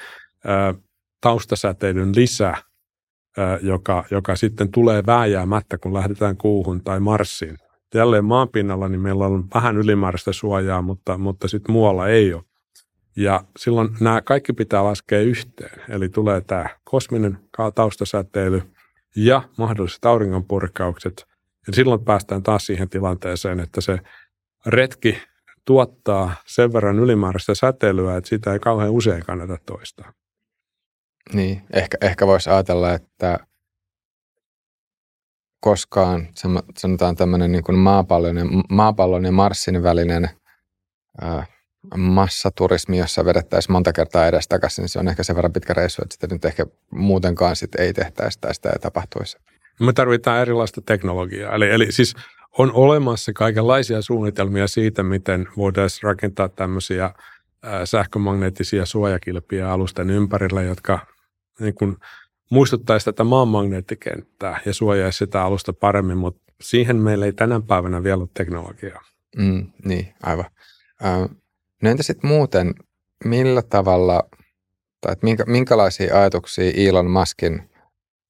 ää, 0.45 0.73
taustasäteilyn 1.22 2.15
lisä, 2.15 2.53
ää, 3.38 3.59
joka, 3.61 4.05
joka 4.11 4.35
sitten 4.35 4.72
tulee 4.72 5.03
vääjäämättä, 5.05 5.77
kun 5.77 5.93
lähdetään 5.93 6.38
kuuhun 6.38 6.84
tai 6.84 6.99
Marsiin. 6.99 7.57
Jälleen 7.95 8.26
maanpinnalla 8.26 8.88
niin 8.89 9.01
meillä 9.01 9.26
on 9.26 9.47
vähän 9.53 9.77
ylimääräistä 9.77 10.34
suojaa, 10.34 10.81
mutta, 10.81 11.18
mutta 11.18 11.47
sitten 11.47 11.73
muualla 11.73 12.07
ei 12.07 12.34
ole. 12.34 12.43
Ja 13.15 13.43
silloin 13.57 13.89
nämä 13.99 14.21
kaikki 14.21 14.53
pitää 14.53 14.83
laskea 14.83 15.19
yhteen. 15.19 15.81
Eli 15.89 16.09
tulee 16.09 16.41
tämä 16.41 16.65
kosminen 16.83 17.39
taustasäteily 17.75 18.61
ja 19.15 19.41
mahdolliset 19.57 20.05
auringonpurkaukset. 20.05 21.27
Ja 21.67 21.73
silloin 21.73 22.05
päästään 22.05 22.43
taas 22.43 22.65
siihen 22.65 22.89
tilanteeseen, 22.89 23.59
että 23.59 23.81
se 23.81 23.99
retki 24.65 25.17
tuottaa 25.65 26.35
sen 26.45 26.73
verran 26.73 26.99
ylimääräistä 26.99 27.55
säteilyä, 27.55 28.17
että 28.17 28.29
sitä 28.29 28.53
ei 28.53 28.59
kauhean 28.59 28.91
usein 28.91 29.23
kannata 29.25 29.57
toistaa. 29.65 30.13
Niin, 31.33 31.61
ehkä, 31.73 31.97
ehkä 32.01 32.27
voisi 32.27 32.49
ajatella, 32.49 32.93
että 32.93 33.39
koskaan 35.59 36.27
sanotaan 36.77 37.15
tämmöinen 37.15 37.51
niin 37.51 37.63
kuin 37.63 37.77
maapallon, 37.77 38.38
ja, 38.38 38.45
maapallon 38.69 39.25
ja 39.25 39.31
Marsin 39.31 39.83
välinen 39.83 40.29
ää, 41.21 41.45
massaturismi, 41.97 42.97
jossa 42.97 43.25
vedettäisiin 43.25 43.71
monta 43.71 43.93
kertaa 43.93 44.27
edestakaisin, 44.27 44.81
niin 44.81 44.89
se 44.89 44.99
on 44.99 45.07
ehkä 45.07 45.23
sen 45.23 45.35
verran 45.35 45.53
pitkä 45.53 45.73
reissu, 45.73 46.01
että 46.01 46.13
sitä 46.13 46.27
nyt 46.31 46.45
ehkä 46.45 46.65
muutenkaan 46.91 47.55
sit 47.55 47.75
ei 47.75 47.93
tehtäisi 47.93 48.39
tai 48.41 48.55
sitä 48.55 48.69
ei 48.69 48.79
tapahtuisi. 48.79 49.37
Me 49.79 49.93
tarvitaan 49.93 50.41
erilaista 50.41 50.81
teknologiaa. 50.81 51.55
Eli, 51.55 51.69
eli 51.69 51.91
siis 51.91 52.15
on 52.57 52.71
olemassa 52.73 53.33
kaikenlaisia 53.33 54.01
suunnitelmia 54.01 54.67
siitä, 54.67 55.03
miten 55.03 55.47
voitaisiin 55.57 56.03
rakentaa 56.03 56.49
tämmöisiä 56.49 57.13
sähkömagneettisia 57.85 58.85
suojakilpiä 58.85 59.71
alusten 59.71 60.09
ympärillä, 60.09 60.61
jotka 60.61 60.99
niin 61.59 61.73
kuin 61.73 61.97
muistuttaisi 62.51 63.05
tätä 63.05 63.23
maan 63.23 63.47
magneettikenttää 63.47 64.59
ja 64.65 64.73
suojaisi 64.73 65.17
sitä 65.17 65.43
alusta 65.43 65.73
paremmin, 65.73 66.17
mutta 66.17 66.53
siihen 66.61 66.97
meillä 66.97 67.25
ei 67.25 67.33
tänä 67.33 67.61
päivänä 67.67 68.03
vielä 68.03 68.21
ole 68.21 68.29
teknologiaa. 68.33 69.01
Mm, 69.37 69.71
niin, 69.85 70.13
aivan. 70.23 70.45
No 71.81 71.89
entä 71.89 72.03
sitten 72.03 72.29
muuten, 72.29 72.73
millä 73.25 73.61
tavalla, 73.61 74.23
tai 75.01 75.15
minkä, 75.21 75.43
minkälaisia 75.47 76.19
ajatuksia 76.19 76.71
Elon 76.75 77.11
Muskin 77.11 77.69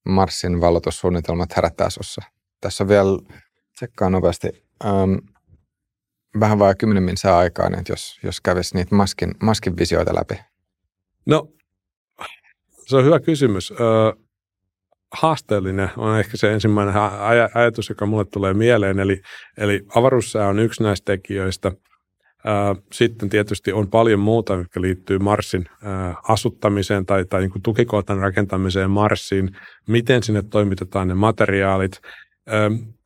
Marsin 0.08 0.60
valotussuunnitelmat 0.60 1.56
herättää 1.56 1.90
sinussa? 1.90 2.22
Tässä 2.60 2.84
on 2.84 2.88
vielä, 2.88 3.18
tsekkaa 3.76 4.10
nopeasti, 4.10 4.48
ähm, 4.84 5.14
vähän 6.40 6.58
vajaa 6.58 6.74
kymmenen 6.74 7.16
saa 7.16 7.38
aikaa, 7.38 7.68
niin 7.70 7.84
jos, 7.88 8.20
jos 8.22 8.40
kävisi 8.40 8.76
niitä 8.76 8.94
Muskin, 8.94 9.34
Muskin 9.42 9.76
visioita 9.76 10.14
läpi. 10.14 10.34
No, 11.26 11.48
se 12.86 12.96
on 12.96 13.04
hyvä 13.04 13.20
kysymys. 13.20 13.70
Ö, 13.70 13.74
haasteellinen 15.12 15.90
on 15.96 16.18
ehkä 16.18 16.36
se 16.36 16.52
ensimmäinen 16.52 16.94
aj- 16.94 17.50
ajatus, 17.54 17.88
joka 17.88 18.06
mulle 18.06 18.24
tulee 18.24 18.54
mieleen. 18.54 19.00
Eli, 19.00 19.20
eli 19.58 19.80
avaruussää 19.94 20.48
on 20.48 20.58
yksi 20.58 20.82
näistä 20.82 21.12
tekijöistä– 21.12 21.72
sitten 22.92 23.28
tietysti 23.28 23.72
on 23.72 23.88
paljon 23.88 24.20
muuta, 24.20 24.54
jotka 24.54 24.80
liittyy 24.80 25.18
Marsin 25.18 25.64
asuttamiseen 26.28 27.06
tai, 27.06 27.24
tai 27.24 27.40
niin 27.40 27.62
tukikohtan 27.62 28.18
rakentamiseen 28.18 28.90
Marsiin, 28.90 29.56
miten 29.88 30.22
sinne 30.22 30.42
toimitetaan 30.42 31.08
ne 31.08 31.14
materiaalit. 31.14 32.00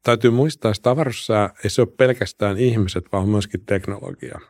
Täytyy 0.02 0.30
muistaa, 0.30 0.72
että 0.76 0.90
avaruussää 0.90 1.50
ei 1.64 1.70
se 1.70 1.82
ole 1.82 1.88
pelkästään 1.96 2.58
ihmiset, 2.58 3.04
vaan 3.12 3.28
myöskin 3.28 3.64
teknologia, 3.66 4.40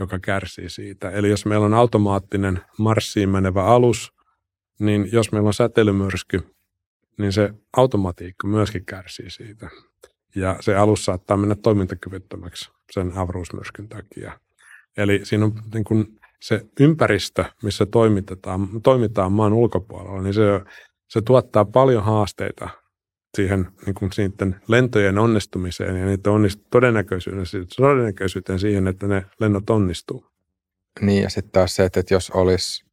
joka 0.00 0.18
kärsii 0.18 0.68
siitä. 0.68 1.10
Eli 1.10 1.30
jos 1.30 1.46
meillä 1.46 1.66
on 1.66 1.74
automaattinen 1.74 2.60
Marsiin 2.78 3.28
menevä 3.28 3.64
alus, 3.64 4.12
niin 4.78 5.08
jos 5.12 5.32
meillä 5.32 5.46
on 5.46 5.54
säteilymyrsky, 5.54 6.42
niin 7.18 7.32
se 7.32 7.54
automatiikka 7.76 8.46
myöskin 8.46 8.84
kärsii 8.84 9.30
siitä 9.30 9.70
ja 10.34 10.56
se 10.60 10.76
alus 10.76 11.04
saattaa 11.04 11.36
mennä 11.36 11.54
toimintakyvyttömäksi 11.54 12.70
sen 12.90 13.12
avaruusmyrskyn 13.18 13.88
takia. 13.88 14.40
Eli 14.96 15.20
siinä 15.22 15.44
on 15.44 15.52
niin 15.74 15.84
kuin 15.84 16.20
se 16.40 16.66
ympäristö, 16.80 17.44
missä 17.62 17.86
toimitetaan, 17.86 18.68
toimitaan 18.82 19.32
maan 19.32 19.52
ulkopuolella, 19.52 20.22
niin 20.22 20.34
se, 20.34 20.42
se 21.08 21.22
tuottaa 21.22 21.64
paljon 21.64 22.04
haasteita 22.04 22.68
siihen 23.34 23.68
niin 23.86 23.94
kuin 23.94 24.12
sitten 24.12 24.60
lentojen 24.68 25.18
onnistumiseen 25.18 25.96
ja 25.96 26.06
niiden 26.06 26.32
onnist- 26.32 26.66
todennäköisyyteen, 26.70 27.66
todennäköisyyteen 27.76 28.58
siihen, 28.58 28.88
että 28.88 29.06
ne 29.06 29.26
lennot 29.40 29.70
onnistuu. 29.70 30.26
Niin 31.00 31.22
ja 31.22 31.30
sitten 31.30 31.52
taas 31.52 31.76
se, 31.76 31.84
että, 31.84 32.02
jos 32.10 32.30
olisi, 32.30 32.84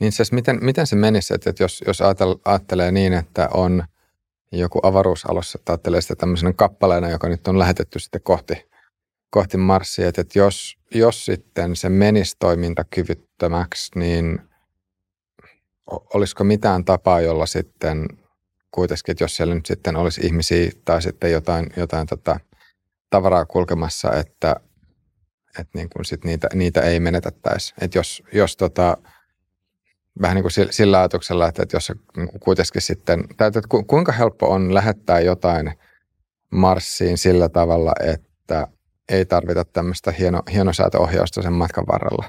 niin 0.00 0.12
siis 0.12 0.32
miten, 0.32 0.58
miten 0.64 0.86
se 0.86 0.96
menisi, 0.96 1.34
että 1.34 1.52
jos, 1.60 1.84
jos 1.86 1.98
ajattelee 2.44 2.92
niin, 2.92 3.12
että 3.12 3.48
on 3.54 3.84
joku 4.52 4.80
avaruusalus, 4.82 5.58
ajattelee 5.68 6.00
sitä 6.00 6.16
tämmöisenä 6.16 6.52
kappaleena, 6.52 7.08
joka 7.08 7.28
nyt 7.28 7.48
on 7.48 7.58
lähetetty 7.58 7.98
sitten 7.98 8.20
kohti, 8.22 8.68
kohti 9.30 9.56
Marsia, 9.56 10.08
että, 10.08 10.20
että 10.20 10.38
jos, 10.38 10.78
jos 10.94 11.24
sitten 11.24 11.76
se 11.76 11.88
menisi 11.88 12.36
toimintakyvyttömäksi, 12.38 13.98
niin 13.98 14.40
olisiko 16.14 16.44
mitään 16.44 16.84
tapaa, 16.84 17.20
jolla 17.20 17.46
sitten 17.46 18.06
kuitenkin, 18.70 19.12
että 19.12 19.24
jos 19.24 19.36
siellä 19.36 19.54
nyt 19.54 19.66
sitten 19.66 19.96
olisi 19.96 20.20
ihmisiä 20.26 20.70
tai 20.84 21.02
sitten 21.02 21.32
jotain, 21.32 21.66
jotain 21.76 22.06
tota 22.06 22.40
tavaraa 23.10 23.46
kulkemassa, 23.46 24.12
että, 24.12 24.56
että 25.58 25.78
niin 25.78 25.90
kuin 25.90 26.04
sit 26.04 26.24
niitä, 26.24 26.48
niitä 26.54 26.80
ei 26.80 27.00
menetettäisi. 27.00 27.74
Että 27.80 27.98
jos, 27.98 28.22
jos 28.32 28.56
tota, 28.56 28.96
vähän 30.22 30.34
niin 30.34 30.42
kuin 30.42 30.70
sillä 30.70 30.98
ajatuksella, 30.98 31.48
että, 31.48 31.66
jos 31.72 31.92
kuitenkin 32.40 32.82
sitten, 32.82 33.24
että 33.30 33.60
kuinka 33.86 34.12
helppo 34.12 34.46
on 34.50 34.74
lähettää 34.74 35.20
jotain 35.20 35.72
Marsiin 36.50 37.18
sillä 37.18 37.48
tavalla, 37.48 37.92
että 38.04 38.68
ei 39.08 39.24
tarvita 39.24 39.64
tämmöistä 39.64 40.12
hieno, 40.12 40.42
hienosäätöohjausta 40.52 41.42
sen 41.42 41.52
matkan 41.52 41.84
varrella? 41.92 42.24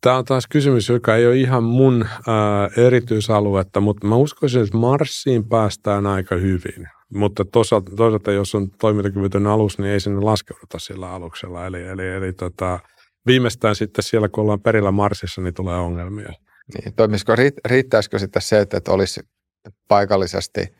Tämä 0.00 0.16
on 0.16 0.24
taas 0.24 0.46
kysymys, 0.46 0.88
joka 0.88 1.16
ei 1.16 1.26
ole 1.26 1.36
ihan 1.36 1.64
mun 1.64 2.04
ää, 2.26 2.68
erityisaluetta, 2.76 3.80
mutta 3.80 4.06
mä 4.06 4.16
uskoisin, 4.16 4.62
että 4.62 4.76
Marsiin 4.76 5.44
päästään 5.44 6.06
aika 6.06 6.34
hyvin. 6.34 6.88
Mutta 7.14 7.44
toisaalta, 7.44 7.96
toisaalta 7.96 8.32
jos 8.32 8.54
on 8.54 8.70
toimintakyvytön 8.70 9.46
alus, 9.46 9.78
niin 9.78 9.90
ei 9.90 10.00
sinne 10.00 10.20
laskeuduta 10.20 10.78
sillä 10.78 11.10
aluksella. 11.10 11.66
Eli, 11.66 11.82
eli, 11.82 12.08
eli 12.08 12.32
tota, 12.32 12.80
viimeistään 13.26 13.74
sitten 13.74 14.02
siellä, 14.02 14.28
kun 14.28 14.42
ollaan 14.42 14.60
perillä 14.60 14.90
Marsissa, 14.90 15.40
niin 15.40 15.54
tulee 15.54 15.76
ongelmia. 15.76 16.32
Niin, 16.74 16.94
toimisiko, 16.96 17.32
riittäisikö 17.64 18.18
sitten 18.18 18.42
se, 18.42 18.60
että 18.60 18.80
olisi 18.88 19.20
paikallisesti 19.88 20.74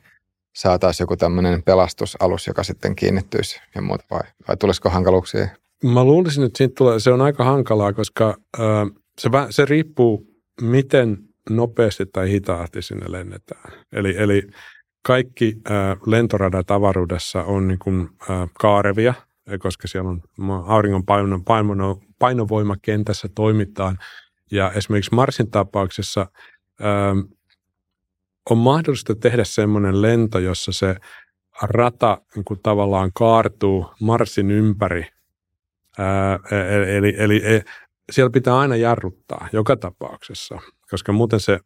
saataisiin 0.57 1.05
joku 1.05 1.17
tämmöinen 1.17 1.63
pelastusalus, 1.63 2.47
joka 2.47 2.63
sitten 2.63 2.97
kiinnittyisi 2.97 3.61
ja 3.75 3.83
muuta, 3.83 4.05
vai, 4.11 4.21
vai 4.49 4.57
tulisiko 4.57 4.91
hankaluuksia? 4.91 5.49
Mä 5.85 6.05
luulisin, 6.05 6.45
että 6.45 6.59
siitä 6.59 6.75
tulee, 6.79 7.01
se 7.01 7.13
on 7.13 7.21
aika 7.21 7.45
hankalaa, 7.45 7.93
koska 7.93 8.37
äh, 8.61 8.65
se, 9.19 9.31
se 9.51 9.65
riippuu, 9.65 10.27
miten 10.61 11.19
nopeasti 11.51 12.07
tai 12.07 12.31
hitaasti 12.31 12.83
sinne 12.83 13.13
lennetään. 13.13 13.73
Eli, 13.93 14.15
eli 14.19 14.43
kaikki 15.07 15.57
äh, 15.71 15.97
lentoradat 16.07 16.71
avaruudessa 16.71 17.43
on 17.43 17.69
niin 17.69 17.79
kuin, 17.79 18.09
äh, 18.31 18.49
kaarevia, 18.61 19.15
koska 19.59 19.89
siellä 19.89 20.11
on 20.11 20.23
auringon 20.67 21.05
paino, 21.45 22.01
painovoimakentässä 22.23 23.29
toimitaan. 23.35 23.99
Ja 24.51 24.73
esimerkiksi 24.73 25.15
Marsin 25.15 25.51
tapauksessa 25.51 26.21
äh, 26.21 27.43
on 28.51 28.59
mahdollista 28.59 29.15
tehdä 29.15 29.45
semmoinen 29.45 30.03
lento, 30.03 30.39
jossa 30.39 30.73
se 30.73 30.97
rata 31.63 32.19
niin 32.35 32.45
kuin 32.45 32.61
tavallaan 32.63 33.11
kaartuu 33.15 33.87
Marsin 34.01 34.51
ympäri. 34.51 35.07
Ää, 35.99 36.39
eli, 36.97 37.15
eli, 37.19 37.43
eli 37.45 37.63
siellä 38.13 38.31
pitää 38.31 38.59
aina 38.59 38.77
jarruttaa 38.77 39.49
joka 39.53 39.77
tapauksessa, 39.77 40.59
koska 40.91 41.13
muuten 41.13 41.41
se 41.41 41.61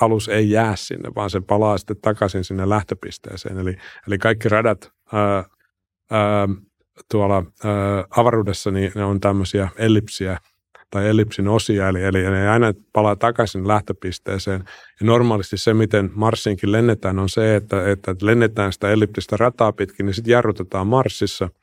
alus 0.00 0.28
ei 0.28 0.50
jää 0.50 0.76
sinne, 0.76 1.10
vaan 1.14 1.30
se 1.30 1.40
palaa 1.40 1.78
sitten 1.78 1.96
takaisin 2.02 2.44
sinne 2.44 2.68
lähtöpisteeseen. 2.68 3.58
Eli, 3.58 3.76
eli 4.06 4.18
kaikki 4.18 4.48
radat 4.48 4.92
ää, 5.12 5.44
ää, 6.10 6.48
tuolla 7.10 7.34
ää, 7.34 8.04
avaruudessa, 8.10 8.70
niin 8.70 8.92
ne 8.94 9.04
on 9.04 9.20
tämmöisiä 9.20 9.68
ellipsiä 9.76 10.38
tai 10.90 11.08
ellipsin 11.08 11.48
osia, 11.48 11.88
eli, 11.88 12.02
eli 12.02 12.22
ne 12.22 12.48
aina 12.48 12.72
palaa 12.92 13.16
takaisin 13.16 13.68
lähtöpisteeseen. 13.68 14.64
Ja 15.00 15.06
normaalisti 15.06 15.56
se, 15.56 15.74
miten 15.74 16.10
Marsiinkin 16.14 16.72
lennetään, 16.72 17.18
on 17.18 17.28
se, 17.28 17.56
että, 17.56 17.90
että 17.90 18.14
lennetään 18.22 18.72
sitä 18.72 18.90
elliptistä 18.90 19.36
rataa 19.36 19.72
pitkin, 19.72 20.06
niin 20.06 20.14
sitten 20.14 20.32
jarrutetaan 20.32 20.86
Marsissa– 20.86 21.48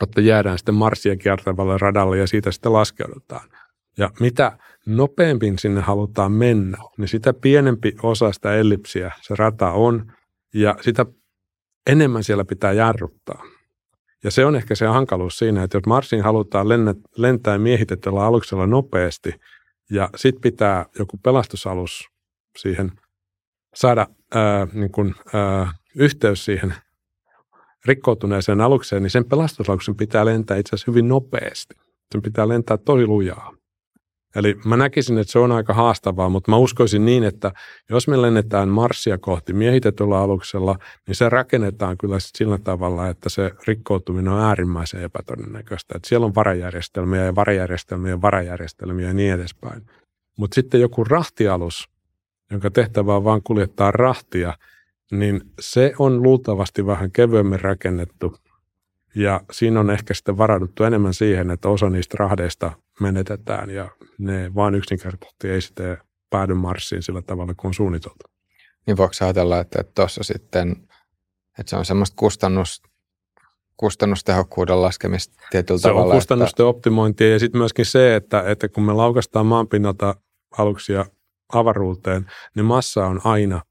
jotta 0.00 0.20
jäädään 0.20 0.58
sitten 0.58 0.74
Marsia 0.74 1.16
kiertävälle 1.16 1.78
radalle 1.78 2.18
ja 2.18 2.26
siitä 2.26 2.52
sitten 2.52 2.72
laskeudutaan. 2.72 3.50
Ja 3.98 4.10
mitä 4.20 4.58
nopeammin 4.86 5.58
sinne 5.58 5.80
halutaan 5.80 6.32
mennä, 6.32 6.78
niin 6.98 7.08
sitä 7.08 7.32
pienempi 7.32 7.92
osa 8.02 8.32
sitä 8.32 8.54
ellipsiä 8.54 9.10
se 9.20 9.34
rata 9.38 9.70
on 9.70 10.12
ja 10.54 10.76
sitä 10.80 11.06
enemmän 11.86 12.24
siellä 12.24 12.44
pitää 12.44 12.72
jarruttaa. 12.72 13.42
Ja 14.24 14.30
se 14.30 14.46
on 14.46 14.56
ehkä 14.56 14.74
se 14.74 14.86
hankaluus 14.86 15.38
siinä, 15.38 15.62
että 15.62 15.76
jos 15.76 15.86
Marsiin 15.86 16.22
halutaan 16.22 16.66
lentää 17.16 17.58
miehitetyllä 17.58 18.24
aluksella 18.24 18.66
nopeasti 18.66 19.34
ja 19.90 20.10
sitten 20.16 20.40
pitää 20.40 20.86
joku 20.98 21.16
pelastusalus 21.16 22.08
siihen 22.58 22.92
saada 23.74 24.06
ää, 24.34 24.66
niin 24.72 24.92
kun, 24.92 25.14
ää, 25.34 25.72
yhteys 25.96 26.44
siihen 26.44 26.74
rikkoutuneeseen 27.86 28.60
alukseen, 28.60 29.02
niin 29.02 29.10
sen 29.10 29.24
pelastusaluksen 29.24 29.96
pitää 29.96 30.24
lentää 30.24 30.56
itse 30.56 30.74
asiassa 30.74 30.90
hyvin 30.90 31.08
nopeasti. 31.08 31.74
Sen 32.12 32.22
pitää 32.22 32.48
lentää 32.48 32.76
tosi 32.76 33.06
lujaa. 33.06 33.59
Eli 34.36 34.56
mä 34.64 34.76
näkisin, 34.76 35.18
että 35.18 35.32
se 35.32 35.38
on 35.38 35.52
aika 35.52 35.74
haastavaa, 35.74 36.28
mutta 36.28 36.50
mä 36.50 36.56
uskoisin 36.56 37.04
niin, 37.04 37.24
että 37.24 37.52
jos 37.90 38.08
me 38.08 38.22
lennetään 38.22 38.68
Marsia 38.68 39.18
kohti 39.18 39.52
miehitetyllä 39.52 40.18
aluksella, 40.18 40.76
niin 41.06 41.14
se 41.14 41.28
rakennetaan 41.28 41.98
kyllä 41.98 42.16
sillä 42.18 42.58
tavalla, 42.58 43.08
että 43.08 43.28
se 43.28 43.50
rikkoutuminen 43.66 44.32
on 44.32 44.40
äärimmäisen 44.40 45.02
epätodennäköistä. 45.02 45.94
Että 45.96 46.08
siellä 46.08 46.26
on 46.26 46.34
varajärjestelmiä 46.34 47.24
ja 47.24 47.34
varajärjestelmiä 47.34 48.10
ja 48.10 48.22
varajärjestelmiä 48.22 49.06
ja 49.06 49.14
niin 49.14 49.32
edespäin. 49.32 49.82
Mutta 50.36 50.54
sitten 50.54 50.80
joku 50.80 51.04
rahtialus, 51.04 51.88
jonka 52.50 52.70
tehtävä 52.70 53.16
on 53.16 53.24
vaan 53.24 53.42
kuljettaa 53.42 53.90
rahtia, 53.90 54.54
niin 55.10 55.40
se 55.60 55.92
on 55.98 56.22
luultavasti 56.22 56.86
vähän 56.86 57.12
kevyemmin 57.12 57.60
rakennettu. 57.60 58.36
Ja 59.14 59.40
siinä 59.52 59.80
on 59.80 59.90
ehkä 59.90 60.14
sitten 60.14 60.38
varauduttu 60.38 60.84
enemmän 60.84 61.14
siihen, 61.14 61.50
että 61.50 61.68
osa 61.68 61.90
niistä 61.90 62.16
rahdeista 62.18 62.72
menetetään 63.00 63.70
ja 63.70 63.90
ne 64.18 64.54
vain 64.54 64.74
yksinkertaisesti 64.74 65.48
ei 65.48 65.60
sitten 65.60 65.98
päädy 66.30 66.54
Marsiin 66.54 67.02
sillä 67.02 67.22
tavalla 67.22 67.54
kuin 67.54 67.68
on 67.68 67.74
suunniteltu. 67.74 68.24
Niin 68.86 68.96
voiko 68.96 69.12
ajatella, 69.20 69.60
että 69.60 69.84
tuossa 69.94 70.22
sitten, 70.22 70.70
että 71.58 71.70
se 71.70 71.76
on 71.76 71.84
semmoista 71.84 72.16
kustannus, 72.16 72.82
kustannustehokkuuden 73.76 74.82
laskemista 74.82 75.42
tietyllä 75.50 75.78
se 75.78 75.88
tavalla. 75.88 76.06
Se 76.06 76.14
on 76.14 76.16
kustannusten 76.16 76.64
että... 76.64 76.68
optimointia 76.68 77.32
ja 77.32 77.38
sitten 77.38 77.58
myöskin 77.58 77.86
se, 77.86 78.16
että, 78.16 78.42
että 78.46 78.68
kun 78.68 78.84
me 78.84 78.92
laukastaan 78.92 79.46
maanpinnalta 79.46 80.14
aluksia 80.58 81.06
avaruuteen, 81.52 82.26
niin 82.54 82.66
massa 82.66 83.06
on 83.06 83.20
aina 83.24 83.62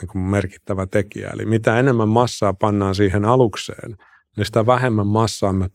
niin 0.00 0.08
kuin 0.08 0.22
merkittävä 0.22 0.86
tekijä. 0.86 1.30
Eli 1.34 1.46
mitä 1.46 1.78
enemmän 1.78 2.08
massaa 2.08 2.54
pannaan 2.54 2.94
siihen 2.94 3.24
alukseen, 3.24 3.96
niin 4.36 4.46
sitä 4.46 4.66
vähemmän 4.66 5.06
massaa 5.06 5.52
me 5.52 5.68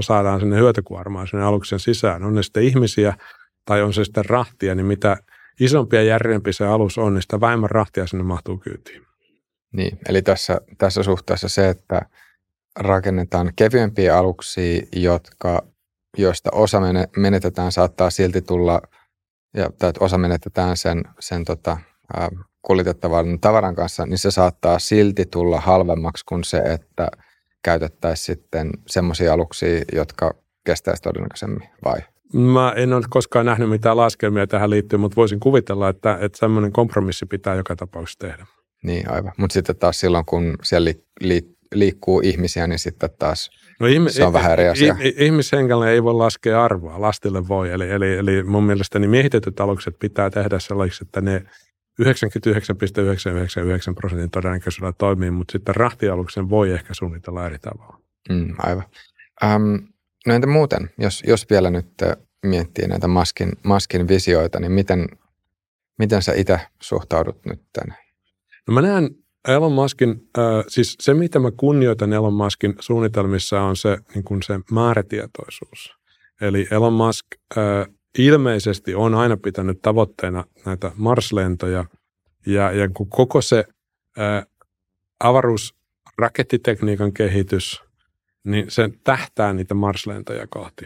saadaan 0.00 0.40
sinne 0.40 0.56
hyötykuormaan 0.56 1.26
sinne 1.26 1.44
aluksen 1.44 1.80
sisään. 1.80 2.24
On 2.24 2.34
ne 2.34 2.42
sitten 2.42 2.62
ihmisiä 2.62 3.14
tai 3.64 3.82
on 3.82 3.92
se 3.92 4.04
sitten 4.04 4.24
rahtia, 4.24 4.74
niin 4.74 4.86
mitä 4.86 5.16
isompi 5.60 5.96
ja 5.96 6.02
järjempi 6.02 6.52
se 6.52 6.66
alus 6.66 6.98
on, 6.98 7.14
niin 7.14 7.22
sitä 7.22 7.40
vähemmän 7.40 7.70
rahtia 7.70 8.06
sinne 8.06 8.24
mahtuu 8.24 8.58
kyytiin. 8.58 9.02
Niin, 9.72 9.98
eli 10.08 10.22
tässä, 10.22 10.60
tässä 10.78 11.02
suhteessa 11.02 11.48
se, 11.48 11.68
että 11.68 12.02
rakennetaan 12.78 13.52
kevyempiä 13.56 14.18
aluksia, 14.18 14.82
jotka, 14.92 15.62
joista 16.16 16.50
osa 16.52 16.80
menetetään, 17.16 17.72
saattaa 17.72 18.10
silti 18.10 18.42
tulla, 18.42 18.82
ja, 19.54 19.70
tai 19.78 19.92
osa 20.00 20.18
menetetään 20.18 20.76
sen, 20.76 21.04
sen 21.20 21.44
tota, 21.44 21.76
kuljetettavan 22.62 23.40
tavaran 23.40 23.74
kanssa, 23.74 24.06
niin 24.06 24.18
se 24.18 24.30
saattaa 24.30 24.78
silti 24.78 25.26
tulla 25.26 25.60
halvemmaksi 25.60 26.24
kuin 26.28 26.44
se, 26.44 26.58
että 26.58 27.08
käytettäisiin 27.62 28.26
sitten 28.26 28.70
semmoisia 28.86 29.32
aluksia, 29.32 29.82
jotka 29.92 30.34
kestäisi 30.64 31.02
todennäköisemmin, 31.02 31.68
vai? 31.84 31.98
Mä 32.32 32.72
en 32.76 32.92
ole 32.92 33.04
koskaan 33.10 33.46
nähnyt 33.46 33.70
mitään 33.70 33.96
laskelmia 33.96 34.46
tähän 34.46 34.70
liittyen, 34.70 35.00
mutta 35.00 35.16
voisin 35.16 35.40
kuvitella, 35.40 35.88
että, 35.88 36.18
että 36.20 36.38
semmoinen 36.38 36.72
kompromissi 36.72 37.26
pitää 37.26 37.54
joka 37.54 37.76
tapauksessa 37.76 38.18
tehdä. 38.18 38.46
Niin, 38.82 39.10
aivan. 39.10 39.32
Mutta 39.36 39.54
sitten 39.54 39.76
taas 39.76 40.00
silloin, 40.00 40.24
kun 40.24 40.56
siellä 40.62 40.84
li, 40.84 41.04
li, 41.20 41.42
liikkuu 41.74 42.20
ihmisiä, 42.24 42.66
niin 42.66 42.78
sitten 42.78 43.10
taas 43.18 43.50
no, 43.80 43.86
ihmi, 43.86 44.10
se 44.10 44.24
on 44.24 44.32
vähän 44.32 44.52
eri 44.52 44.68
asia. 44.68 44.96
Ihmishenkelle 45.16 45.90
ei 45.90 46.02
voi 46.02 46.14
laskea 46.14 46.64
arvoa, 46.64 47.00
lastille 47.00 47.48
voi. 47.48 47.70
Eli, 47.70 47.90
eli, 47.90 48.14
eli 48.14 48.42
mun 48.42 48.64
mielestä 48.64 48.98
niin 48.98 49.10
miehitetyt 49.10 49.60
alukset 49.60 49.98
pitää 49.98 50.30
tehdä 50.30 50.58
sellaisiksi, 50.58 51.04
että 51.04 51.20
ne 51.20 51.42
99,999 51.98 53.94
prosentin 53.94 54.30
todennäköisyydellä 54.30 54.92
toimii, 54.98 55.30
mutta 55.30 55.52
sitten 55.52 55.76
rahtialuksen 55.76 56.50
voi 56.50 56.70
ehkä 56.70 56.94
suunnitella 56.94 57.46
eri 57.46 57.58
tavalla. 57.58 57.98
Mm, 58.28 58.54
aivan. 58.58 58.84
Um, 59.44 59.88
no 60.26 60.34
entä 60.34 60.46
muuten, 60.46 60.90
jos, 60.98 61.22
jos 61.26 61.46
vielä 61.50 61.70
nyt 61.70 61.86
miettii 62.46 62.88
näitä 62.88 63.08
maskin, 63.08 63.52
maskin 63.62 64.08
visioita, 64.08 64.60
niin 64.60 64.72
miten, 64.72 65.06
Miten 65.98 66.22
sä 66.22 66.32
itse 66.36 66.60
suhtaudut 66.82 67.44
nyt 67.44 67.60
tänne? 67.72 67.94
No 68.68 68.74
mä 68.74 68.82
näen 68.82 69.10
Elon 69.48 69.72
Muskin, 69.72 70.10
äh, 70.38 70.64
siis 70.68 70.96
se 71.00 71.14
mitä 71.14 71.38
mä 71.38 71.50
kunnioitan 71.50 72.12
Elon 72.12 72.34
Muskin 72.34 72.74
suunnitelmissa 72.80 73.60
on 73.60 73.76
se, 73.76 73.98
niin 74.14 74.24
kuin 74.24 74.42
se 74.42 74.60
määrätietoisuus. 74.72 75.96
Eli 76.40 76.66
Elon 76.70 76.92
Musk 76.92 77.26
äh, 77.56 77.86
ilmeisesti 78.18 78.94
on 78.94 79.14
aina 79.14 79.36
pitänyt 79.36 79.82
tavoitteena 79.82 80.44
näitä 80.66 80.92
Mars-lentoja 80.96 81.84
ja, 82.46 82.72
ja 82.72 82.88
kun 82.88 83.08
koko 83.08 83.40
se 83.40 83.64
äh, 84.18 84.46
avaruusrakettitekniikan 85.20 87.12
kehitys, 87.12 87.82
niin 88.44 88.70
se 88.70 88.90
tähtää 89.04 89.52
niitä 89.52 89.74
Mars-lentoja 89.74 90.46
kohti. 90.50 90.84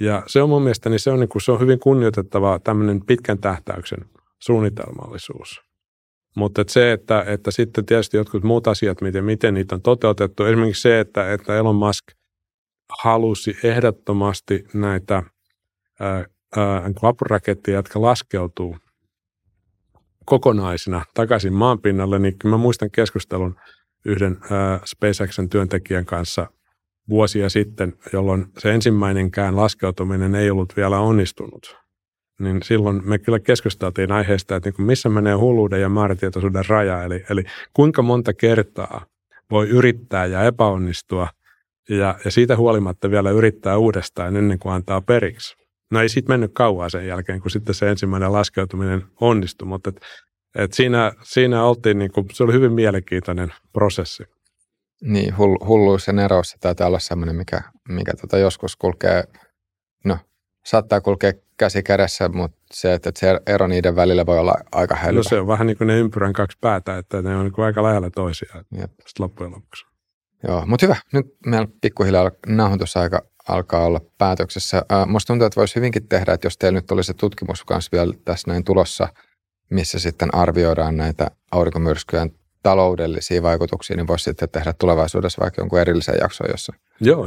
Ja 0.00 0.22
se 0.26 0.42
on 0.42 0.48
mun 0.48 0.62
mielestä, 0.62 0.90
niin 0.90 1.00
se 1.00 1.10
on, 1.10 1.20
niin 1.20 1.28
kuin, 1.28 1.42
se 1.42 1.52
on 1.52 1.60
hyvin 1.60 1.78
kunnioitettava 1.78 2.58
tämmöinen 2.58 3.04
pitkän 3.06 3.38
tähtäyksen 3.38 4.04
suunnitelmallisuus. 4.38 5.60
Mutta 6.36 6.64
se, 6.68 6.92
että, 6.92 7.24
että 7.26 7.50
sitten 7.50 7.86
tietysti 7.86 8.16
jotkut 8.16 8.42
muut 8.42 8.66
asiat, 8.68 9.00
miten, 9.00 9.24
miten 9.24 9.54
niitä 9.54 9.74
on 9.74 9.82
toteutettu, 9.82 10.44
esimerkiksi 10.44 10.82
se, 10.82 11.00
että, 11.00 11.32
että 11.32 11.56
Elon 11.56 11.74
Musk 11.74 12.04
halusi 13.02 13.56
ehdottomasti 13.62 14.64
näitä 14.74 15.22
vapuraketteja, 17.02 17.78
jotka 17.78 18.02
laskeutuu 18.02 18.76
kokonaisina 20.24 21.04
takaisin 21.14 21.52
maanpinnalle, 21.52 22.18
niin 22.18 22.34
mä 22.44 22.56
muistan 22.56 22.90
keskustelun 22.90 23.56
yhden 24.04 24.38
ää, 24.50 24.80
työntekijän 25.50 26.04
kanssa 26.04 26.46
vuosia 27.08 27.48
sitten, 27.48 27.92
jolloin 28.12 28.46
se 28.58 28.74
ensimmäinenkään 28.74 29.56
laskeutuminen 29.56 30.34
ei 30.34 30.50
ollut 30.50 30.76
vielä 30.76 30.98
onnistunut. 30.98 31.76
Niin 32.40 32.62
silloin 32.62 33.08
me 33.08 33.18
kyllä 33.18 33.40
keskusteltiin 33.40 34.12
aiheesta, 34.12 34.56
että 34.56 34.70
niin 34.70 34.86
missä 34.86 35.08
menee 35.08 35.34
hulluuden 35.34 35.80
ja 35.80 35.88
määrätietoisuuden 35.88 36.64
raja, 36.68 37.04
eli, 37.04 37.24
eli 37.30 37.44
kuinka 37.72 38.02
monta 38.02 38.34
kertaa 38.34 39.06
voi 39.50 39.68
yrittää 39.68 40.26
ja 40.26 40.42
epäonnistua 40.42 41.28
ja, 41.88 42.18
ja 42.24 42.30
siitä 42.30 42.56
huolimatta 42.56 43.10
vielä 43.10 43.30
yrittää 43.30 43.76
uudestaan 43.76 44.36
ennen 44.36 44.58
kuin 44.58 44.72
antaa 44.72 45.00
periksi. 45.00 45.63
No 45.90 46.00
ei 46.00 46.08
siitä 46.08 46.28
mennyt 46.28 46.50
kauan 46.54 46.90
sen 46.90 47.06
jälkeen, 47.06 47.40
kun 47.40 47.50
sitten 47.50 47.74
se 47.74 47.90
ensimmäinen 47.90 48.32
laskeutuminen 48.32 49.02
onnistui, 49.20 49.68
mutta 49.68 49.90
et, 49.90 50.00
et 50.54 50.72
siinä, 50.72 51.12
siinä 51.22 51.64
oltiin, 51.64 51.98
niin 51.98 52.12
kuin, 52.12 52.26
se 52.32 52.44
oli 52.44 52.52
hyvin 52.52 52.72
mielenkiintoinen 52.72 53.52
prosessi. 53.72 54.24
Niin, 55.02 55.36
hull, 55.36 55.56
hulluus 55.66 56.06
ja 56.06 56.12
nerous 56.12 56.50
se 56.50 56.58
taitaa 56.60 56.86
olla 56.86 56.98
sellainen, 56.98 57.36
mikä, 57.36 57.62
mikä 57.88 58.12
tota 58.20 58.38
joskus 58.38 58.76
kulkee, 58.76 59.24
no 60.04 60.18
saattaa 60.64 61.00
kulkea 61.00 61.32
käsi 61.56 61.82
kädessä, 61.82 62.28
mutta 62.28 62.58
se, 62.72 62.94
että 62.94 63.12
se 63.16 63.40
ero 63.46 63.66
niiden 63.66 63.96
välillä 63.96 64.26
voi 64.26 64.38
olla 64.38 64.54
aika 64.72 64.94
hälyvä. 64.94 65.18
No 65.18 65.22
se 65.22 65.40
on 65.40 65.46
vähän 65.46 65.66
niin 65.66 65.76
kuin 65.78 65.88
ne 65.88 65.98
ympyrän 65.98 66.32
kaksi 66.32 66.58
päätä, 66.60 66.98
että 66.98 67.22
ne 67.22 67.36
on 67.36 67.44
niin 67.44 67.64
aika 67.64 67.82
lähellä 67.82 68.10
toisiaan 68.10 68.64
loppujen 69.18 69.52
lopuksi. 69.52 69.86
Joo, 70.48 70.66
mutta 70.66 70.86
hyvä. 70.86 70.96
Nyt 71.12 71.26
meillä 71.46 71.68
pikkuhiljaa 71.80 72.30
nauhoitusaika 72.46 73.22
alkaa 73.48 73.86
olla 73.86 74.00
päätöksessä. 74.18 74.82
Musta 75.06 75.26
tuntuu, 75.26 75.46
että 75.46 75.60
voisi 75.60 75.76
hyvinkin 75.76 76.08
tehdä, 76.08 76.32
että 76.32 76.46
jos 76.46 76.58
teillä 76.58 76.80
nyt 76.80 76.90
olisi 76.90 77.14
tutkimus 77.14 77.64
kanssa 77.64 77.88
vielä 77.92 78.14
tässä 78.24 78.50
näin 78.50 78.64
tulossa, 78.64 79.08
missä 79.70 79.98
sitten 79.98 80.34
arvioidaan 80.34 80.96
näitä 80.96 81.30
aurinkomyrskyjen 81.52 82.30
taloudellisia 82.62 83.42
vaikutuksia, 83.42 83.96
niin 83.96 84.06
voisi 84.06 84.24
sitten 84.24 84.48
tehdä 84.48 84.72
tulevaisuudessa 84.72 85.42
vaikka 85.42 85.60
jonkun 85.60 85.80
erillisen 85.80 86.14
jakson, 86.20 86.46
jossa 86.50 86.72
Joo, 87.00 87.26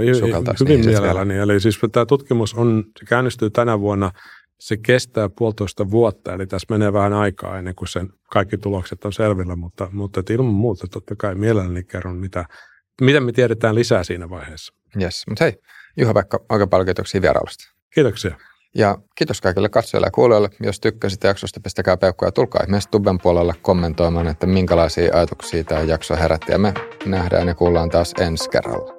hyvin 0.60 0.86
mielelläni. 0.86 1.38
Eli 1.38 1.60
siis 1.60 1.80
tämä 1.92 2.06
tutkimus 2.06 2.54
on, 2.54 2.84
se 3.00 3.06
käynnistyy 3.06 3.50
tänä 3.50 3.80
vuonna, 3.80 4.12
se 4.60 4.78
kestää 4.78 5.30
puolitoista 5.30 5.92
vuotta, 5.92 6.34
eli 6.34 6.48
tässä 6.48 6.66
menee 6.70 6.94
vähän 6.94 7.14
aikaa 7.14 7.58
ennen 7.58 7.76
kuin 7.76 7.90
sen 7.90 8.10
kaikki 8.32 8.58
tulokset 8.58 9.06
on 9.06 9.14
selvillä, 9.14 9.56
mutta, 9.56 9.88
mutta 9.92 10.22
ilman 10.30 10.54
muuta 10.54 10.88
totta 10.88 11.16
kai 11.16 11.36
mielelläni 11.36 11.84
kerron, 11.84 12.16
mitä, 12.16 12.46
mitä 13.02 13.20
me 13.20 13.32
tiedetään 13.32 13.76
lisää 13.76 14.04
siinä 14.04 14.30
vaiheessa. 14.30 14.74
Yes, 15.02 15.24
mutta 15.28 15.44
hei, 15.44 15.54
Juha 15.98 16.14
Pekka, 16.14 16.40
oikein 16.50 16.70
paljon 16.70 16.86
kiitoksia 16.86 17.22
vierailusta. 17.22 17.72
Kiitoksia. 17.94 18.36
Ja 18.76 18.98
kiitos 19.16 19.42
kaikille 19.42 19.70
katsojille 19.70 20.08
ja 20.08 20.12
kuulijoille. 20.12 20.50
Jos 20.64 20.80
tykkäsit 20.80 21.24
jaksosta, 21.24 21.60
pistäkää 21.60 21.98
peukkuja 21.98 22.28
ja 22.28 22.32
tulkaa 22.32 22.62
ihmeessä 22.64 22.90
Tubben 22.90 23.18
puolella 23.18 23.54
kommentoimaan, 23.62 24.28
että 24.28 24.48
minkälaisia 24.48 25.16
ajatuksia 25.16 25.64
tämä 25.64 25.82
jakso 25.82 26.16
herätti. 26.16 26.52
Ja 26.52 26.60
me 26.60 26.74
nähdään 27.06 27.48
ja 27.48 27.56
kuullaan 27.56 27.90
taas 27.90 28.14
ensi 28.20 28.50
kerralla. 28.50 28.94